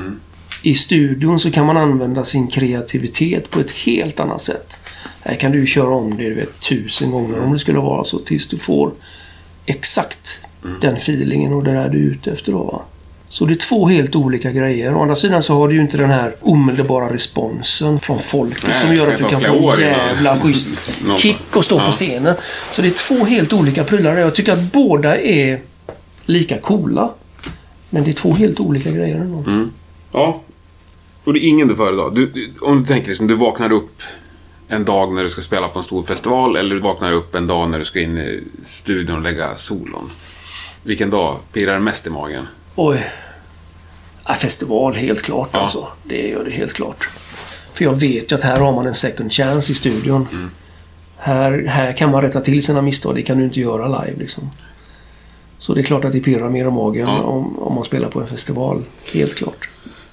I 0.62 0.74
studion 0.76 1.40
så 1.40 1.52
kan 1.52 1.66
man 1.66 1.78
använda 1.78 2.26
sin 2.26 2.48
kreativitet 2.48 3.50
på 3.50 3.60
ett 3.60 3.72
helt 3.72 4.20
annat 4.20 4.42
sätt. 4.42 4.78
Här 5.22 5.36
kan 5.36 5.52
du 5.52 5.68
köra 5.68 5.96
om 5.96 6.18
det 6.18 6.24
du 6.24 6.34
vet, 6.34 6.60
tusen 6.60 7.12
gånger 7.12 7.40
om 7.40 7.54
det 7.54 7.60
skulle 7.60 7.80
vara 7.80 8.04
så 8.04 8.20
tills 8.20 8.48
du 8.48 8.58
får 8.58 8.92
exakt 9.66 10.40
den 10.82 10.96
feelingen 10.96 11.54
och 11.54 11.64
det 11.64 11.72
där 11.72 11.90
du 11.90 11.98
är 11.98 12.12
ute 12.12 12.32
efter 12.32 12.52
då 12.52 12.64
va. 12.64 12.82
Så 13.34 13.46
det 13.46 13.54
är 13.54 13.56
två 13.56 13.88
helt 13.88 14.16
olika 14.16 14.52
grejer. 14.52 14.96
Å 14.96 15.02
andra 15.02 15.16
sidan 15.16 15.44
så 15.44 15.54
har 15.54 15.68
du 15.68 15.76
ju 15.76 15.82
inte 15.82 15.98
den 15.98 16.10
här 16.10 16.36
omedelbara 16.42 17.14
responsen 17.14 18.00
från 18.00 18.20
folket 18.20 18.64
Nej, 18.68 18.82
som 18.82 18.96
gör 18.96 19.12
att 19.12 19.18
du 19.18 19.24
kan 19.24 19.42
få 19.42 19.72
en 19.72 19.80
jävla 19.82 20.40
schysst 20.40 20.68
kick 21.18 21.56
och 21.56 21.66
stå 21.66 21.78
Ja. 21.78 21.86
på 21.86 21.92
scenen. 21.92 22.36
Så 22.72 22.82
det 22.82 22.88
är 22.88 23.18
två 23.18 23.26
helt 23.26 23.54
olika 23.54 23.84
prylar. 23.84 24.18
Jag 24.18 24.36
tycker 24.36 24.54
att 24.54 24.72
båda 24.72 25.18
är 25.22 25.60
lika 26.26 26.58
coola. 26.58 27.10
Men 27.90 28.04
det 28.04 28.12
är 28.12 28.14
två 28.14 28.34
helt 28.34 28.60
olika 28.60 28.92
grejer 28.92 29.16
ändå. 29.16 29.68
Ja. 30.12 30.42
Och 31.24 31.34
det 31.34 31.40
är 31.40 31.48
ingen 31.50 31.68
du 31.68 31.76
föredrar. 31.76 32.12
Du, 32.12 32.26
du, 32.28 32.54
om 32.62 32.80
du 32.80 32.86
tänker 32.86 33.08
liksom, 33.08 33.28
du 33.28 33.36
vaknar 33.36 33.72
upp 33.72 34.02
en 34.68 34.86
dag 34.86 35.14
när 35.14 35.24
du 35.24 35.30
ska 35.30 35.42
spela 35.42 35.68
på 35.68 35.80
en 35.80 35.86
stor 35.86 36.04
festival 36.04 36.56
eller 36.56 36.76
du 36.76 36.82
vaknar 36.82 37.12
upp 37.12 37.36
en 37.36 37.48
dag 37.48 37.70
när 37.70 37.80
du 37.80 37.86
ska 37.86 38.00
in 38.00 38.18
i 38.18 38.44
studion 38.64 39.16
och 39.16 39.22
lägga 39.24 39.56
solon? 39.56 40.10
Vilken 40.84 41.10
dag 41.10 41.38
pirrar 41.54 41.80
mest 41.80 42.08
i 42.08 42.10
magen? 42.10 42.48
Oj. 42.76 43.06
Ja, 44.28 44.34
festival, 44.34 44.96
helt 44.96 45.22
klart 45.22 45.50
Ja. 45.52 45.60
alltså. 45.60 45.88
Det 46.04 46.28
gör 46.28 46.44
det 46.44 46.52
helt 46.52 46.74
klart. 46.74 47.10
För 47.74 47.86
jag 47.86 47.94
vet 48.00 48.32
ju 48.32 48.36
att 48.36 48.44
här 48.44 48.58
har 48.60 48.72
man 48.72 48.88
en 48.88 48.96
second 48.96 49.32
chance 49.34 49.72
i 49.72 49.76
studion. 49.76 50.28
Mm. 50.32 50.52
Här, 51.18 51.66
här 51.68 51.94
kan 51.94 52.12
man 52.12 52.22
rätta 52.22 52.42
till 52.42 52.64
sina 52.66 52.82
misstag. 52.82 53.16
Det 53.16 53.22
kan 53.22 53.38
du 53.38 53.44
inte 53.44 53.60
göra 53.60 53.88
live 54.06 54.18
liksom. 54.20 54.50
Så 55.58 55.74
det 55.74 55.82
är 55.82 55.84
klart 55.84 56.06
att 56.06 56.12
det 56.12 56.20
pirrar 56.20 56.50
mer 56.50 56.66
i 56.68 56.72
magen 56.72 57.08
Ja. 57.08 57.22
om, 57.22 57.60
om 57.60 57.76
man 57.76 57.84
spelar 57.84 58.10
på 58.10 58.22
en 58.22 58.28
festival. 58.28 58.84
Helt 59.14 59.36
klart. 59.36 59.70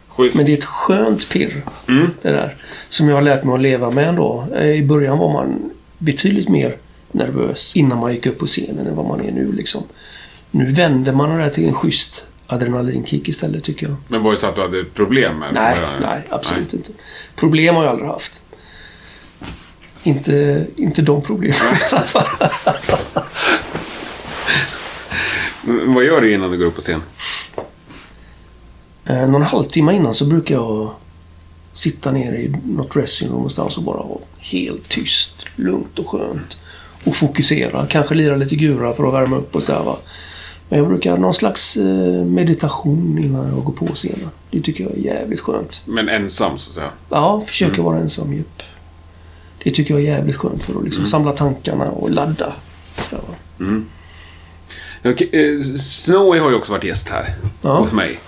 Schysst. 0.09 0.37
Men 0.37 0.47
det 0.47 0.53
är 0.53 0.57
ett 0.57 0.65
skönt 0.65 1.29
pirr. 1.29 1.63
Mm. 1.89 2.11
Det 2.23 2.31
där. 2.31 2.57
Som 2.89 3.09
jag 3.09 3.17
har 3.17 3.23
lärt 3.23 3.45
mig 3.45 3.55
att 3.55 3.61
leva 3.61 3.91
med 3.91 4.09
ändå. 4.09 4.45
Eh, 4.55 4.67
I 4.67 4.83
början 4.83 5.19
var 5.19 5.33
man 5.33 5.71
betydligt 5.99 6.49
mer 6.49 6.77
nervös 7.13 7.77
innan 7.77 7.99
man 7.99 8.13
gick 8.13 8.27
upp 8.27 8.39
på 8.39 8.47
scenen 8.47 8.87
än 8.87 8.97
vad 8.97 9.07
man 9.07 9.21
är 9.21 9.33
nu 9.33 9.53
liksom. 9.53 9.83
Nu 10.51 10.73
vänder 10.73 11.13
man 11.13 11.31
det 11.31 11.37
där 11.45 11.51
till 11.51 11.69
en 11.69 11.75
schysst 11.75 12.27
adrenalinkick 12.53 13.29
istället 13.29 13.65
tycker 13.65 13.87
jag. 13.87 13.97
Men 14.09 14.23
var 14.23 14.31
det 14.31 14.37
så 14.37 14.47
att 14.47 14.55
du 14.55 14.61
hade 14.63 14.85
problem 14.85 15.39
med 15.39 15.55
det? 15.55 15.61
Nej, 15.61 15.75
början? 15.81 15.93
nej, 16.03 16.23
absolut 16.31 16.73
inte. 16.75 16.91
Problem 17.37 17.75
har 17.75 17.85
jag 17.85 17.91
aldrig 17.91 18.09
haft. 18.09 18.43
Inte, 20.03 20.67
inte 20.77 21.03
de 21.03 21.23
problemen 21.23 21.57
i 21.91 21.95
alla 21.95 22.03
fall. 22.03 22.27
Vad 25.87 26.05
gör 26.05 26.21
du 26.21 26.33
innan 26.35 26.51
du 26.51 26.59
går 26.59 26.65
upp 26.67 26.75
på 26.75 26.81
scen? 26.81 27.03
Eh, 29.05 29.29
Någon 29.29 29.43
halvtimme 29.43 29.93
innan 29.95 30.15
så 30.15 30.25
brukar 30.25 30.55
jag 30.55 30.91
sitta 31.73 32.11
ner 32.13 32.33
i 32.33 32.55
något 32.65 32.93
dressing 32.93 33.29
room 33.29 33.37
någonstans 33.37 33.77
och 33.77 33.83
bara 33.83 33.97
vara 34.03 34.19
helt 34.39 34.89
tyst, 34.89 35.33
lugnt 35.57 35.99
och 35.99 36.09
skönt. 36.09 36.57
Och 37.05 37.17
fokusera. 37.17 37.87
Kanske 37.87 38.15
lira 38.15 38.37
lite 38.37 38.57
gura 38.57 38.93
för 38.95 39.09
att 39.09 39.15
värma 39.15 39.37
upp 39.37 39.55
och 39.57 39.63
så 39.63 39.73
här, 39.73 39.83
va. 39.83 39.97
Men 40.71 40.79
jag 40.79 40.89
brukar 40.89 41.11
ha 41.11 41.19
någon 41.19 41.35
slags 41.35 41.77
eh, 41.77 42.25
meditation 42.25 43.19
innan 43.25 43.47
jag 43.55 43.65
går 43.65 43.73
på 43.73 43.87
scenen. 43.95 44.31
Det 44.51 44.61
tycker 44.61 44.85
jag 44.85 44.93
är 44.93 44.97
jävligt 44.97 45.41
skönt. 45.41 45.83
Men 45.87 46.09
ensam, 46.09 46.59
så 46.59 46.69
att 46.71 46.75
säga. 46.75 46.91
Ja, 47.11 47.41
försöka 47.47 47.83
vara 47.83 47.99
ensam, 47.99 48.33
japp. 48.35 48.63
Det 49.65 49.71
tycker 49.71 49.95
jag 49.95 50.01
är 50.01 50.07
jävligt 50.07 50.37
skönt 50.37 50.63
för 50.63 50.79
att 50.79 50.85
liksom 50.85 51.07
samla 51.07 51.33
tankarna 51.33 51.85
och 51.91 52.11
ladda. 52.11 52.53
Ja. 53.11 53.19
K- 55.03 55.25
eh, 55.33 55.63
Snowy 55.81 56.39
har 56.39 56.51
ju 56.51 56.57
också 56.57 56.73
varit 56.73 56.85
gäst 56.85 57.09
här 57.09 57.35
Ja. 57.63 57.79
hos 57.79 57.93
mig. 57.93 58.19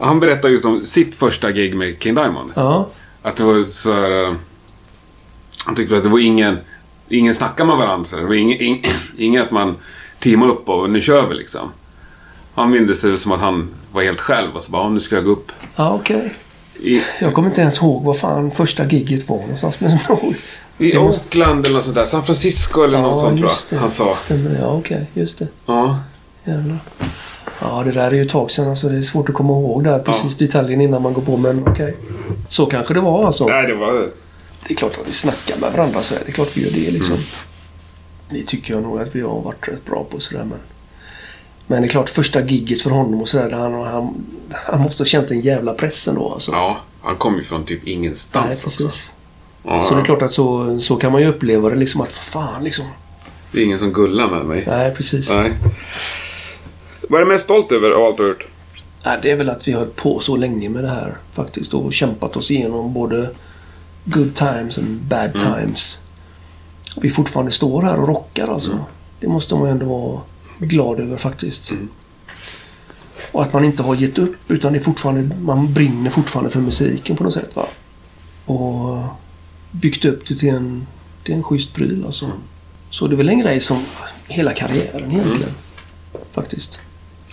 Han 0.00 0.20
berättade 0.20 0.52
just 0.52 0.64
om 0.64 0.86
sitt 0.86 1.14
första 1.14 1.52
gig 1.52 1.76
med 1.76 1.96
King 2.02 2.14
Diamond. 2.14 2.50
ja. 2.56 2.88
Att 3.22 3.36
det 3.36 3.44
var 3.44 3.62
så 3.64 3.92
här... 3.92 4.24
eh, 4.24 4.34
Han 5.64 5.74
tyckte 5.74 5.96
att 5.96 6.02
det 6.02 6.08
var 6.08 6.18
ingen... 6.18 6.58
Ingen 7.08 7.34
snacka 7.34 7.64
med 7.64 7.76
varandra. 7.76 8.16
Det 8.20 8.24
var 8.26 8.34
ingen, 8.34 8.60
ing, 8.60 8.84
ingen 9.18 9.42
att 9.42 9.50
man 9.50 9.76
teamade 10.18 10.52
upp 10.52 10.68
och 10.68 10.90
nu 10.90 11.00
kör 11.00 11.28
vi 11.28 11.34
liksom. 11.34 11.68
Han 12.58 12.70
mindes 12.70 13.00
det 13.00 13.18
som 13.18 13.32
att 13.32 13.40
han 13.40 13.68
var 13.92 14.02
helt 14.02 14.20
själv 14.20 14.56
och 14.56 14.62
så 14.62 14.70
bara, 14.72 14.82
"Ja, 14.82 14.88
nu 14.88 15.00
ska 15.00 15.14
jag 15.14 15.24
gå 15.24 15.30
upp. 15.30 15.52
Ja, 15.76 15.94
okej. 15.94 16.34
I, 16.80 17.02
Jag 17.20 17.34
kommer 17.34 17.48
inte 17.48 17.60
ens 17.60 17.76
ihåg 17.78 18.04
vad 18.04 18.18
fan 18.18 18.50
första 18.50 18.84
gigget 18.86 19.28
var 19.28 19.36
någonstans 19.38 19.76
Snow. 19.76 20.34
i 20.78 20.98
måste- 20.98 21.24
Oakland 21.28 21.64
eller 21.66 21.74
något 21.74 21.84
sånt 21.84 21.94
där. 21.96 22.04
San 22.04 22.24
Francisco 22.24 22.82
eller 22.82 22.98
något 22.98 23.20
sånt 23.20 23.38
tror 23.38 23.50
jag. 23.70 23.78
Han 23.78 23.90
sa. 23.90 24.16
Stämmer 24.16 24.50
det? 24.50 24.58
Ja, 24.58 24.66
okej. 24.78 25.06
Just 25.14 25.38
det. 25.38 25.46
Ja. 25.66 25.98
Jävlar. 26.44 26.78
Ja, 27.60 27.82
det 27.84 27.92
där 27.92 28.06
är 28.06 28.10
ju 28.10 28.22
ett 28.22 28.28
tag 28.28 28.50
sedan. 28.50 28.68
Alltså, 28.70 28.88
det 28.88 28.98
är 28.98 29.02
svårt 29.02 29.28
att 29.28 29.34
komma 29.34 29.52
ihåg 29.52 29.84
där 29.84 29.98
precis 29.98 30.36
detaljen 30.36 30.80
innan 30.80 31.02
man 31.02 31.12
går 31.12 31.22
på. 31.22 31.36
Men 31.36 31.68
okej. 31.68 31.96
Så 32.48 32.66
kanske 32.66 32.94
det 32.94 33.00
var 33.00 33.26
alltså. 33.26 33.46
Nej, 33.46 33.66
det 33.66 33.74
var... 33.74 33.92
Det 34.66 34.74
är 34.74 34.76
klart 34.76 34.98
att 35.02 35.08
vi 35.08 35.12
snackar 35.12 35.56
med 35.60 35.72
varandra 35.72 36.02
så 36.02 36.14
här. 36.14 36.22
Det 36.24 36.30
är 36.30 36.32
klart 36.32 36.56
vi 36.56 36.62
gör 36.64 36.70
det 36.70 36.90
liksom. 36.90 37.14
Mm. 37.14 37.26
Det 38.30 38.46
tycker 38.46 38.74
jag 38.74 38.82
nog 38.82 39.00
att 39.00 39.14
vi 39.16 39.20
har 39.20 39.40
varit 39.40 39.68
rätt 39.68 39.84
bra 39.84 40.04
på 40.10 40.20
sådär. 40.20 40.44
Men, 40.44 40.58
men 41.70 41.82
det 41.82 41.86
är 41.88 41.90
klart 41.90 42.10
första 42.10 42.40
gigget 42.40 42.82
för 42.82 42.90
honom 42.90 43.20
och 43.20 43.28
sådär. 43.28 43.50
Han, 43.50 43.72
han, 43.74 44.14
han 44.50 44.80
måste 44.80 45.00
ha 45.02 45.06
känt 45.06 45.30
en 45.30 45.40
jävla 45.40 45.72
press 45.74 46.08
ändå 46.08 46.32
alltså. 46.32 46.52
Ja, 46.52 46.76
han 47.02 47.16
kom 47.16 47.36
ju 47.36 47.42
från 47.44 47.64
typ 47.64 47.86
ingenstans 47.86 48.44
Nej, 48.46 48.52
också. 48.66 48.84
precis. 48.84 49.12
Ja, 49.64 49.82
Så 49.82 49.94
det 49.94 50.00
är 50.00 50.04
klart 50.04 50.22
att 50.22 50.32
så, 50.32 50.80
så 50.80 50.96
kan 50.96 51.12
man 51.12 51.20
ju 51.22 51.26
uppleva 51.28 51.70
det 51.70 51.76
liksom 51.76 52.00
att 52.00 52.12
för 52.12 52.24
fan 52.24 52.64
liksom. 52.64 52.84
det 53.52 53.60
är 53.60 53.64
ingen 53.64 53.78
som 53.78 53.92
gullar 53.92 54.28
med 54.30 54.44
mig. 54.44 54.64
Nej, 54.66 54.94
precis. 54.94 55.30
Nej. 55.30 55.52
Vad 57.08 57.20
är 57.20 57.24
du 57.24 57.32
mest 57.32 57.44
stolt 57.44 57.72
över 57.72 57.90
av 57.90 58.04
allt 58.04 58.16
du 58.16 58.22
har 58.22 58.28
gjort? 58.28 58.46
Nej, 59.04 59.18
det 59.22 59.30
är 59.30 59.36
väl 59.36 59.50
att 59.50 59.68
vi 59.68 59.72
har 59.72 59.78
hållit 59.80 59.96
på 59.96 60.20
så 60.20 60.36
länge 60.36 60.68
med 60.68 60.84
det 60.84 60.90
här 60.90 61.16
faktiskt 61.34 61.74
och 61.74 61.92
kämpat 61.92 62.36
oss 62.36 62.50
igenom 62.50 62.92
både 62.94 63.30
good 64.04 64.34
times 64.34 64.78
and 64.78 65.00
bad 65.00 65.36
Mm. 65.36 65.54
times. 65.54 66.00
Vi 66.96 67.10
fortfarande 67.10 67.52
står 67.52 67.82
här 67.82 68.00
och 68.00 68.08
rockar 68.08 68.48
alltså. 68.48 68.70
Mm. 68.72 68.82
Det 69.20 69.28
måste 69.28 69.54
man 69.54 69.68
ändå 69.68 69.86
vara 69.86 70.20
glad 70.58 71.00
över 71.00 71.16
faktiskt. 71.16 71.70
Mm. 71.70 71.88
Och 73.32 73.42
att 73.42 73.52
man 73.52 73.64
inte 73.64 73.82
har 73.82 73.94
gett 73.94 74.18
upp 74.18 74.50
utan 74.50 74.72
det 74.72 74.78
är 74.78 74.80
fortfarande, 74.80 75.36
man 75.36 75.74
brinner 75.74 76.10
fortfarande 76.10 76.50
för 76.50 76.60
musiken 76.60 77.16
på 77.16 77.24
något 77.24 77.32
sätt. 77.32 77.56
Va? 77.56 77.66
Och 78.44 79.02
byggt 79.70 80.04
upp 80.04 80.28
det 80.28 80.36
till 80.36 80.48
en, 80.48 80.86
till 81.24 81.34
en 81.34 81.42
schysst 81.42 81.74
pryl 81.74 82.04
alltså. 82.06 82.24
Mm. 82.24 82.36
Så 82.90 83.06
det 83.06 83.14
är 83.14 83.16
väl 83.16 83.28
en 83.28 83.38
grej 83.38 83.60
som 83.60 83.84
hela 84.26 84.54
karriären 84.54 85.12
egentligen. 85.12 85.54
Faktiskt. 86.32 86.78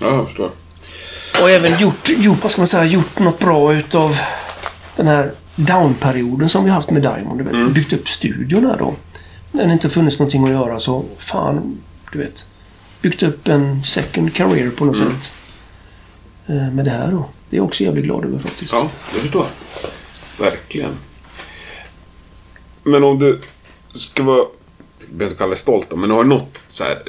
Ja, 0.02 0.14
jag 0.14 0.26
förstår. 0.26 0.52
Och 1.42 1.50
även 1.50 1.80
gjort, 1.80 2.10
gjort, 2.10 2.44
vad 2.44 2.52
ska 2.52 2.62
man 2.62 2.68
säga, 2.68 2.86
gjort 2.86 3.20
något 3.20 3.40
bra 3.40 3.74
utav 3.74 4.18
den 4.96 5.08
här 5.08 5.32
downperioden 5.56 6.50
som 6.50 6.66
vi 6.66 6.72
haft 6.72 6.90
med 6.90 7.02
Diamond. 7.02 7.40
Du 7.40 7.44
vet, 7.44 7.74
Byggt 7.74 7.94
upp 7.94 8.08
studion 8.08 8.66
här 8.66 8.78
då. 8.78 8.96
När 9.52 9.68
det 9.68 9.74
inte 9.74 9.90
funnits 9.90 10.20
någonting 10.20 10.44
att 10.44 10.50
göra 10.50 10.80
så, 10.80 11.06
fan, 11.18 11.78
du 12.12 12.20
vet. 12.20 12.46
Byggt 13.06 13.24
upp 13.24 13.48
en 13.48 13.84
second 13.84 14.34
career 14.34 14.70
på 14.70 14.86
något 14.86 14.98
sätt. 14.98 15.34
Eh, 16.48 16.72
Med 16.72 16.86
det 16.86 16.92
här 16.92 17.12
då. 17.12 17.30
Det 17.50 17.56
är 17.56 17.58
jag 17.58 17.66
också 17.66 17.84
jävligt 17.84 18.06
glad 18.06 18.26
över 18.26 18.40
faktiskt. 18.40 18.72
Ja, 18.74 18.90
jag 19.14 19.22
förstår. 19.22 19.46
Verkligen. 20.40 20.92
Men 22.84 23.04
om 23.04 23.20
du 23.20 23.42
ska 23.96 24.24
vara, 24.24 24.38
jag 24.38 24.48
behöver 25.10 25.26
inte 25.26 25.38
kalla 25.38 25.50
dig 25.50 25.58
stolt 25.58 25.88
då, 25.90 25.96
men 25.96 26.12
har 26.12 26.24
du 26.24 26.30
något 26.30 26.66
så 26.70 26.84
här 26.84 27.02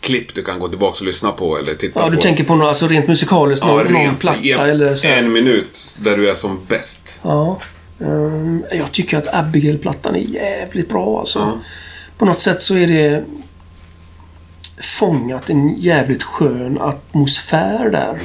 klipp 0.00 0.34
du 0.34 0.42
kan 0.44 0.58
gå 0.58 0.68
tillbaka 0.68 0.96
och 1.00 1.06
lyssna 1.06 1.32
på 1.32 1.58
eller 1.58 1.74
titta 1.74 2.00
Ja, 2.00 2.04
på? 2.06 2.10
du 2.10 2.16
tänker 2.16 2.44
på 2.44 2.54
något, 2.54 2.68
alltså 2.68 2.86
rent 2.88 3.08
musikaliskt, 3.08 3.66
någon, 3.66 3.92
någon 3.92 4.16
platta 4.16 4.40
en, 4.40 4.60
eller 4.70 4.94
så. 4.94 5.08
En 5.08 5.32
minut 5.32 5.96
där 6.00 6.16
du 6.16 6.30
är 6.30 6.34
som 6.34 6.60
bäst. 6.68 7.20
Ja. 7.22 7.60
ehm, 8.00 8.64
jag 8.72 8.92
tycker 8.92 9.18
att 9.18 9.34
Abigail-plattan 9.34 10.14
är 10.14 10.18
jävligt 10.20 10.88
bra 10.88 11.18
alltså. 11.20 11.38
Ja. 11.38 11.58
På 12.18 12.24
något 12.24 12.40
sätt 12.40 12.62
så 12.62 12.76
är 12.76 12.86
det 12.86 13.24
fångat 14.78 15.50
en 15.50 15.80
jävligt 15.80 16.22
skön 16.22 16.78
atmosfär 16.80 17.90
där. 17.90 18.18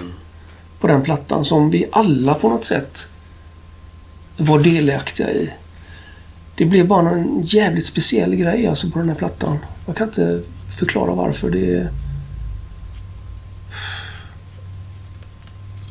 På 0.79 0.87
den 0.87 1.01
plattan 1.01 1.45
som 1.45 1.69
vi 1.69 1.85
alla 1.91 2.33
på 2.33 2.49
något 2.49 2.65
sätt 2.65 3.07
var 4.37 4.59
delaktiga 4.59 5.31
i. 5.31 5.49
Det 6.55 6.65
blev 6.65 6.87
bara 6.87 7.09
en 7.09 7.41
jävligt 7.43 7.85
speciell 7.85 8.35
grej 8.35 8.67
alltså 8.67 8.89
på 8.89 8.99
den 8.99 9.09
här 9.09 9.15
plattan. 9.15 9.57
Jag 9.85 9.95
kan 9.95 10.07
inte 10.07 10.41
förklara 10.79 11.13
varför. 11.13 11.49
Det 11.49 11.87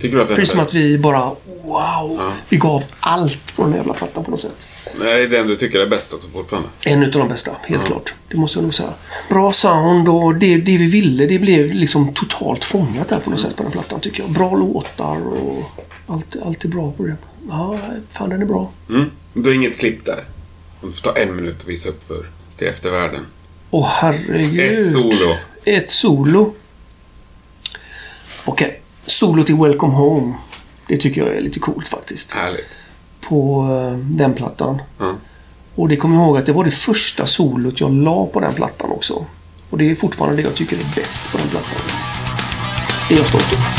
Tycker 0.01 0.17
du 0.17 0.23
att 0.23 0.29
den 0.29 0.37
precis 0.37 0.53
som 0.53 0.61
att 0.61 0.75
vi 0.75 0.99
bara 0.99 1.21
wow. 1.47 2.17
Ja. 2.19 2.33
Vi 2.49 2.57
gav 2.57 2.85
allt 3.01 3.57
på 3.57 3.63
den 3.63 3.73
här 3.73 3.79
jävla 3.79 3.95
plattan 3.95 4.25
på 4.25 4.31
något 4.31 4.41
sätt. 4.41 4.69
Nej, 5.01 5.27
det 5.27 5.37
är 5.37 5.39
den 5.39 5.49
du 5.49 5.57
tycker 5.57 5.81
är 5.81 5.87
bäst 5.87 6.13
också 6.13 6.29
fortfarande. 6.29 6.69
En 6.83 7.03
utav 7.03 7.21
de 7.21 7.29
bästa, 7.29 7.57
helt 7.63 7.85
klart. 7.87 8.15
Det 8.29 8.37
måste 8.37 8.59
jag 8.59 8.63
nog 8.63 8.75
säga. 8.75 8.93
Bra 9.29 9.53
sound 9.53 10.09
och 10.09 10.35
det, 10.35 10.57
det 10.57 10.77
vi 10.77 10.87
ville, 10.87 11.27
det 11.27 11.39
blev 11.39 11.75
liksom 11.75 12.15
totalt 12.15 12.65
fångat 12.65 13.09
där 13.09 13.19
på 13.19 13.31
något 13.31 13.41
sätt 13.41 13.57
på 13.57 13.63
den 13.63 13.73
plattan 13.73 14.01
tycker 14.01 14.23
jag. 14.23 14.31
Bra 14.31 14.55
låtar 14.57 15.27
och 15.27 15.63
allt, 16.07 16.37
allt 16.45 16.65
är 16.65 16.69
bra 16.69 16.93
på 16.93 17.03
den. 17.03 17.17
Ja, 17.49 17.79
fan 18.09 18.31
den 18.31 18.43
är 18.43 18.47
bra. 18.47 18.71
Mm. 18.91 19.11
Du 19.35 19.43
har 19.43 19.55
inget 19.55 19.79
klipp 19.79 20.05
där? 20.05 20.25
Du 20.81 20.93
får 20.93 21.13
ta 21.13 21.19
en 21.19 21.37
minut 21.37 21.63
och 21.63 21.69
visa 21.69 21.89
upp 21.89 22.05
för 22.05 22.27
till 22.57 22.67
eftervärlden. 22.67 23.27
Åh 23.71 23.89
herregud. 23.91 24.79
Ett 24.79 24.93
solo. 24.93 25.37
Ett 25.65 25.91
solo. 25.91 26.55
Okej. 28.45 28.81
Solo 29.11 29.45
till 29.45 29.57
Welcome 29.57 29.95
Home. 29.95 30.35
Det 30.87 30.97
tycker 30.97 31.21
jag 31.21 31.37
är 31.37 31.41
lite 31.41 31.61
coolt 31.61 31.89
faktiskt. 31.89 32.33
Härligt. 32.33 32.67
På 33.21 33.69
eh, 33.71 33.99
den 33.99 34.35
plattan. 34.35 34.83
Ja. 34.99 35.15
Och 35.75 35.89
det 35.89 35.97
kommer 35.97 36.17
jag 36.17 36.25
ihåg 36.25 36.39
att 36.39 36.47
det 36.47 36.53
var 36.53 36.65
det 36.65 36.71
första 36.71 37.27
solot 37.27 37.81
jag 37.81 37.93
la 37.93 38.27
på 38.27 38.41
den 38.41 38.55
plattan 38.55 38.91
också. 38.91 39.25
Och 39.71 39.79
det 39.79 39.91
är 39.91 39.95
fortfarande 39.95 40.37
det 40.37 40.43
jag 40.43 40.55
tycker 40.55 40.77
är 40.77 40.93
bäst 40.97 41.33
på 41.33 41.39
den 41.39 41.49
plattan. 41.49 41.81
Det 43.09 43.15
är 43.15 43.19
jag 43.19 43.29
stolt 43.29 43.53
över. 43.53 43.78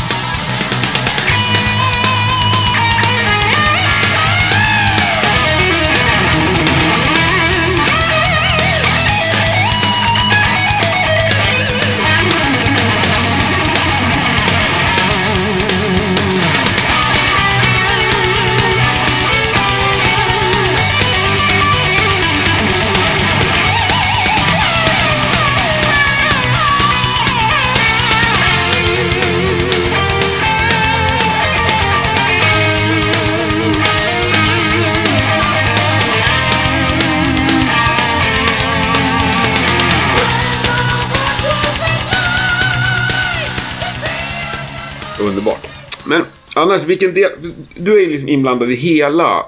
Annars, 46.56 46.82
vilken 46.82 47.14
del... 47.14 47.30
Du 47.74 47.96
är 47.96 48.00
ju 48.00 48.10
liksom 48.10 48.28
inblandad 48.28 48.70
i 48.70 48.74
hela 48.74 49.46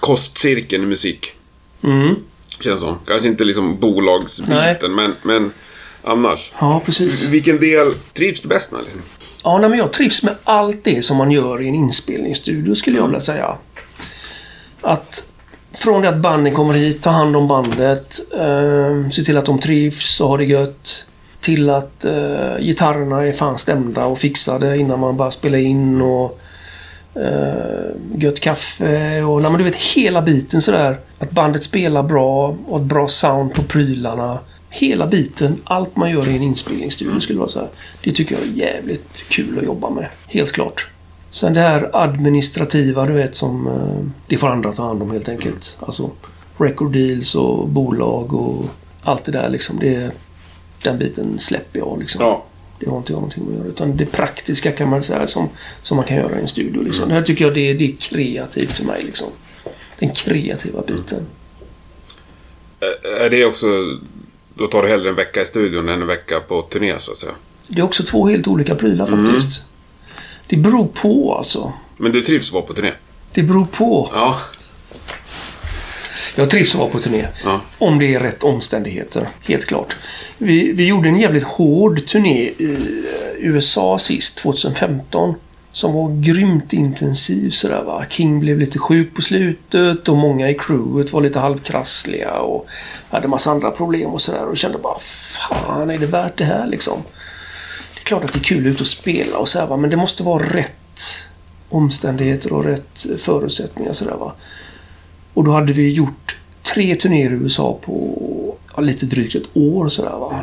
kostcirkeln 0.00 0.82
i 0.82 0.86
musik. 0.86 1.32
Mm. 1.84 2.14
Känns 2.60 2.80
som. 2.80 2.98
Kanske 3.06 3.28
inte 3.28 3.44
liksom 3.44 3.68
Nej. 3.68 3.76
bolagsbiten, 3.76 4.94
men, 4.94 5.14
men 5.22 5.52
annars. 6.02 6.52
Ja, 6.60 6.82
precis. 6.84 7.28
Vilken 7.28 7.60
del 7.60 7.94
trivs 8.12 8.40
du 8.40 8.48
bäst 8.48 8.72
med? 8.72 8.80
Liksom? 8.84 9.02
Ja, 9.44 9.58
nej, 9.58 9.70
men 9.70 9.78
jag 9.78 9.92
trivs 9.92 10.22
med 10.22 10.36
allt 10.44 10.84
det 10.84 11.04
som 11.04 11.16
man 11.16 11.30
gör 11.30 11.62
i 11.62 11.68
en 11.68 11.74
inspelningsstudio 11.74 12.74
skulle 12.74 12.98
jag 12.98 13.06
vilja 13.06 13.20
säga. 13.20 13.56
Att 14.80 15.28
från 15.74 16.02
det 16.02 16.08
att 16.08 16.16
banden 16.16 16.54
kommer 16.54 16.74
hit, 16.74 17.02
ta 17.02 17.10
hand 17.10 17.36
om 17.36 17.48
bandet, 17.48 18.32
eh, 18.34 19.08
se 19.10 19.22
till 19.22 19.36
att 19.36 19.46
de 19.46 19.58
trivs 19.58 20.20
och 20.20 20.28
har 20.28 20.38
det 20.38 20.44
gött. 20.44 21.06
Till 21.40 21.70
att 21.70 22.04
eh, 22.04 22.58
gitarrerna 22.60 23.22
är 23.22 23.32
fan 23.32 23.58
stämda 23.58 24.06
och 24.06 24.18
fixade 24.18 24.78
innan 24.78 25.00
man 25.00 25.16
bara 25.16 25.30
spelar 25.30 25.58
in 25.58 26.02
och 26.02 26.40
eh, 27.14 28.20
gött 28.20 28.40
kaffe 28.40 29.22
och 29.22 29.42
nej, 29.42 29.50
men 29.50 29.58
du 29.58 29.64
vet 29.64 29.76
hela 29.76 30.22
biten 30.22 30.62
sådär. 30.62 30.98
Att 31.18 31.30
bandet 31.30 31.64
spelar 31.64 32.02
bra 32.02 32.56
och 32.66 32.80
ett 32.80 32.86
bra 32.86 33.08
sound 33.08 33.54
på 33.54 33.62
prylarna. 33.62 34.38
Hela 34.70 35.06
biten, 35.06 35.60
allt 35.64 35.96
man 35.96 36.10
gör 36.10 36.28
i 36.28 36.36
en 36.36 36.42
inspelningsstudio 36.42 37.20
skulle 37.20 37.38
vara 37.38 37.48
så 37.48 37.58
här. 37.58 37.68
Det 38.04 38.12
tycker 38.12 38.34
jag 38.34 38.44
är 38.44 38.52
jävligt 38.52 39.24
kul 39.28 39.58
att 39.58 39.64
jobba 39.64 39.90
med. 39.90 40.08
Helt 40.26 40.52
klart. 40.52 40.88
Sen 41.30 41.54
det 41.54 41.60
här 41.60 41.90
administrativa, 41.92 43.06
du 43.06 43.12
vet, 43.12 43.34
som... 43.34 43.66
Eh, 43.66 44.10
det 44.26 44.38
får 44.38 44.48
andra 44.48 44.72
ta 44.72 44.86
hand 44.86 45.02
om 45.02 45.10
helt 45.10 45.28
enkelt. 45.28 45.76
Alltså 45.80 46.10
record 46.56 46.92
deals 46.92 47.34
och 47.34 47.68
bolag 47.68 48.34
och 48.34 48.64
allt 49.02 49.24
det 49.24 49.32
där 49.32 49.48
liksom. 49.48 49.78
Det, 49.78 50.10
den 50.82 50.98
biten 50.98 51.38
släpper 51.38 51.78
jag 51.78 51.98
liksom. 51.98 52.24
Ja. 52.24 52.44
Det 52.84 52.90
har 52.90 52.98
inte 52.98 53.12
jag 53.12 53.16
någonting 53.16 53.44
med 53.44 53.52
att 53.52 53.58
göra. 53.58 53.68
Utan 53.68 53.96
det 53.96 54.06
praktiska 54.06 54.72
kan 54.72 54.88
man 54.90 55.02
säga 55.02 55.26
som, 55.26 55.48
som 55.82 55.96
man 55.96 56.06
kan 56.06 56.16
göra 56.16 56.38
i 56.38 56.40
en 56.42 56.48
studio. 56.48 56.82
Liksom. 56.82 57.08
Det 57.08 57.14
här 57.14 57.22
tycker 57.22 57.44
jag 57.44 57.54
det, 57.54 57.70
är- 57.70 57.74
det 57.74 57.84
är 57.84 57.92
kreativt 57.96 58.76
för 58.76 58.84
mig. 58.84 59.02
Liksom. 59.02 59.28
Den 59.98 60.10
kreativa 60.10 60.82
biten. 60.82 61.26
Är 63.20 63.30
det 63.30 63.44
också... 63.44 63.66
Då 64.54 64.66
tar 64.66 64.82
du 64.82 64.88
hellre 64.88 65.08
en 65.08 65.14
vecka 65.14 65.42
i 65.42 65.44
studion 65.44 65.88
än 65.88 66.00
en 66.02 66.06
vecka 66.06 66.40
på 66.40 66.62
turné, 66.62 66.94
så 66.98 67.12
att 67.12 67.18
säga. 67.18 67.32
Det 67.68 67.80
är 67.80 67.84
också 67.84 68.02
två 68.02 68.28
helt 68.28 68.46
olika 68.46 68.74
prylar 68.74 69.06
faktiskt. 69.06 69.62
Det 70.46 70.56
beror 70.56 70.86
på 70.86 71.34
alltså. 71.38 71.72
Men 71.96 72.12
du 72.12 72.22
trivs 72.22 72.48
att 72.48 72.52
vara 72.54 72.62
på 72.64 72.74
turné? 72.74 72.92
Det 73.32 73.42
beror 73.42 73.64
på. 73.64 74.10
Ja. 74.14 74.38
Jag 76.34 76.50
trivs 76.50 76.74
att 76.74 76.80
vara 76.80 76.90
på 76.90 76.98
turné. 76.98 77.26
Ja. 77.44 77.60
Om 77.78 77.98
det 77.98 78.14
är 78.14 78.20
rätt 78.20 78.44
omständigheter. 78.44 79.28
Helt 79.42 79.64
klart. 79.64 79.96
Vi, 80.38 80.72
vi 80.72 80.86
gjorde 80.86 81.08
en 81.08 81.20
jävligt 81.20 81.44
hård 81.44 82.06
turné 82.06 82.42
i 82.42 82.64
eh, 82.64 83.46
USA 83.46 83.98
sist, 83.98 84.36
2015. 84.38 85.34
Som 85.72 85.92
var 85.92 86.22
grymt 86.22 86.72
intensiv 86.72 87.50
sådär 87.50 87.82
va. 87.82 88.04
King 88.10 88.40
blev 88.40 88.58
lite 88.58 88.78
sjuk 88.78 89.14
på 89.14 89.22
slutet 89.22 90.08
och 90.08 90.16
många 90.16 90.50
i 90.50 90.54
crewet 90.54 91.12
var 91.12 91.20
lite 91.20 91.38
halvkrassliga 91.38 92.32
och 92.32 92.66
hade 93.10 93.28
massa 93.28 93.50
andra 93.50 93.70
problem 93.70 94.10
och 94.10 94.22
sådär. 94.22 94.44
Och 94.44 94.56
kände 94.56 94.78
bara 94.78 94.98
fan 94.98 95.90
är 95.90 95.98
det 95.98 96.06
värt 96.06 96.36
det 96.36 96.44
här 96.44 96.66
liksom? 96.66 97.02
Det 97.94 98.00
är 98.00 98.04
klart 98.04 98.24
att 98.24 98.32
det 98.32 98.38
är 98.38 98.44
kul 98.44 98.66
ut 98.66 98.80
och 98.80 98.86
spela 98.86 99.38
och 99.38 99.48
sådär 99.48 99.66
va. 99.66 99.76
Men 99.76 99.90
det 99.90 99.96
måste 99.96 100.22
vara 100.22 100.46
rätt 100.46 101.24
omständigheter 101.68 102.52
och 102.52 102.64
rätt 102.64 103.06
förutsättningar 103.18 103.92
sådär 103.92 104.16
va. 104.16 104.32
Och 105.34 105.44
då 105.44 105.50
hade 105.50 105.72
vi 105.72 105.90
gjort 105.90 106.36
tre 106.62 106.96
turnéer 106.96 107.30
i 107.30 107.34
USA 107.34 107.78
på 107.84 108.56
ja, 108.76 108.82
lite 108.82 109.06
drygt 109.06 109.34
ett 109.34 109.56
år 109.56 109.88
sådär 109.88 110.10
va. 110.10 110.40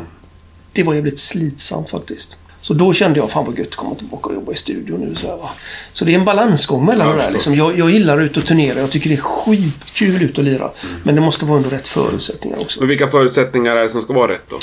Det 0.72 0.82
var 0.82 0.94
jävligt 0.94 1.18
slitsamt 1.18 1.90
faktiskt. 1.90 2.38
Så 2.60 2.74
då 2.74 2.92
kände 2.92 3.18
jag 3.18 3.30
fan 3.30 3.44
vad 3.44 3.58
gött 3.58 3.68
att 3.68 3.74
komma 3.74 3.94
tillbaka 3.94 4.28
och 4.28 4.34
jobba 4.34 4.52
i 4.52 4.56
studion 4.56 5.00
nu 5.00 5.14
så 5.14 5.26
här, 5.26 5.36
va. 5.36 5.50
Så 5.92 6.04
det 6.04 6.14
är 6.14 6.18
en 6.18 6.24
balansgång 6.24 6.84
mellan 6.84 7.06
Jag 7.08 7.16
det 7.16 7.22
där 7.22 7.30
liksom. 7.30 7.54
jag, 7.54 7.78
jag 7.78 7.90
gillar 7.90 8.20
ut 8.20 8.36
och 8.36 8.44
turnera. 8.44 8.78
Jag 8.78 8.90
tycker 8.90 9.10
det 9.10 9.16
är 9.16 9.20
skitkul 9.20 10.22
ut 10.22 10.38
och 10.38 10.44
lira. 10.44 10.70
Men 11.02 11.14
det 11.14 11.20
måste 11.20 11.44
vara 11.44 11.56
under 11.56 11.70
rätt 11.70 11.88
förutsättningar 11.88 12.60
också. 12.60 12.80
Men 12.80 12.88
vilka 12.88 13.08
förutsättningar 13.08 13.76
är 13.76 13.82
det 13.82 13.88
som 13.88 14.02
ska 14.02 14.12
vara 14.12 14.32
rätt 14.32 14.44
då? 14.48 14.58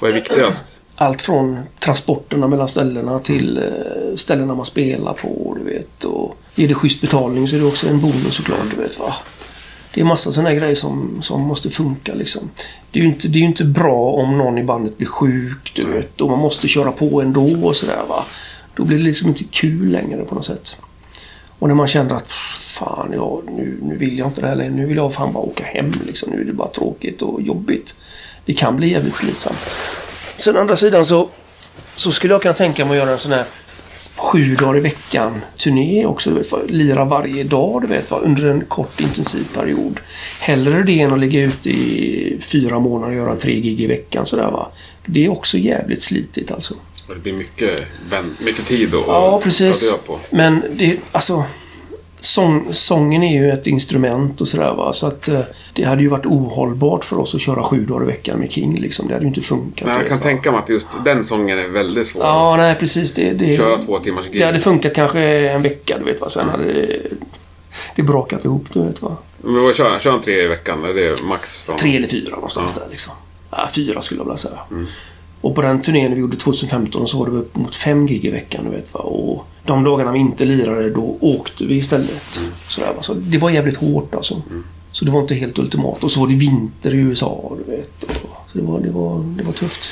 Vad 0.00 0.10
är 0.10 0.14
viktigast? 0.14 0.80
Allt 0.96 1.22
från 1.22 1.60
transporterna 1.80 2.48
mellan 2.48 2.68
ställena 2.68 3.18
till 3.18 3.58
eh, 3.58 4.16
ställena 4.16 4.54
man 4.54 4.66
spelar 4.66 5.12
på, 5.12 5.56
du 5.58 5.72
vet. 5.72 6.04
Och 6.04 6.36
ger 6.54 6.68
det 6.68 6.74
schysst 6.74 7.00
betalning 7.00 7.48
så 7.48 7.56
är 7.56 7.60
det 7.60 7.66
också 7.66 7.88
en 7.88 8.00
bonus 8.00 8.34
såklart, 8.34 8.70
du 8.70 8.82
vet 8.82 8.98
va. 8.98 9.14
Det 9.94 10.00
är 10.00 10.04
massa 10.04 10.32
sådana 10.32 10.54
grejer 10.54 10.74
som, 10.74 11.22
som 11.22 11.40
måste 11.40 11.70
funka 11.70 12.14
liksom. 12.14 12.50
Det 12.90 12.98
är 12.98 13.02
ju 13.02 13.08
inte, 13.08 13.28
det 13.28 13.38
är 13.38 13.42
inte 13.42 13.64
bra 13.64 14.10
om 14.10 14.38
någon 14.38 14.58
i 14.58 14.62
bandet 14.64 14.98
blir 14.98 15.08
sjuk, 15.08 15.72
du 15.74 15.92
vet. 15.92 16.20
Och 16.20 16.30
man 16.30 16.38
måste 16.38 16.68
köra 16.68 16.92
på 16.92 17.22
ändå 17.22 17.66
och 17.66 17.76
sådär 17.76 18.02
va. 18.08 18.24
Då 18.76 18.84
blir 18.84 18.98
det 18.98 19.04
liksom 19.04 19.28
inte 19.28 19.44
kul 19.44 19.90
längre 19.90 20.24
på 20.24 20.34
något 20.34 20.44
sätt. 20.44 20.76
Och 21.58 21.68
när 21.68 21.74
man 21.74 21.86
känner 21.86 22.14
att 22.14 22.32
fan, 22.58 23.12
ja, 23.14 23.42
nu, 23.46 23.78
nu 23.82 23.96
vill 23.96 24.18
jag 24.18 24.28
inte 24.28 24.40
det 24.40 24.46
här 24.46 24.54
längre. 24.54 24.72
Nu 24.72 24.86
vill 24.86 24.96
jag 24.96 25.14
fan 25.14 25.32
bara 25.32 25.44
åka 25.44 25.64
hem 25.64 25.92
liksom. 26.06 26.32
Nu 26.32 26.40
är 26.40 26.44
det 26.44 26.52
bara 26.52 26.68
tråkigt 26.68 27.22
och 27.22 27.42
jobbigt. 27.42 27.94
Det 28.44 28.54
kan 28.54 28.76
bli 28.76 28.90
jävligt 28.90 29.16
slitsamt. 29.16 29.58
Sen 30.38 30.56
å 30.56 30.60
andra 30.60 30.76
sidan 30.76 31.06
så, 31.06 31.28
så 31.96 32.12
skulle 32.12 32.34
jag 32.34 32.42
kunna 32.42 32.54
tänka 32.54 32.84
mig 32.84 32.92
att 32.92 33.04
göra 33.04 33.12
en 33.12 33.18
sån 33.18 33.32
här 33.32 33.44
sju 34.16 34.54
dagar 34.54 34.76
i 34.76 34.80
veckan 34.80 35.40
turné 35.56 36.06
också. 36.06 36.30
Du 36.30 36.36
vet, 36.36 36.52
va? 36.52 36.58
Lira 36.68 37.04
varje 37.04 37.44
dag 37.44 37.82
du 37.82 37.86
vet, 37.86 38.10
va? 38.10 38.18
under 38.18 38.44
en 38.44 38.64
kort 38.64 39.00
intensiv 39.00 39.44
period. 39.54 40.00
Hellre 40.40 40.82
det 40.82 41.00
än 41.00 41.12
att 41.12 41.18
ligga 41.18 41.40
ute 41.40 41.70
i 41.70 42.38
fyra 42.40 42.78
månader 42.78 43.12
och 43.12 43.18
göra 43.18 43.36
tre 43.36 43.60
gig 43.60 43.80
i 43.80 43.86
veckan. 43.86 44.26
Sådär, 44.26 44.50
va? 44.50 44.68
Det 45.06 45.24
är 45.24 45.28
också 45.28 45.58
jävligt 45.58 46.02
slitigt 46.02 46.50
alltså. 46.50 46.74
Det 47.08 47.22
blir 47.22 47.32
mycket, 47.32 47.80
mycket 48.38 48.66
tid 48.66 48.94
att 48.94 49.06
Ja, 49.06 49.40
precis. 49.42 49.94
på. 50.06 50.18
Men 50.30 50.62
det, 50.72 50.96
alltså... 51.12 51.44
Sång, 52.24 52.66
sången 52.72 53.22
är 53.22 53.32
ju 53.32 53.50
ett 53.52 53.66
instrument 53.66 54.40
och 54.40 54.48
sådär 54.48 54.74
va. 54.74 54.92
Så 54.92 55.06
att 55.06 55.28
eh, 55.28 55.40
det 55.74 55.84
hade 55.84 56.02
ju 56.02 56.08
varit 56.08 56.26
ohållbart 56.26 57.04
för 57.04 57.18
oss 57.18 57.34
att 57.34 57.40
köra 57.40 57.62
sju 57.62 57.84
dagar 57.84 58.02
i 58.02 58.06
veckan 58.06 58.38
med 58.38 58.52
King 58.52 58.76
liksom. 58.80 59.08
Det 59.08 59.14
hade 59.14 59.24
ju 59.24 59.28
inte 59.28 59.40
funkat. 59.40 59.86
Men 59.88 59.96
jag 59.98 60.08
kan 60.08 60.20
tänka 60.20 60.50
mig 60.52 60.60
att 60.60 60.68
just 60.68 60.88
den 61.04 61.24
sången 61.24 61.58
är 61.58 61.68
väldigt 61.68 62.06
svår. 62.06 62.22
Ja, 62.24 62.56
nej 62.56 62.74
precis. 62.74 63.14
Det, 63.14 63.30
det, 63.32 63.56
Köra 63.56 63.82
två 63.82 63.98
timmars 63.98 64.24
gig. 64.30 64.40
det 64.40 64.46
hade 64.46 64.60
funkat 64.60 64.94
kanske 64.94 65.20
en 65.50 65.62
vecka, 65.62 65.98
du 65.98 66.04
vet 66.04 66.20
va. 66.20 66.28
Sen 66.28 66.48
hade 66.48 66.64
det, 66.72 67.00
det 67.96 68.02
brakat 68.02 68.44
ihop, 68.44 68.64
du 68.72 68.82
vet 68.82 69.02
va. 69.02 69.16
Men 69.42 69.62
vad 69.62 69.74
kör, 69.74 69.98
kör 69.98 70.10
han 70.10 70.22
tre 70.22 70.42
i 70.42 70.46
veckan? 70.46 70.84
Är 70.84 70.94
det 70.94 71.22
max 71.24 71.56
från... 71.62 71.76
Tre 71.76 71.96
eller 71.96 72.08
fyra 72.08 72.34
någonstans 72.34 72.72
Ja. 72.76 72.82
där 72.84 72.90
liksom. 72.90 73.12
Ja, 73.50 73.68
fyra 73.74 74.00
skulle 74.00 74.20
jag 74.20 74.24
vilja 74.24 74.36
säga. 74.36 74.58
Och 75.40 75.54
på 75.54 75.62
den 75.62 75.82
turnén 75.82 76.14
vi 76.14 76.20
gjorde 76.20 76.36
2015 76.36 77.08
så 77.08 77.18
var 77.18 77.26
det 77.26 77.32
upp 77.32 77.56
mot 77.56 77.74
fem 77.74 78.06
gig 78.06 78.24
i 78.24 78.30
veckan, 78.30 78.64
du 78.70 78.76
vet 78.76 78.94
va. 78.94 79.00
Och 79.00 79.46
de 79.66 79.84
dagarna 79.84 80.12
vi 80.12 80.18
inte 80.18 80.44
lirade, 80.44 80.90
då 80.90 81.16
åkte 81.20 81.64
vi 81.64 81.74
istället. 81.74 82.40
Sådär, 82.68 82.92
va? 82.96 83.02
Så 83.02 83.14
det 83.14 83.38
var 83.38 83.50
jävligt 83.50 83.76
hårt 83.76 84.14
alltså. 84.14 84.42
Så 84.92 85.04
det 85.04 85.10
var 85.10 85.20
inte 85.20 85.34
helt 85.34 85.58
ultimat. 85.58 86.04
Och 86.04 86.12
så 86.12 86.20
var 86.20 86.26
det 86.26 86.34
vinter 86.34 86.94
i 86.94 86.96
USA, 86.96 87.52
du 87.64 87.72
vet. 87.72 88.02
Och, 88.02 88.50
så 88.50 88.58
det 88.58 88.64
var, 88.64 88.80
det, 88.80 88.90
var, 88.90 89.18
det 89.36 89.42
var 89.42 89.52
tufft. 89.52 89.90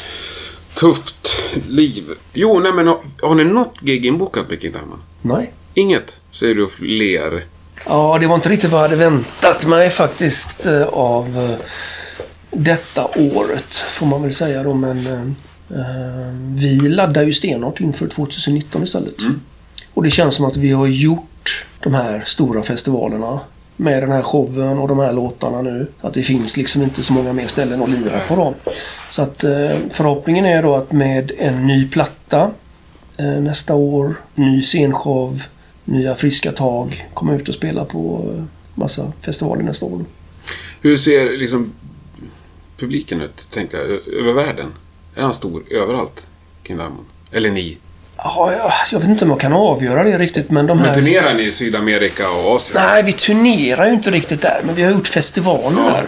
Tufft 0.75 1.43
liv. 1.69 2.05
Jo, 2.33 2.61
nej 2.61 2.73
men 2.73 2.87
har, 2.87 2.99
har 3.23 3.35
ni 3.35 3.45
något 3.45 3.81
gig 3.81 4.07
inbokat 4.07 4.51
med 4.51 4.59
Diamond? 4.59 5.01
Nej. 5.23 5.53
Inget? 5.75 6.21
Säger 6.33 6.55
du 6.55 6.65
och 6.65 6.81
ler. 6.81 7.45
Ja, 7.87 8.19
det 8.21 8.27
var 8.27 8.35
inte 8.35 8.49
riktigt 8.49 8.71
vad 8.71 8.83
jag 8.83 8.89
hade 8.89 8.97
väntat 8.97 9.67
mig 9.67 9.91
faktiskt 9.91 10.67
eh, 10.67 10.83
av 10.83 11.39
eh, 11.39 11.59
detta 12.51 13.07
året, 13.17 13.75
får 13.75 14.07
man 14.07 14.23
väl 14.23 14.33
säga 14.33 14.63
då. 14.63 14.75
Men 14.75 15.07
eh, 15.07 15.23
eh, 15.81 16.33
vi 16.55 16.89
laddar 16.89 17.23
ju 17.23 17.33
stenhårt 17.33 17.81
inför 17.81 18.07
2019 18.07 18.83
istället. 18.83 19.15
Och 19.95 20.03
det 20.03 20.11
känns 20.11 20.35
som 20.35 20.45
att 20.45 20.57
vi 20.57 20.73
har 20.73 20.87
gjort 20.87 21.67
de 21.81 21.95
här 21.95 22.23
stora 22.27 22.63
festivalerna 22.63 23.41
med 23.77 24.03
den 24.03 24.13
här 24.13 24.23
showen 24.23 24.79
och 24.79 24.89
de 24.89 24.99
här 24.99 25.13
låtarna 25.13 25.63
nu. 25.63 25.87
Att 26.01 26.15
det 26.15 26.23
finns 26.23 26.57
liksom 26.57 26.83
inte 26.83 27.03
så 27.03 27.13
många 27.13 27.33
mer 27.33 27.47
ställen 27.47 27.83
att 27.83 27.91
lira 27.91 28.21
på 28.29 28.37
dem. 28.37 28.55
Så 29.09 29.23
att 29.23 29.45
eh, 29.45 29.71
förhoppningen 29.91 30.45
är 30.45 30.63
då 30.63 30.75
att 30.77 30.93
med 30.93 31.33
en 31.39 31.67
ny 31.67 31.89
platta 31.89 32.51
eh, 33.17 33.27
nästa 33.27 33.75
år, 33.75 34.15
ny 34.35 34.63
scenshow, 34.63 35.43
nya 35.85 36.15
friska 36.15 36.53
tag, 36.53 37.09
komma 37.15 37.35
ut 37.35 37.49
och 37.49 37.55
spela 37.55 37.85
på 37.85 38.33
eh, 38.37 38.45
massa 38.75 39.13
festivaler 39.21 39.63
nästa 39.63 39.87
år. 39.87 40.05
Hur 40.81 40.97
ser 40.97 41.39
liksom 41.39 41.73
publiken 42.77 43.23
ut, 43.23 43.47
tänkte 43.51 43.77
jag, 43.77 44.15
över 44.19 44.33
världen? 44.33 44.73
Är 45.15 45.23
han 45.23 45.35
stor 45.35 45.63
överallt, 45.71 46.27
King 46.67 46.77
Diamond? 46.77 47.07
Eller 47.33 47.51
ni? 47.51 47.79
Ja, 48.25 48.53
jag, 48.93 48.99
vet 49.01 49.09
inte 49.09 49.25
om 49.25 49.31
jag 49.31 49.41
kan 49.41 49.53
avgöra 49.53 50.05
det 50.05 50.19
riktigt 50.19 50.51
men 50.51 50.67
de 50.67 50.77
Men 50.79 50.87
här... 50.87 50.95
turnerar 50.95 51.35
ni 51.35 51.43
i 51.43 51.53
Sydamerika 51.53 52.31
och 52.31 52.57
Asien? 52.57 52.83
Nej, 52.83 53.03
vi 53.03 53.13
turnerar 53.13 53.87
ju 53.87 53.93
inte 53.93 54.11
riktigt 54.11 54.43
där, 54.43 54.61
men 54.65 54.75
vi 54.75 54.83
har 54.83 54.91
gjort 54.91 55.09
festivaler 55.09 55.79
Ja. 55.87 55.91
där. 55.93 56.07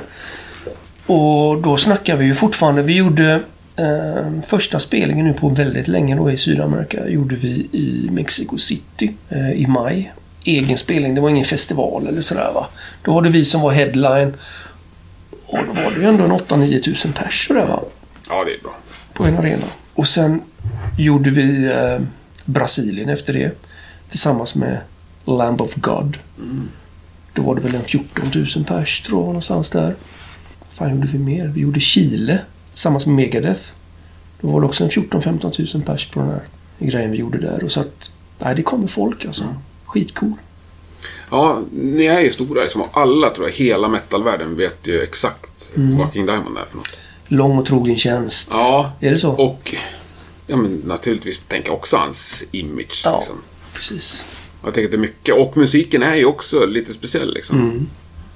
Och 1.06 1.62
då 1.62 1.76
snackar 1.76 2.16
vi 2.16 2.24
ju 2.24 2.34
fortfarande. 2.34 2.82
Vi 2.82 2.92
gjorde 2.96 3.40
eh, 3.76 4.40
första 4.46 4.80
spelningen 4.80 5.26
nu 5.26 5.32
på 5.32 5.48
väldigt 5.48 5.88
länge 5.88 6.16
då 6.16 6.30
i 6.30 6.38
Sydamerika. 6.38 7.08
gjorde 7.08 7.36
vi 7.36 7.48
i 7.72 8.08
Mexico 8.12 8.58
City 8.58 9.12
eh, 9.30 9.50
i 9.52 9.66
maj. 9.66 10.12
Egen 10.44 10.78
spelning, 10.78 11.14
det 11.14 11.20
var 11.20 11.28
ingen 11.30 11.44
festival 11.44 12.06
eller 12.06 12.20
sådär 12.20 12.50
va. 12.54 12.66
Då 13.02 13.14
var 13.14 13.22
det 13.22 13.30
vi 13.30 13.44
som 13.44 13.60
var 13.60 13.70
headline. 13.70 14.34
Och 15.46 15.58
då 15.66 15.72
var 15.82 15.90
det 15.94 16.00
ju 16.00 16.06
ändå 16.08 16.24
en 16.24 16.32
8-9 16.32 16.80
tusen 16.82 17.12
pers 17.12 17.46
sådär 17.48 17.66
va 17.66 17.80
Ja, 18.28 18.44
det 18.44 18.50
är 18.54 18.62
bra. 18.62 18.74
på 19.12 19.24
en 19.24 19.38
arena. 19.38 19.66
Och 19.94 20.08
sen 20.08 20.40
gjorde 20.98 21.30
vi 21.30 21.64
eh, 21.64 22.00
Brasilien 22.44 23.08
efter 23.08 23.32
det. 23.32 23.50
Tillsammans 24.08 24.54
med 24.54 24.78
Lamb 25.24 25.60
of 25.60 25.74
God. 25.74 26.18
Då 27.32 27.42
var 27.42 27.54
det 27.54 27.60
väl 27.60 27.74
en 27.74 27.84
14 27.84 28.30
000 28.56 28.64
pers 28.64 29.00
tror 29.02 29.20
jag 29.20 29.26
någonstans 29.26 29.70
där. 29.70 29.94
Vad 30.60 30.68
fan 30.72 30.94
gjorde 30.94 31.06
vi 31.06 31.18
mer? 31.18 31.46
Vi 31.46 31.60
gjorde 31.60 31.80
Chile 31.80 32.38
tillsammans 32.70 33.06
med 33.06 33.14
Megadeth. 33.16 33.62
Då 34.40 34.48
var 34.48 34.60
det 34.60 34.66
också 34.66 34.84
en 34.84 34.90
14-15 34.90 35.74
000 35.76 35.82
pers 35.84 36.06
på 36.10 36.20
den 36.20 36.28
här 36.28 36.40
grejen 36.78 37.10
vi 37.10 37.16
gjorde 37.16 37.38
där. 37.38 37.64
Och 37.64 37.72
så 37.72 37.80
att, 37.80 38.10
nej 38.38 38.54
det 38.54 38.62
kommer 38.62 38.86
folk 38.86 39.24
alltså. 39.24 39.44
Skitcool. 39.84 40.32
Ja, 41.30 41.60
ni 41.72 42.04
är 42.04 42.20
ju 42.20 42.30
stora 42.30 42.62
liksom. 42.62 42.82
Alla 42.92 43.30
tror 43.30 43.48
jag, 43.48 43.54
hela 43.54 43.88
metalvärlden 43.88 44.56
vet 44.56 44.86
ju 44.86 45.02
exakt 45.02 45.72
vad 45.74 46.12
King 46.12 46.26
Diamond 46.26 46.58
är 46.58 46.64
för 46.64 46.76
något. 46.76 46.88
Lång 47.28 47.58
och 47.58 47.66
trogen 47.66 47.96
tjänst. 47.96 48.48
Ja, 48.52 48.92
Är 49.00 49.10
det 49.10 49.18
så? 49.18 49.30
och 49.30 49.74
ja, 50.46 50.56
men 50.56 50.82
naturligtvis 50.84 51.40
tänker 51.40 51.68
jag 51.68 51.76
också 51.78 51.96
hans 51.96 52.44
image. 52.50 53.02
Ja. 53.04 53.16
Liksom. 53.18 53.36
Precis. 53.74 54.24
Jag 54.64 54.74
tänker 54.74 54.84
att 54.86 54.90
det 54.90 54.96
är 54.96 54.98
mycket. 55.00 55.34
Och 55.34 55.56
musiken 55.56 56.02
är 56.02 56.14
ju 56.14 56.24
också 56.24 56.66
lite 56.66 56.92
speciell 56.92 57.34
liksom. 57.34 57.58
Mm. 57.60 57.76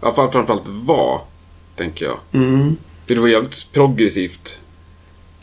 I 0.03 0.05
alla 0.05 0.15
fall 0.15 0.31
framförallt 0.31 0.63
var, 0.67 1.21
tänker 1.77 2.05
jag. 2.05 2.19
Mm. 2.33 2.77
För 3.07 3.15
det 3.15 3.21
var 3.21 3.29
jävligt 3.29 3.73
progressivt. 3.73 4.59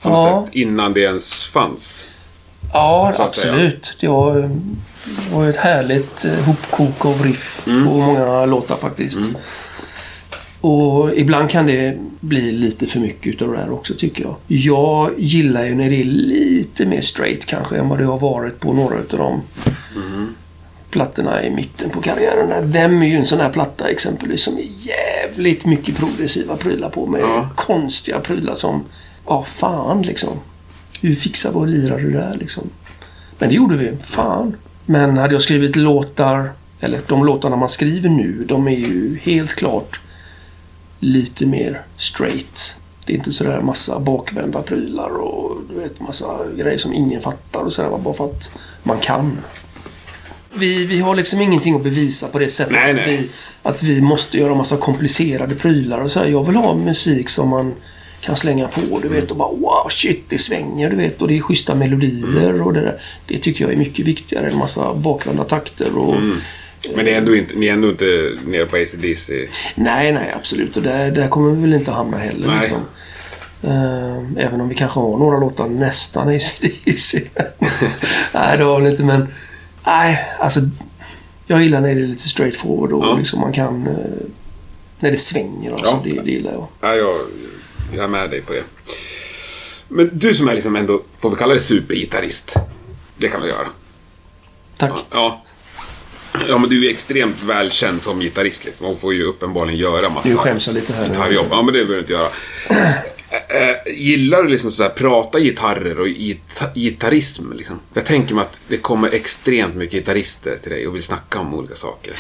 På 0.02 0.10
något 0.10 0.20
Ja. 0.30 0.46
sätt, 0.46 0.56
innan 0.56 0.94
det 0.94 1.02
ens 1.02 1.46
fanns. 1.46 2.08
Ja, 2.74 3.12
säga. 3.16 3.26
absolut. 3.28 3.98
Det 4.00 4.08
var, 4.08 4.36
det 5.30 5.36
var 5.36 5.50
ett 5.50 5.56
härligt 5.56 6.26
eh, 6.26 6.34
hopkok 6.34 7.06
av 7.06 7.24
riff 7.24 7.68
Mm. 7.68 7.86
på 7.86 7.94
många 7.94 8.46
låtar 8.46 8.78
faktiskt. 8.78 9.20
Och 10.66 11.18
ibland 11.18 11.50
kan 11.50 11.66
det 11.66 11.98
bli 12.20 12.52
lite 12.52 12.86
för 12.86 13.00
mycket 13.00 13.28
utav 13.34 13.52
det 13.52 13.58
här 13.58 13.72
också 13.74 13.94
tycker 13.98 14.24
jag. 14.24 14.36
Jag 14.48 15.12
gillar 15.18 15.66
ju 15.66 15.76
när 15.76 15.90
det 15.90 16.00
är 16.00 16.04
lite 16.04 16.86
mer 16.86 17.02
straight 17.02 17.46
kanske 17.46 17.78
än 17.78 17.90
vad 17.90 18.00
det 18.00 18.06
har 18.06 18.20
varit 18.20 18.60
på 18.60 18.74
några 18.74 18.98
utav 19.00 19.20
de 19.20 19.42
Mm. 19.96 20.28
plattorna 20.90 21.44
i 21.44 21.50
mitten 21.52 21.90
på 21.90 22.02
karriären. 22.02 22.72
Them 22.74 23.02
är 23.02 23.08
ju 23.08 23.16
en 23.16 23.26
sån 23.26 23.40
här 23.40 23.50
platta 23.50 23.88
exempelvis 23.90 24.42
som 24.44 24.58
är 24.58 24.68
jävligt 24.80 25.66
mycket 25.66 25.96
progressiva 25.98 26.56
prylar 26.56 26.90
på 26.90 27.06
med 27.08 27.22
Ja. 27.22 27.50
konstiga 27.56 28.20
prylar 28.20 28.56
som... 28.56 28.84
Ja, 29.28 29.44
fan 29.50 30.02
liksom. 30.02 30.30
Hur 31.02 31.16
fixar 31.16 31.50
vi 31.52 31.56
och 31.58 31.68
lirar 31.68 32.00
det 32.00 32.12
där 32.12 32.38
liksom? 32.40 32.64
Men 33.40 33.50
det 33.50 33.56
gjorde 33.56 33.76
vi. 33.78 33.92
Fan. 34.04 34.56
Men 34.86 35.18
hade 35.18 35.34
jag 35.34 35.42
skrivit 35.42 35.76
låtar, 35.76 36.50
eller 36.80 37.00
de 37.08 37.26
låtarna 37.26 37.56
man 37.56 37.70
skriver 37.70 38.10
nu, 38.10 38.46
de 38.48 38.68
är 38.68 38.72
ju 38.78 39.18
helt 39.24 39.54
klart 39.54 40.00
lite 41.06 41.46
mer 41.46 41.82
straight. 41.98 42.76
Det 43.06 43.14
är 43.14 43.18
inte 43.18 43.32
sådär 43.32 43.62
massa 43.62 44.00
bakvända 44.00 44.62
prylar 44.62 45.10
och 45.10 45.58
du 45.70 45.80
vet 45.80 46.02
massa 46.02 46.38
grejer 46.58 46.78
som 46.78 46.94
ingen 46.94 47.22
fattar 47.22 47.60
och 47.60 47.74
sådär 47.74 47.98
bara 47.98 48.14
för 48.14 48.26
att 48.26 48.58
man 48.84 49.00
kan. 49.00 49.38
Vi, 50.54 50.86
vi 50.86 51.00
har 51.00 51.16
liksom 51.16 51.42
ingenting 51.42 51.76
att 51.76 51.84
bevisa 51.84 52.28
på 52.28 52.40
det 52.40 52.50
sättet 52.50 52.74
Nej, 52.74 52.90
att, 52.92 52.96
nej. 52.96 53.18
Vi, 53.18 53.30
att 53.64 53.84
vi 53.84 54.02
måste 54.02 54.38
göra 54.38 54.56
massa 54.56 54.78
komplicerade 54.78 55.56
prylar 55.56 56.02
och 56.02 56.12
så 56.12 56.20
här. 56.20 56.28
Jag 56.28 56.44
vill 56.44 56.56
ha 56.56 56.74
musik 56.74 57.30
som 57.30 57.50
man 57.50 57.74
kan 58.22 58.36
slänga 58.36 58.68
på, 58.68 59.00
du 59.02 59.08
vet, 59.08 59.32
och 59.32 59.38
bara 59.38 59.52
wow, 59.52 59.90
shit, 59.90 60.24
det 60.30 60.38
svänger, 60.38 60.90
du 60.90 60.96
vet, 60.96 61.22
och 61.22 61.28
det 61.28 61.38
är 61.38 61.42
schyssta 61.42 61.76
melodier 61.76 62.62
och 62.62 62.74
det 62.74 62.82
där. 62.82 63.00
Det 63.28 63.38
tycker 63.38 63.64
jag 63.64 63.74
är 63.74 63.78
mycket 63.78 64.06
viktigare 64.06 64.50
än 64.50 64.58
massa 64.58 64.94
bakvända 64.94 65.44
takter 65.44 65.98
och... 65.98 66.16
Men 66.96 67.06
det 67.06 67.14
är 67.14 67.18
ändå 67.18 67.36
inte, 67.36 67.54
ni 67.56 67.68
är 67.68 67.74
ändå 67.74 67.90
inte 67.90 68.38
nere 68.46 68.66
på 68.66 68.76
ACDC. 68.76 69.48
Nej, 69.76 70.12
nej, 70.12 70.34
absolut. 70.36 70.78
Och 70.78 70.84
där, 70.84 71.12
där 71.12 71.28
kommer 71.28 71.52
vi 71.56 71.62
väl 71.62 71.74
inte 71.74 71.92
hamna 71.92 72.18
heller. 72.18 72.48
Nej. 72.48 72.60
Liksom. 72.60 72.82
Eh, 73.64 74.46
även 74.46 74.62
om 74.62 74.70
vi 74.70 74.76
kanske 74.76 75.00
har 75.00 75.18
några 75.18 75.38
låtar 75.40 75.68
nästan 75.68 76.28
ACDC. 76.36 77.22
nej, 78.34 78.58
det 78.58 78.64
har 78.64 78.80
vi 78.82 78.90
inte, 78.90 79.04
men... 79.04 79.28
Nej, 79.86 80.26
alltså... 80.40 80.60
Jag 81.48 81.64
gillar 81.64 81.82
när 81.82 81.96
det 81.96 82.02
är 82.02 82.08
lite 82.08 82.30
straight 82.30 82.56
forward 82.56 82.92
och 82.92 83.06
Ja. 83.06 83.16
liksom 83.18 83.40
man 83.40 83.54
kan... 83.54 83.88
eh, 83.88 83.94
när 85.00 85.12
det 85.12 85.18
svänger 85.18 85.72
alltså. 85.72 85.88
Ja. 85.88 86.02
Det, 86.04 86.22
det 86.22 86.32
gillar 86.32 86.52
jag. 86.52 86.68
Ja, 86.82 86.96
jag, 86.96 87.16
jag 87.96 88.04
är 88.04 88.08
med 88.08 88.30
dig 88.30 88.42
på 88.42 88.54
det. 88.54 88.64
Men 89.88 90.10
du 90.14 90.34
som 90.34 90.48
är 90.50 90.54
liksom 90.54 90.76
ändå, 90.76 91.02
får 91.20 91.30
vi 91.30 91.36
kalla 91.36 91.54
det 91.54 91.60
supergitarrist? 91.60 92.56
Det 93.18 93.28
kan 93.28 93.42
vi 93.42 93.48
göra. 93.48 93.68
Tack. 94.78 94.92
Ja. 95.12 95.44
Ja, 96.50 96.58
men 96.58 96.70
du 96.70 96.86
är 96.88 96.92
extremt 96.92 97.44
välkänd 97.44 98.02
som 98.02 98.20
gitarrist. 98.20 98.66
Liksom. 98.66 98.86
Man 98.86 98.98
får 98.98 99.14
ju 99.14 99.24
uppenbarligen 99.24 99.80
göra 99.80 100.10
massa 100.10 100.30
Nu 100.30 100.36
skäms 100.36 100.68
lite 100.68 100.94
här. 100.94 101.08
gitarrjobb. 101.08 101.46
Ja, 101.50 101.56
men 101.62 101.66
det 101.66 101.72
behöver 101.72 101.94
du 101.94 102.00
inte 102.00 102.14
göra. 102.14 102.28
Äh, 103.50 103.70
äh, 103.70 103.76
gillar 103.98 104.44
du 104.44 104.50
liksom 104.50 104.72
så 104.72 104.84
här, 104.84 104.90
prata 104.90 105.40
gitarrer 105.40 106.00
och 106.00 106.08
gita- 106.08 106.74
gitarrism? 106.76 107.52
Liksom? 107.54 107.80
Jag 107.94 108.06
tänker 108.06 108.36
mig 108.36 108.42
att 108.42 108.60
det 108.68 108.78
kommer 108.78 109.10
extremt 109.14 109.76
mycket 109.76 109.94
gitarrister 110.00 110.58
till 110.62 110.72
dig 110.72 110.88
och 110.88 110.96
vill 110.96 111.04
snacka 111.04 111.40
om 111.40 111.54
olika 111.54 111.76
saker. 111.76 112.14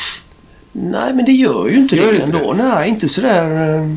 Nej, 0.71 1.13
men 1.13 1.25
det 1.25 1.31
gör 1.31 1.67
ju 1.67 1.75
inte 1.77 1.95
Gör 1.95 2.05
det 2.13 2.23
inte 2.23 2.37
ändå. 2.37 2.53
Nej, 2.57 2.89
inte 2.89 3.09
sådär 3.09 3.75
eh, 3.75 3.89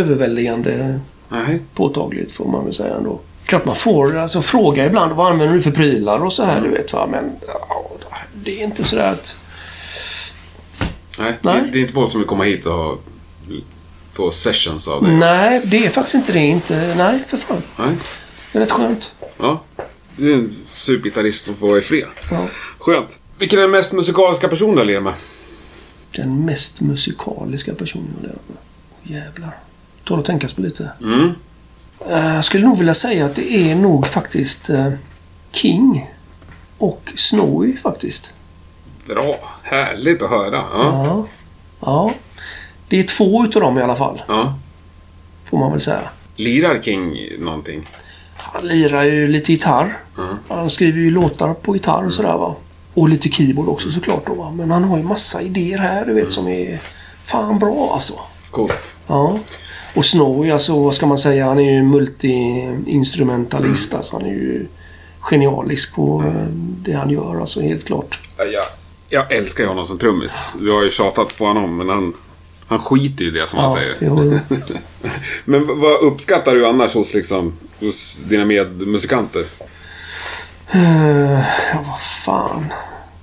överväldigande 0.00 1.00
Nej. 1.28 1.60
påtagligt 1.74 2.32
får 2.32 2.44
man 2.48 2.64
väl 2.64 2.74
säga 2.74 2.94
ändå. 2.96 3.20
Klart 3.46 3.64
man 3.64 3.76
får 3.76 4.16
alltså, 4.18 4.42
fråga 4.42 4.86
ibland 4.86 5.12
vad 5.12 5.32
använder 5.32 5.54
du 5.54 5.62
för 5.62 5.70
prylar 5.70 6.24
och 6.24 6.32
så 6.32 6.44
här, 6.44 6.58
Mm. 6.58 6.70
du 6.70 6.76
vet 6.76 6.92
va. 6.92 7.08
Men 7.10 7.30
ja, 7.46 7.90
det 8.34 8.60
är 8.60 8.64
inte 8.64 8.84
sådär 8.84 9.08
att... 9.12 9.38
Nej. 11.18 11.38
Nej. 11.40 11.68
Det, 11.72 11.78
är 11.78 11.80
inte 11.82 11.92
folk 11.92 12.10
som 12.10 12.20
vill 12.20 12.28
komma 12.28 12.44
hit 12.44 12.66
och 12.66 13.04
få 14.12 14.30
sessions 14.30 14.88
av 14.88 15.04
dig. 15.04 15.12
Nej, 15.16 15.60
det 15.64 15.86
är 15.86 15.90
faktiskt 15.90 16.14
inte 16.14 16.32
det. 16.32 16.38
Inte, 16.38 16.94
nej, 16.96 17.24
för 17.28 17.36
fan. 17.36 17.62
Nej. 17.78 17.88
Det 18.52 18.58
är 18.58 18.62
rätt 18.62 18.70
skönt. 18.70 19.14
Ja. 19.38 19.62
Du 20.16 20.30
är 20.32 20.34
en 20.34 20.54
supergitarrist 20.72 21.44
som 21.44 21.54
får 21.56 21.66
vara 21.68 21.78
i 21.78 21.82
fred. 21.82 22.08
Ja. 22.30 22.46
Skönt. 22.78 23.20
Vilken 23.38 23.58
är 23.58 23.62
den 23.62 23.70
mest 23.70 23.92
musikaliska 23.92 24.48
personen 24.48 24.74
du 24.74 24.80
har 24.80 24.86
lirat 24.86 25.02
med? 25.02 25.14
Den 26.16 26.44
mest 26.44 26.80
musikaliska 26.80 27.74
personen 27.74 28.06
jag 28.22 28.28
har 28.28 28.34
lärt 28.34 28.48
mig. 28.48 28.58
Åh, 29.04 29.12
jävlar. 29.12 29.56
Tål 30.04 30.20
att 30.20 30.26
tänkas 30.26 30.52
på 30.54 30.62
lite. 30.62 30.90
Mm. 31.02 31.30
Eh, 32.08 32.34
Jag 32.34 32.44
skulle 32.44 32.64
nog 32.66 32.78
vilja 32.78 32.94
säga 32.94 33.26
att 33.26 33.34
det 33.36 33.52
är 33.70 33.74
nog 33.74 34.08
faktiskt 34.08 34.70
eh, 34.70 34.92
King 35.52 36.10
och 36.78 37.12
Snowy 37.16 37.76
faktiskt. 37.76 38.32
Bra. 39.06 39.58
Härligt 39.72 40.22
att 40.22 40.30
höra. 40.30 40.64
Ja. 40.72 41.06
Ja. 41.06 41.26
ja. 41.80 42.12
Det 42.88 42.98
är 42.98 43.02
två 43.02 43.44
utav 43.44 43.62
dem 43.62 43.78
i 43.78 43.82
alla 43.82 43.96
fall, 43.96 44.22
ja. 44.28 44.54
får 45.44 45.58
man 45.58 45.72
väl 45.72 45.80
säga. 45.80 46.08
Lirar 46.36 46.82
King 46.82 47.18
någonting? 47.38 47.88
Han 48.36 48.66
lirar 48.66 49.02
ju 49.02 49.28
lite 49.28 49.52
gitarr. 49.52 49.98
Mm. 50.18 50.36
Han 50.48 50.70
skriver 50.70 50.98
ju 50.98 51.10
låtar 51.10 51.54
på 51.54 51.76
gitarr 51.76 52.06
och 52.06 52.14
sådär 52.14 52.36
va. 52.36 52.54
Och 52.94 53.08
lite 53.08 53.28
keyboard 53.28 53.68
också 53.68 53.90
såklart 53.90 54.26
då 54.26 54.34
va. 54.34 54.50
Men 54.50 54.70
han 54.70 54.84
har 54.84 54.96
ju 54.96 55.02
massa 55.02 55.42
idéer 55.42 55.78
här 55.78 56.04
du 56.04 56.14
vet 56.14 56.32
som 56.32 56.48
är 56.48 56.80
fan 57.24 57.58
bra 57.58 57.90
alltså. 57.94 58.14
Coolt. 58.50 58.92
Ja. 59.06 59.38
Och 59.94 60.04
Snowy, 60.04 60.50
alltså 60.50 60.84
vad 60.84 60.94
ska 60.94 61.06
man 61.06 61.18
säga, 61.18 61.46
han 61.46 61.58
är 61.58 61.72
ju 61.72 61.82
multi-instrumentalist. 61.82 63.94
Alltså, 63.94 64.16
han 64.16 64.26
är 64.26 64.30
ju 64.30 64.66
genialisk 65.20 65.94
på 65.94 66.24
eh, 66.26 66.46
det 66.56 66.92
han 66.92 67.10
gör, 67.10 67.40
alltså 67.40 67.60
helt 67.60 67.84
klart. 67.84 68.18
Ja, 68.36 68.44
Jag, 69.14 69.32
älskar 69.32 69.64
ju 69.64 69.68
honom 69.68 69.86
som 69.86 69.98
trummis. 69.98 70.42
Du 70.60 70.70
har 70.72 70.82
ju 70.82 70.90
tjatat 70.90 71.38
på 71.38 71.46
honom, 71.46 71.76
men 71.76 71.88
han, 71.88 72.14
han 72.66 72.78
skiter 72.78 73.24
i 73.24 73.30
det 73.30 73.46
som 73.48 73.58
han 73.58 73.70
Ja, 73.70 73.76
säger. 73.76 73.96
jo, 74.00 74.38
Men 75.44 75.66
v- 75.66 75.72
vad 75.76 76.00
uppskattar 76.00 76.54
du 76.54 76.66
annars 76.66 76.94
hos, 76.94 77.14
liksom, 77.14 77.52
hos 77.80 78.16
dina 78.28 78.44
medmusikanter? 78.44 79.44
Ja, 81.72 81.84
vad 81.86 82.00
fan. 82.24 82.72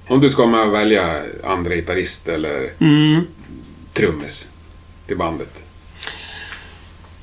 Om 0.07 0.19
du 0.21 0.29
ska 0.29 0.45
med 0.45 0.69
välja 0.69 1.21
andra 1.43 1.75
gitarrist 1.75 2.27
eller 2.27 2.69
Mm. 2.79 3.21
trummis 3.93 4.47
till 5.07 5.17
bandet. 5.17 5.63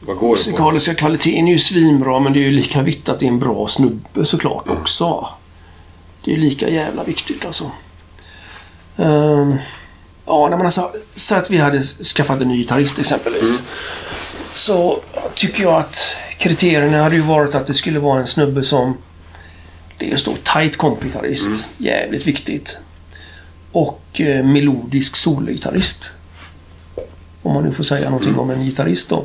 Vad 0.00 0.16
går? 0.16 0.30
Musikaliska 0.30 0.94
kvaliteten 0.94 1.48
är 1.48 1.52
ju 1.52 1.58
svinbra 1.58 2.20
men 2.20 2.32
det 2.32 2.38
är 2.38 2.44
ju 2.44 2.50
lika 2.50 2.82
viktigt 2.82 3.08
att 3.08 3.20
det 3.20 3.26
är 3.26 3.30
en 3.30 3.38
bra 3.38 3.68
snubbe 3.68 4.24
såklart 4.24 4.68
också. 4.68 5.28
Det 6.24 6.30
är 6.30 6.34
ju 6.34 6.40
lika 6.40 6.68
jävla 6.68 7.04
viktigt 7.04 7.44
alltså. 7.46 7.70
Ehm, 8.96 9.56
ja, 10.26 10.48
när 10.48 10.56
man 10.56 10.66
alltså, 10.66 10.92
säg 11.14 11.38
att 11.38 11.50
vi 11.50 11.58
hade 11.58 11.82
skaffat 11.82 12.40
en 12.40 12.48
ny 12.48 12.56
gitarrist 12.56 12.98
exempelvis. 12.98 13.62
Så 14.54 15.00
tycker 15.34 15.62
jag 15.62 15.74
att 15.74 16.16
kriterierna 16.38 17.02
hade 17.02 17.16
ju 17.16 17.22
varit 17.22 17.54
att 17.54 17.66
det 17.66 17.74
skulle 17.74 17.98
vara 17.98 18.20
en 18.20 18.26
snubbe 18.26 18.64
som 18.64 18.96
dels 19.98 20.24
då 20.24 20.34
tight 20.54 20.76
kompgitarrist. 20.76 21.66
Jävligt 21.78 22.26
viktigt. 22.26 22.78
Och 23.72 24.20
eh, 24.20 24.44
melodisk 24.44 25.16
sologitarrist. 25.16 26.10
Om 27.42 27.54
man 27.54 27.64
nu 27.64 27.72
får 27.72 27.84
säga 27.84 28.04
någonting 28.10 28.38
om 28.38 28.50
en 28.50 28.64
gitarrist 28.64 29.08
då. 29.08 29.16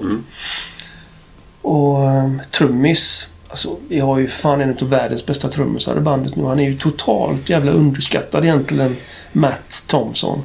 Och 1.62 2.08
um, 2.08 2.42
trummis. 2.52 3.28
Alltså, 3.52 3.78
vi 3.90 4.00
har 4.00 4.20
ju 4.20 4.28
fan 4.28 4.62
en 4.62 4.78
av 4.82 4.90
världens 4.90 5.26
bästa 5.26 5.50
trummisar 5.50 5.98
i 5.98 6.00
bandet 6.00 6.36
nu. 6.36 6.44
Han 6.44 6.60
är 6.60 6.70
ju 6.70 6.78
totalt 6.78 7.50
jävla 7.50 7.72
underskattad 7.72 8.44
egentligen. 8.44 8.96
Matt 9.32 9.84
Thompson. 9.88 10.44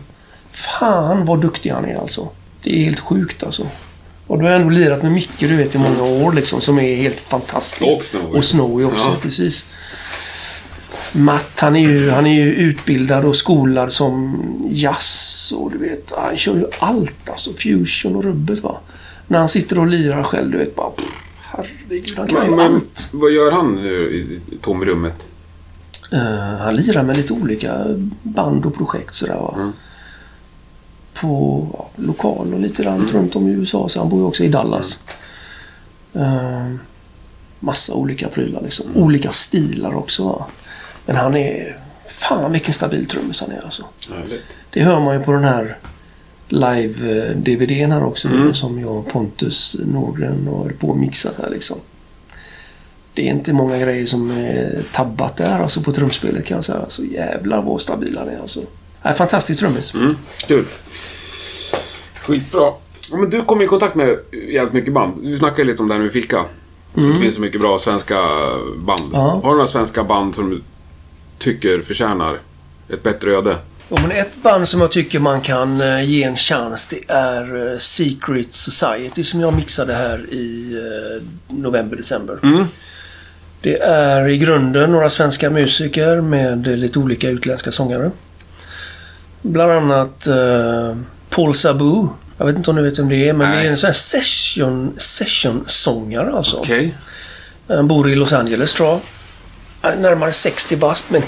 Fan 0.52 1.24
vad 1.26 1.40
duktig 1.40 1.70
han 1.70 1.84
är 1.84 1.96
alltså. 1.96 2.28
Det 2.62 2.78
är 2.80 2.84
helt 2.84 3.00
sjukt 3.00 3.42
alltså. 3.42 3.66
Och 4.26 4.38
du 4.38 4.44
har 4.44 4.52
ändå 4.52 4.68
lirat 4.70 5.02
med 5.02 5.12
Micke 5.12 5.40
du 5.40 5.57
vet 5.57 5.74
i 5.74 5.78
många 5.78 6.02
år 6.02 6.32
liksom 6.32 6.61
som 6.61 6.78
är 6.78 6.96
helt 6.96 7.20
fantastisk. 7.20 7.96
Och 7.96 8.04
Snowy. 8.04 8.38
Och 8.38 8.44
Snowy 8.44 8.84
också, 8.84 9.09
Ja. 9.09 9.16
precis. 9.22 9.66
Matt 11.12 11.61
han 11.61 11.76
är, 11.76 11.80
ju, 11.88 12.11
han 12.11 12.26
är 12.26 12.34
ju 12.34 12.54
utbildad 12.54 13.24
och 13.24 13.36
skolad 13.36 13.92
som 13.92 14.42
jazz 14.70 15.52
och 15.57 15.70
du 15.70 15.78
vet, 15.78 16.12
han 16.16 16.36
kör 16.36 16.54
ju 16.54 16.64
allt 16.78 17.30
alltså. 17.30 17.50
Fusion 17.52 18.16
och 18.16 18.24
rubbet 18.24 18.61
va. 18.62 18.76
När 19.26 19.38
han 19.38 19.48
sitter 19.48 19.78
och 19.78 19.86
lirar 19.86 20.22
själv, 20.22 20.50
du 20.50 20.59
vet 20.59 20.74
bara... 20.76 20.90
pff, 20.90 21.07
Herregud, 21.57 22.16
han 22.18 22.28
kan 22.28 22.38
Men, 22.38 22.50
ju 22.50 22.57
men 22.57 22.74
allt. 22.74 23.09
vad 23.12 23.30
gör 23.30 23.52
han 23.52 23.74
nu 23.74 24.11
i 24.11 24.54
i 24.54 24.59
tomrummet? 24.59 25.28
Eh, 26.12 26.59
han 26.59 26.76
lirar 26.76 27.02
med 27.02 27.16
lite 27.16 27.32
olika 27.32 27.84
band 28.22 28.66
och 28.66 28.74
projekt 28.74 29.14
sådär 29.14 29.34
va. 29.34 29.54
Mm. 29.57 29.72
På 31.14 31.66
ja, 31.72 31.88
lokal 31.96 32.54
och 32.54 32.61
lite 32.61 32.90
annat 32.90 33.12
runt 33.12 33.36
om 33.36 33.48
i 33.48 33.50
USA. 33.50 33.88
Så 33.88 33.98
han 33.98 34.09
bor 34.09 34.18
ju 34.20 34.24
också 34.26 34.44
i 34.44 34.48
Dallas. 34.48 35.00
Eh, 36.14 36.70
massa 37.61 37.94
olika 37.94 38.28
prylar 38.28 38.62
liksom. 38.62 38.86
Mm. 38.90 39.02
Olika 39.02 39.32
stilar 39.32 39.94
också 39.94 40.24
va. 40.24 40.46
Men 41.07 41.16
han 41.16 41.36
är... 41.36 41.78
Fan 42.09 42.52
vilken 42.52 42.74
stabil 42.74 43.07
trummis 43.07 43.40
han 43.40 43.50
är 43.50 43.64
alltså. 43.64 43.84
Härligt. 44.14 44.57
Det 44.70 44.82
hör 44.82 45.00
man 45.00 45.14
ju 45.18 45.22
på 45.24 45.32
den 45.32 45.44
här 45.44 45.76
live-DVDn 46.49 47.92
här 47.92 48.05
också. 48.05 48.28
Mm. 48.28 48.55
Som 48.55 48.80
jag 48.80 48.97
och 48.97 49.09
Pontus 49.09 49.76
Norgren 49.84 50.47
har 50.47 50.72
på 50.78 50.88
och 50.88 50.97
mixat 50.97 51.34
här 51.42 51.51
liksom. 51.51 51.76
Det 53.14 53.22
är 53.28 53.30
inte 53.30 53.53
många 53.53 53.78
grejer 53.78 54.07
som 54.07 54.30
är 54.30 54.82
tabbat 54.92 55.36
där 55.36 55.59
alltså 55.59 55.82
på 55.82 55.92
trumspelet 55.92 56.44
kan 56.44 56.55
jag 56.55 56.64
säga. 56.64 56.84
Så 56.88 57.05
jävlar 57.05 57.62
vad 57.62 57.80
stabil 57.80 58.18
han 58.18 58.28
är 58.28 58.40
alltså. 58.40 58.61
Nej, 59.03 59.14
fantastisk 59.14 59.61
trummis. 59.61 59.94
Mm, 59.94 60.16
kul. 60.47 60.64
Skitbra. 62.22 62.72
Ja, 63.11 63.16
men 63.16 63.30
du 63.30 63.42
kom 63.42 63.62
i 63.62 63.66
kontakt 63.66 63.94
med 63.94 64.18
jävligt 64.51 64.74
mycket 64.74 64.92
band. 64.92 65.12
Vi 65.22 65.38
snackade 65.38 65.64
lite 65.64 65.82
om 65.82 65.88
det 65.88 65.94
här 65.94 66.01
vi 66.01 66.11
fika. 66.11 66.44
Så 66.94 67.01
Det 67.01 67.20
finns 67.20 67.34
så 67.34 67.40
mycket 67.40 67.61
bra 67.61 67.78
svenska 67.78 68.20
band. 68.76 69.01
Mm. 69.01 69.12
Ja. 69.12 69.40
Har 69.42 69.51
du 69.51 69.57
några 69.57 69.66
svenska 69.66 70.05
band 70.05 70.34
som 70.34 70.51
du 70.51 70.62
tycker 71.38 71.82
förtjänar 71.82 72.40
ett 72.88 73.03
bättre 73.03 73.30
öde? 73.36 73.57
Ja, 73.89 73.97
men 74.03 74.11
ett 74.11 74.43
band 74.43 74.68
som 74.68 74.80
jag 74.80 74.91
tycker 74.91 75.18
man 75.18 75.41
kan 75.41 75.80
eh, 75.80 76.03
ge 76.03 76.22
en 76.22 76.37
chans 76.37 76.89
det 76.89 77.01
är 77.09 77.72
eh, 77.72 77.78
Secret 77.78 78.53
Society 78.53 79.24
som 79.24 79.41
jag 79.41 79.55
mixade 79.55 79.95
här 79.95 80.34
i 80.34 80.74
eh, 80.74 81.22
november-december. 81.57 82.39
Mm. 82.43 82.66
Det 83.61 83.78
är 83.82 84.28
i 84.28 84.39
grunden 84.39 84.91
några 84.91 85.11
svenska 85.11 85.51
musiker 85.51 86.20
med 86.20 86.66
lite 86.66 86.99
olika 86.99 87.28
utländska 87.28 87.72
sångare. 87.72 88.11
Bland 89.43 89.72
annat 89.72 90.26
eh, 90.26 90.97
Paul 91.30 91.55
Sabu. 91.55 92.09
Jag 92.39 92.47
vet 92.47 92.57
inte 92.57 92.70
om 92.70 92.76
ni 92.76 92.82
vet 92.82 92.99
vem 92.99 93.09
det 93.09 93.28
är, 93.28 93.32
men 93.32 93.51
Nej. 93.51 93.61
det 93.61 93.66
är 93.66 93.70
en 93.70 93.78
sån 93.78 93.89
här 93.89 93.95
session, 93.95 94.93
session-sångare 94.97 96.32
alltså. 96.32 96.57
Okej. 96.57 96.95
Han 97.68 97.89
bor 97.89 98.11
i 98.11 98.14
Los 98.14 98.32
Angeles 98.32 98.74
tror 98.74 98.89
jag. 98.89 99.01
Närmare 99.99 100.32
60 100.32 100.76
bast, 100.76 101.11
men 101.11 101.22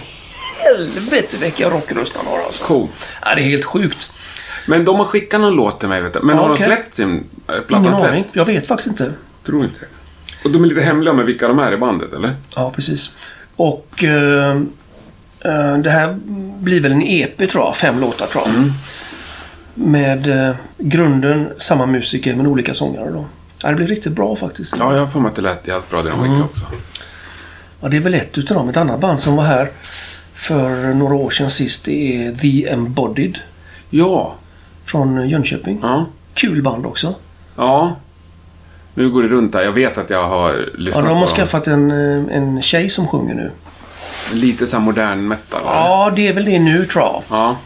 helvete 0.76 1.36
vilka 1.40 1.70
rockröst 1.70 2.16
han 2.16 2.26
har 2.26 2.38
alltså. 2.46 2.64
Coolt. 2.64 2.90
Ja, 3.24 3.34
det 3.34 3.40
är 3.40 3.44
helt 3.44 3.64
sjukt. 3.64 4.12
Men 4.66 4.84
de 4.84 4.96
har 4.96 5.04
skickat 5.04 5.40
någon 5.40 5.54
låt 5.54 5.80
till 5.80 5.88
mig, 5.88 6.00
vet 6.02 6.12
du. 6.12 6.20
Men 6.22 6.36
Ja, 6.36 6.42
har 6.42 6.50
okej. 6.52 6.66
de 6.68 6.74
släppt 6.74 6.94
sin... 6.94 7.24
Är 7.46 7.60
plattan 7.60 7.86
Ingen 7.94 8.06
aning. 8.06 8.24
Jag 8.32 8.44
vet 8.44 8.66
faktiskt 8.66 8.88
inte. 8.88 9.12
Tror 9.46 9.64
inte. 9.64 9.78
Och 10.44 10.50
de 10.50 10.64
är 10.64 10.68
lite 10.68 10.80
hemliga 10.80 11.12
med 11.14 11.24
vilka 11.24 11.48
de 11.48 11.58
är 11.58 11.72
i 11.72 11.76
bandet, 11.76 12.12
eller? 12.12 12.34
Ja, 12.56 12.70
precis. 12.70 13.10
Och 13.56 14.04
eh, 14.04 14.50
eh, 15.40 15.78
det 15.78 15.90
här 15.90 16.18
blir 16.58 16.80
väl 16.80 16.92
en 16.92 17.02
EP 17.02 17.50
tror 17.50 17.64
jag. 17.64 17.76
Fem 17.76 18.00
låtar 18.00 18.26
tror 18.26 18.44
jag. 18.46 18.72
Med 19.74 20.48
eh, 20.48 20.54
grunden 20.78 21.48
samma 21.58 21.86
musiker 21.86 22.34
men 22.34 22.46
olika 22.46 22.74
sångare 22.74 23.10
då. 23.10 23.26
Ja, 23.62 23.68
det 23.68 23.74
blir 23.74 23.86
riktigt 23.86 24.12
bra 24.12 24.36
faktiskt. 24.36 24.74
Ja, 24.78 24.92
jag 24.94 25.00
har 25.00 25.06
för 25.06 25.18
mig 25.20 25.28
att 25.28 25.36
det 25.36 25.42
lät 25.42 25.68
jävligt 25.68 25.90
bra 25.90 26.02
det 26.02 26.10
de 26.10 26.24
Mm. 26.24 26.42
också. 26.42 26.64
Ja, 27.80 27.88
det 27.88 27.96
är 27.96 28.00
väl 28.00 28.14
ett 28.14 28.38
utav 28.38 28.56
dem. 28.56 28.68
Ett 28.68 28.76
annat 28.76 29.00
band 29.00 29.18
som 29.18 29.36
var 29.36 29.44
här 29.44 29.70
för 30.38 30.94
några 30.94 31.14
år 31.14 31.30
sedan 31.30 31.50
sist 31.50 31.84
det 31.84 32.26
är 32.26 32.32
The 32.34 32.68
Embodied. 32.68 33.38
Ja. 33.90 34.34
Från 34.84 35.28
Jönköping. 35.28 35.78
Ja. 35.82 36.04
Kul 36.34 36.62
band 36.62 36.86
också. 36.86 37.14
Ja. 37.56 37.92
Nu 38.94 39.10
går 39.10 39.22
det 39.22 39.28
runt 39.28 39.54
här. 39.54 39.62
Jag 39.62 39.72
vet 39.72 39.98
att 39.98 40.10
jag 40.10 40.28
har 40.28 40.50
Ja, 40.50 40.56
lyssnat 40.78 41.04
de 41.04 41.16
har 41.16 41.26
på 41.26 41.32
skaffat 41.32 41.66
en, 41.66 41.90
eh, 41.90 42.36
en 42.36 42.62
tjej 42.62 42.90
som 42.90 43.06
sjunger 43.08 43.34
nu. 43.34 43.50
Lite 44.32 44.66
så 44.66 44.76
här 44.76 44.84
modern 44.84 45.28
metal. 45.28 45.60
eller? 45.60 45.70
Ja, 45.72 46.12
det 46.16 46.28
är 46.28 46.32
väl 46.32 46.44
det 46.44 46.58
nu 46.58 46.84
tror 46.84 47.04
jag. 47.04 47.22
Ja. 47.30 47.56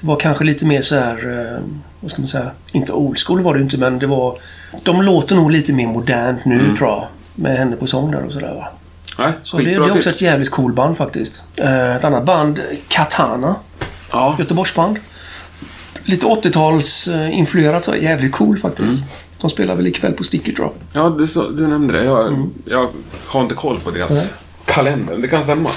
Det 0.00 0.06
var 0.06 0.16
kanske 0.16 0.44
lite 0.44 0.66
mer 0.66 0.82
så 0.82 0.94
här, 0.94 1.40
eh, 1.54 1.62
vad 2.00 2.10
ska 2.10 2.22
man 2.22 2.28
säga, 2.28 2.50
inte 2.72 2.92
old 2.92 3.18
school 3.18 3.40
var 3.42 3.54
det 3.54 3.60
inte 3.60 3.78
men 3.78 3.98
det 3.98 4.06
var... 4.06 4.38
De 4.82 5.02
låter 5.02 5.36
nog 5.36 5.50
lite 5.50 5.72
mer 5.72 5.86
modernt 5.86 6.44
nu 6.44 6.76
tror 6.78 6.90
jag. 6.90 7.06
Med 7.34 7.58
henne 7.58 7.76
på 7.76 7.86
sång 7.86 8.10
där 8.10 8.22
och 8.24 8.32
sådär 8.32 8.54
va. 8.54 8.68
Nej, 9.18 9.32
Så 9.42 9.56
det, 9.58 9.64
det 9.64 9.72
är 9.74 9.80
också 9.80 9.92
tips. 9.94 10.06
ett 10.06 10.22
jävligt 10.22 10.50
cool 10.50 10.72
band 10.72 10.96
faktiskt. 10.96 11.42
Eh, 11.56 11.96
ett 11.96 12.04
annat 12.04 12.24
band, 12.24 12.60
Katana. 12.88 13.54
Ja. 14.12 14.36
Göteborgsband. 14.38 14.98
Lite 16.04 16.26
80-tals 16.26 17.08
eh, 17.08 17.38
influerat 17.38 17.84
så 17.84 17.96
jävligt 17.96 18.32
cool 18.32 18.58
faktiskt. 18.58 18.96
Mm. 18.96 19.08
De 19.40 19.50
spelar 19.50 19.74
väl 19.74 19.86
ikväll 19.86 20.12
på 20.12 20.24
Sticker 20.24 20.52
tror 20.52 20.70
jag. 20.92 21.04
Ja, 21.04 21.08
du, 21.10 21.26
så, 21.26 21.48
du 21.48 21.66
nämnde 21.66 21.92
det. 21.98 22.04
Jag, 22.04 22.26
Mm. 22.28 22.50
jag 22.64 22.88
har 23.26 23.40
inte 23.42 23.54
koll 23.54 23.80
på 23.80 23.90
deras 23.90 24.10
Nej. 24.10 24.26
kalender. 24.64 25.16
Det 25.18 25.28
kan 25.28 25.42
stämma. 25.42 25.70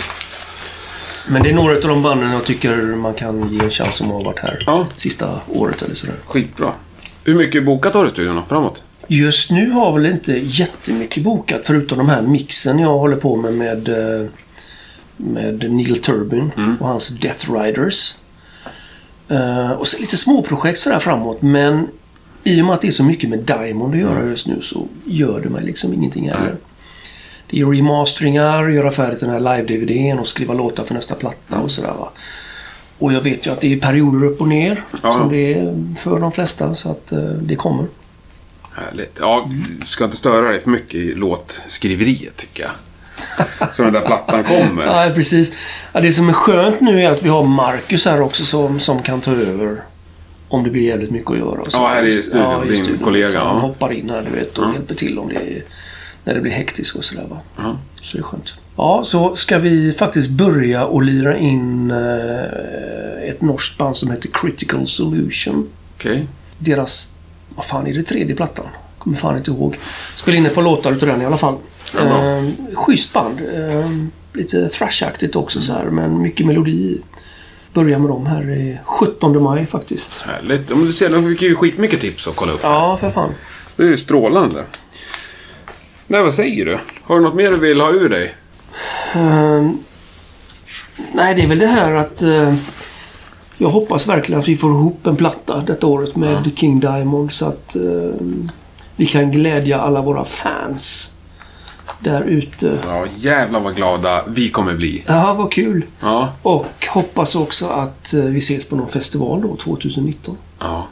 Men 1.27 1.43
det 1.43 1.49
är 1.49 1.53
några 1.53 1.75
av 1.75 1.81
de 1.81 2.01
banden 2.03 2.31
jag 2.31 2.45
tycker 2.45 2.75
man 2.77 3.13
kan 3.13 3.49
ge 3.53 3.59
en 3.63 3.69
chans 3.69 3.95
som 3.95 4.11
har 4.11 4.23
varit 4.25 4.39
här 4.39 4.59
Ja. 4.65 4.85
sista 4.95 5.29
året 5.47 5.81
eller 5.81 5.95
sådär. 5.95 6.15
Skitbra. 6.27 6.71
Hur 7.23 7.35
mycket 7.35 7.65
bokat 7.65 7.93
har 7.93 8.03
du 8.03 8.09
i 8.09 8.13
studion 8.13 8.41
framåt? 8.49 8.83
Just 9.11 9.51
nu 9.51 9.69
har 9.71 9.93
väl 9.93 10.05
inte 10.05 10.33
jättemycket 10.33 11.23
bokat 11.23 11.61
förutom 11.63 11.97
de 11.97 12.09
här 12.09 12.21
mixen 12.21 12.79
jag 12.79 12.97
håller 12.99 13.15
på 13.15 13.35
med 13.35 13.53
med, 13.53 13.89
eh, 13.89 14.25
med 15.17 15.71
Neil 15.71 16.01
Turbin 16.01 16.51
och 16.79 16.87
hans 16.87 17.07
Death 17.09 17.51
Riders. 17.53 18.15
Eh, 19.29 19.71
och 19.71 19.87
så 19.87 19.99
lite 19.99 20.17
småprojekt 20.17 20.79
sådär 20.79 20.99
framåt 20.99 21.41
men 21.41 21.87
i 22.43 22.61
och 22.61 22.65
med 22.65 22.75
att 22.75 22.81
det 22.81 22.87
är 22.87 22.91
så 22.91 23.03
mycket 23.03 23.29
med 23.29 23.39
Diamond 23.39 23.93
att 23.95 24.01
göra 24.01 24.25
just 24.25 24.47
nu 24.47 24.61
så 24.61 24.87
gör 25.05 25.39
det 25.41 25.49
mig 25.49 25.63
liksom 25.63 25.93
ingenting 25.93 26.29
heller. 26.29 26.55
Det 27.49 27.59
är 27.59 27.65
remasteringar, 27.65 28.67
göra 28.69 28.91
färdigt 28.91 29.19
den 29.19 29.29
här 29.29 29.39
live-DVDn 29.39 30.19
och 30.19 30.27
skriva 30.27 30.53
låtar 30.53 30.83
för 30.83 30.93
nästa 30.93 31.15
platta 31.15 31.59
och 31.59 31.71
sådär 31.71 31.93
va. 31.99 32.11
Och 32.99 33.13
jag 33.13 33.21
vet 33.21 33.45
ju 33.47 33.51
att 33.51 33.61
det 33.61 33.73
är 33.73 33.79
perioder 33.79 34.27
upp 34.27 34.41
och 34.41 34.47
ner 34.47 34.83
Ja. 35.03 35.11
som 35.13 35.29
det 35.29 35.53
är 35.53 35.85
för 35.99 36.19
de 36.19 36.31
flesta 36.31 36.75
så 36.75 36.91
att 36.91 37.11
eh, 37.11 37.19
det 37.19 37.55
kommer. 37.55 37.85
Härligt. 38.85 39.17
Ja, 39.21 39.49
ska 39.85 40.03
inte 40.05 40.17
störa 40.17 40.49
dig 40.51 40.59
för 40.61 40.69
mycket 40.69 40.95
i 40.95 41.13
låtskriveriet, 41.13 42.35
tycker 42.37 42.63
jag. 42.63 42.71
Så 43.75 43.83
den 43.83 43.93
där 43.93 44.01
plattan 44.01 44.43
kommer. 44.43 44.85
Nej, 44.95 45.13
precis. 45.13 45.53
Ja, 45.93 45.99
det 46.01 46.11
som 46.11 46.29
är 46.29 46.33
skönt 46.33 46.81
nu 46.81 47.01
är 47.01 47.11
att 47.11 47.23
vi 47.23 47.29
har 47.29 47.43
Marcus 47.43 48.05
här 48.05 48.21
också 48.21 48.45
som, 48.45 48.79
som 48.79 49.03
kan 49.03 49.21
ta 49.21 49.31
över. 49.31 49.81
Om 50.51 50.63
det 50.63 50.69
blir 50.69 50.81
jävligt 50.83 51.11
mycket 51.11 51.31
att 51.31 51.37
göra. 51.37 51.59
Ja, 51.71 51.87
här 51.87 52.03
i 52.05 52.21
studion, 52.21 52.63
i 52.67 52.69
din 52.71 52.83
studion. 52.83 53.03
kollega, 53.03 53.29
Så 53.31 53.35
ja. 53.37 53.43
Han 53.43 53.61
hoppar 53.61 53.93
in 53.93 54.09
här 54.09 54.21
du 54.31 54.39
vet 54.39 54.57
och 54.57 54.63
Ja. 54.65 54.73
hjälper 54.73 54.95
till 54.95 55.19
om 55.19 55.27
det 55.29 55.35
är, 55.35 55.63
när 56.23 56.33
det 56.33 56.41
blir 56.41 56.51
hektiskt 56.51 56.95
och 56.95 57.03
sådär. 57.03 57.25
Ja. 57.57 57.77
Så 58.01 58.17
det 58.17 58.21
är 58.21 58.23
skönt. 58.23 58.53
Ja, 58.77 59.03
så 59.05 59.35
ska 59.35 59.57
vi 59.57 59.91
faktiskt 59.93 60.29
börja 60.29 60.85
och 60.85 61.01
lira 61.01 61.37
in 61.37 61.91
eh, 61.91 63.29
ett 63.29 63.41
norskt 63.41 63.77
band 63.77 63.97
som 63.97 64.11
heter 64.11 64.29
Critical 64.33 64.87
Solution. 64.87 65.69
Okej. 65.97 66.27
Deras, 66.57 67.15
vad 67.59 67.65
fan 67.65 67.87
är 67.87 67.93
det, 67.93 68.03
tredje 68.03 68.35
plattan? 68.35 68.65
Kommer 68.97 69.17
fan 69.17 69.37
inte 69.37 69.51
ihåg. 69.51 69.77
Spelade 70.15 70.37
in 70.37 70.45
ett 70.45 70.55
par 70.55 70.61
låtar 70.61 70.91
utav 70.91 71.09
den 71.09 71.21
i 71.21 71.25
alla 71.25 71.37
fall. 71.37 71.57
Ja, 71.95 72.03
bra. 72.03 72.37
Eh, 72.37 72.43
schysst 72.73 73.13
band. 73.13 73.41
Eh, 73.55 73.89
lite 74.33 74.69
thrashaktigt 74.69 75.35
också 75.35 75.61
så 75.61 75.73
här, 75.73 75.85
men 75.85 76.21
mycket 76.21 76.45
melodi. 76.45 77.01
Börjar 77.73 77.99
med 77.99 78.09
dem 78.09 78.25
här 78.25 78.49
i 78.49 78.79
17 78.85 79.43
maj 79.43 79.65
faktiskt. 79.65 80.21
Härligt. 80.21 80.69
Men 80.69 80.85
du 80.85 80.93
ser, 80.93 81.09
de 81.09 81.29
fick 81.29 81.41
ju 81.41 81.55
skitmycket 81.55 82.01
tips 82.01 82.27
att 82.27 82.35
kolla 82.35 82.51
upp. 82.51 82.59
Ja, 82.63 82.97
för 82.97 83.09
fan. 83.09 83.33
Det 83.75 83.83
är 83.83 83.87
ju 83.87 83.97
strålande. 83.97 84.63
Nej, 86.07 86.23
vad 86.23 86.33
säger 86.33 86.65
du? 86.65 86.79
Har 87.03 87.15
du 87.15 87.21
något 87.21 87.35
mer 87.35 87.51
du 87.51 87.57
vill 87.57 87.81
ha 87.81 87.91
ur 87.91 88.09
dig? 88.09 88.35
Eh, 89.15 89.69
nej, 91.13 91.35
det 91.35 91.41
är 91.41 91.47
väl 91.47 91.59
det 91.59 91.67
här 91.67 91.93
att 91.93 92.21
eh, 92.21 92.53
jag 93.61 93.69
hoppas 93.69 94.07
verkligen 94.07 94.39
att 94.39 94.47
vi 94.47 94.57
får 94.57 94.71
ihop 94.71 95.07
en 95.07 95.15
platta 95.15 95.63
detta 95.67 95.87
året 95.87 96.15
med 96.15 96.51
King 96.55 96.79
Diamond 96.79 97.31
så 97.31 97.45
att 97.45 97.75
eh, 97.75 97.81
vi 98.95 99.05
kan 99.05 99.31
glädja 99.31 99.79
alla 99.81 100.01
våra 100.01 100.25
fans 100.25 101.13
där 101.99 102.23
ute. 102.23 102.79
Ja, 102.85 103.05
jävlar 103.17 103.59
vad 103.59 103.75
glada 103.75 104.23
vi 104.27 104.49
kommer 104.49 104.73
bli. 104.73 105.03
Ja, 105.07 105.33
vad 105.33 105.51
kul. 105.51 105.85
Ja. 105.99 106.33
Och 106.41 106.87
hoppas 106.89 107.35
också 107.35 107.67
att 107.67 108.13
eh, 108.13 108.23
vi 108.23 108.37
ses 108.37 108.69
på 108.69 108.75
någon 108.75 108.87
festival 108.89 109.41
då 109.41 109.55
2019. 109.55 110.37
Ja. 110.59 110.87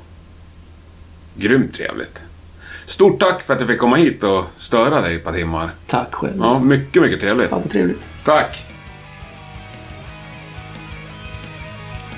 Grymt 1.35 1.73
trevligt. 1.73 2.21
Stort 2.85 3.19
tack 3.19 3.43
för 3.43 3.53
att 3.53 3.59
jag 3.59 3.69
fick 3.69 3.79
komma 3.79 3.95
hit 3.95 4.23
och 4.23 4.43
störa 4.57 5.01
dig 5.01 5.15
ett 5.15 5.23
par 5.23 5.33
timmar. 5.33 5.69
Tack 5.85 6.13
själv. 6.15 6.37
Ja, 6.39 6.59
mycket, 6.59 7.01
mycket 7.01 7.21
trevligt. 7.21 7.51
Ja, 7.51 7.59
vad 7.59 7.69
trevligt. 7.69 7.99
Tack! 8.25 8.65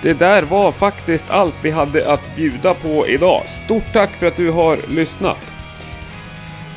Det 0.02 0.14
där 0.14 0.44
var 0.44 0.72
faktiskt 0.72 1.30
allt 1.30 1.56
vi 1.62 1.72
hade 1.72 2.14
att 2.14 2.36
bjuda 2.36 2.74
på 2.74 3.08
idag. 3.08 3.42
Stort 3.66 3.94
tack 3.94 4.10
för 4.12 4.28
att 4.28 4.38
du 4.38 4.52
har 4.52 4.78
lyssnat. 4.90 5.38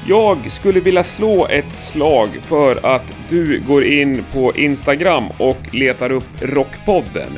Jag 0.07 0.51
skulle 0.51 0.81
vilja 0.81 1.05
slå 1.05 1.47
ett 1.47 1.73
slag 1.73 2.29
för 2.43 2.87
att 2.87 3.15
du 3.29 3.61
går 3.69 3.85
in 3.85 4.25
på 4.33 4.53
Instagram 4.55 5.25
och 5.39 5.59
letar 5.73 6.13
upp 6.13 6.25
Rockpodden. 6.41 7.31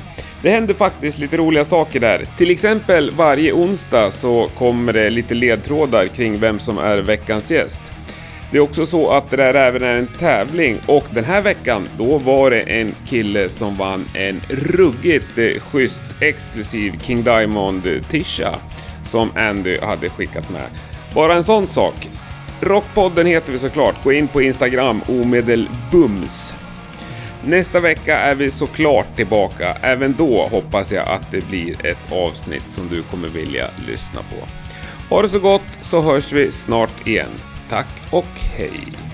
Det 0.42 0.50
händer 0.50 0.74
faktiskt 0.74 1.18
lite 1.18 1.36
roliga 1.36 1.64
saker 1.64 2.00
där. 2.00 2.24
Till 2.38 2.50
exempel 2.50 3.10
varje 3.10 3.52
onsdag 3.52 4.10
så 4.10 4.48
kommer 4.58 4.92
det 4.92 5.10
lite 5.10 5.34
ledtrådar 5.34 6.06
kring 6.06 6.38
vem 6.38 6.58
som 6.58 6.78
är 6.78 6.98
veckans 6.98 7.50
gäst. 7.50 7.80
Det 8.54 8.58
är 8.58 8.62
också 8.62 8.86
så 8.86 9.10
att 9.10 9.30
det 9.30 9.36
där 9.36 9.54
även 9.54 9.82
är 9.82 9.94
en 9.94 10.06
tävling 10.06 10.78
och 10.86 11.04
den 11.10 11.24
här 11.24 11.42
veckan 11.42 11.88
då 11.98 12.18
var 12.18 12.50
det 12.50 12.60
en 12.60 12.94
kille 13.08 13.48
som 13.48 13.76
vann 13.76 14.04
en 14.14 14.40
ruggigt 14.48 15.38
eh, 15.38 15.60
schysst 15.60 16.04
exklusiv 16.20 16.98
King 17.02 17.22
Diamond 17.22 17.86
eh, 17.86 18.02
tisha 18.02 18.54
som 19.10 19.30
Andy 19.36 19.78
hade 19.78 20.08
skickat 20.08 20.50
med. 20.50 20.62
Bara 21.14 21.34
en 21.34 21.44
sån 21.44 21.66
sak. 21.66 22.08
Rockpodden 22.60 23.26
heter 23.26 23.52
vi 23.52 23.58
såklart. 23.58 24.04
Gå 24.04 24.12
in 24.12 24.28
på 24.28 24.42
Instagram 24.42 25.00
omedelbums. 25.08 26.54
Nästa 27.44 27.80
vecka 27.80 28.18
är 28.18 28.34
vi 28.34 28.50
såklart 28.50 29.16
tillbaka. 29.16 29.76
Även 29.80 30.14
då 30.18 30.48
hoppas 30.50 30.92
jag 30.92 31.08
att 31.08 31.30
det 31.30 31.48
blir 31.48 31.86
ett 31.86 32.12
avsnitt 32.12 32.68
som 32.68 32.88
du 32.88 33.02
kommer 33.02 33.28
vilja 33.28 33.66
lyssna 33.88 34.20
på. 34.20 34.46
Ha 35.14 35.22
det 35.22 35.28
så 35.28 35.38
gott 35.38 35.78
så 35.82 36.00
hörs 36.00 36.32
vi 36.32 36.52
snart 36.52 37.06
igen. 37.06 37.30
Tack 37.68 38.12
och 38.12 38.38
hej! 38.56 39.13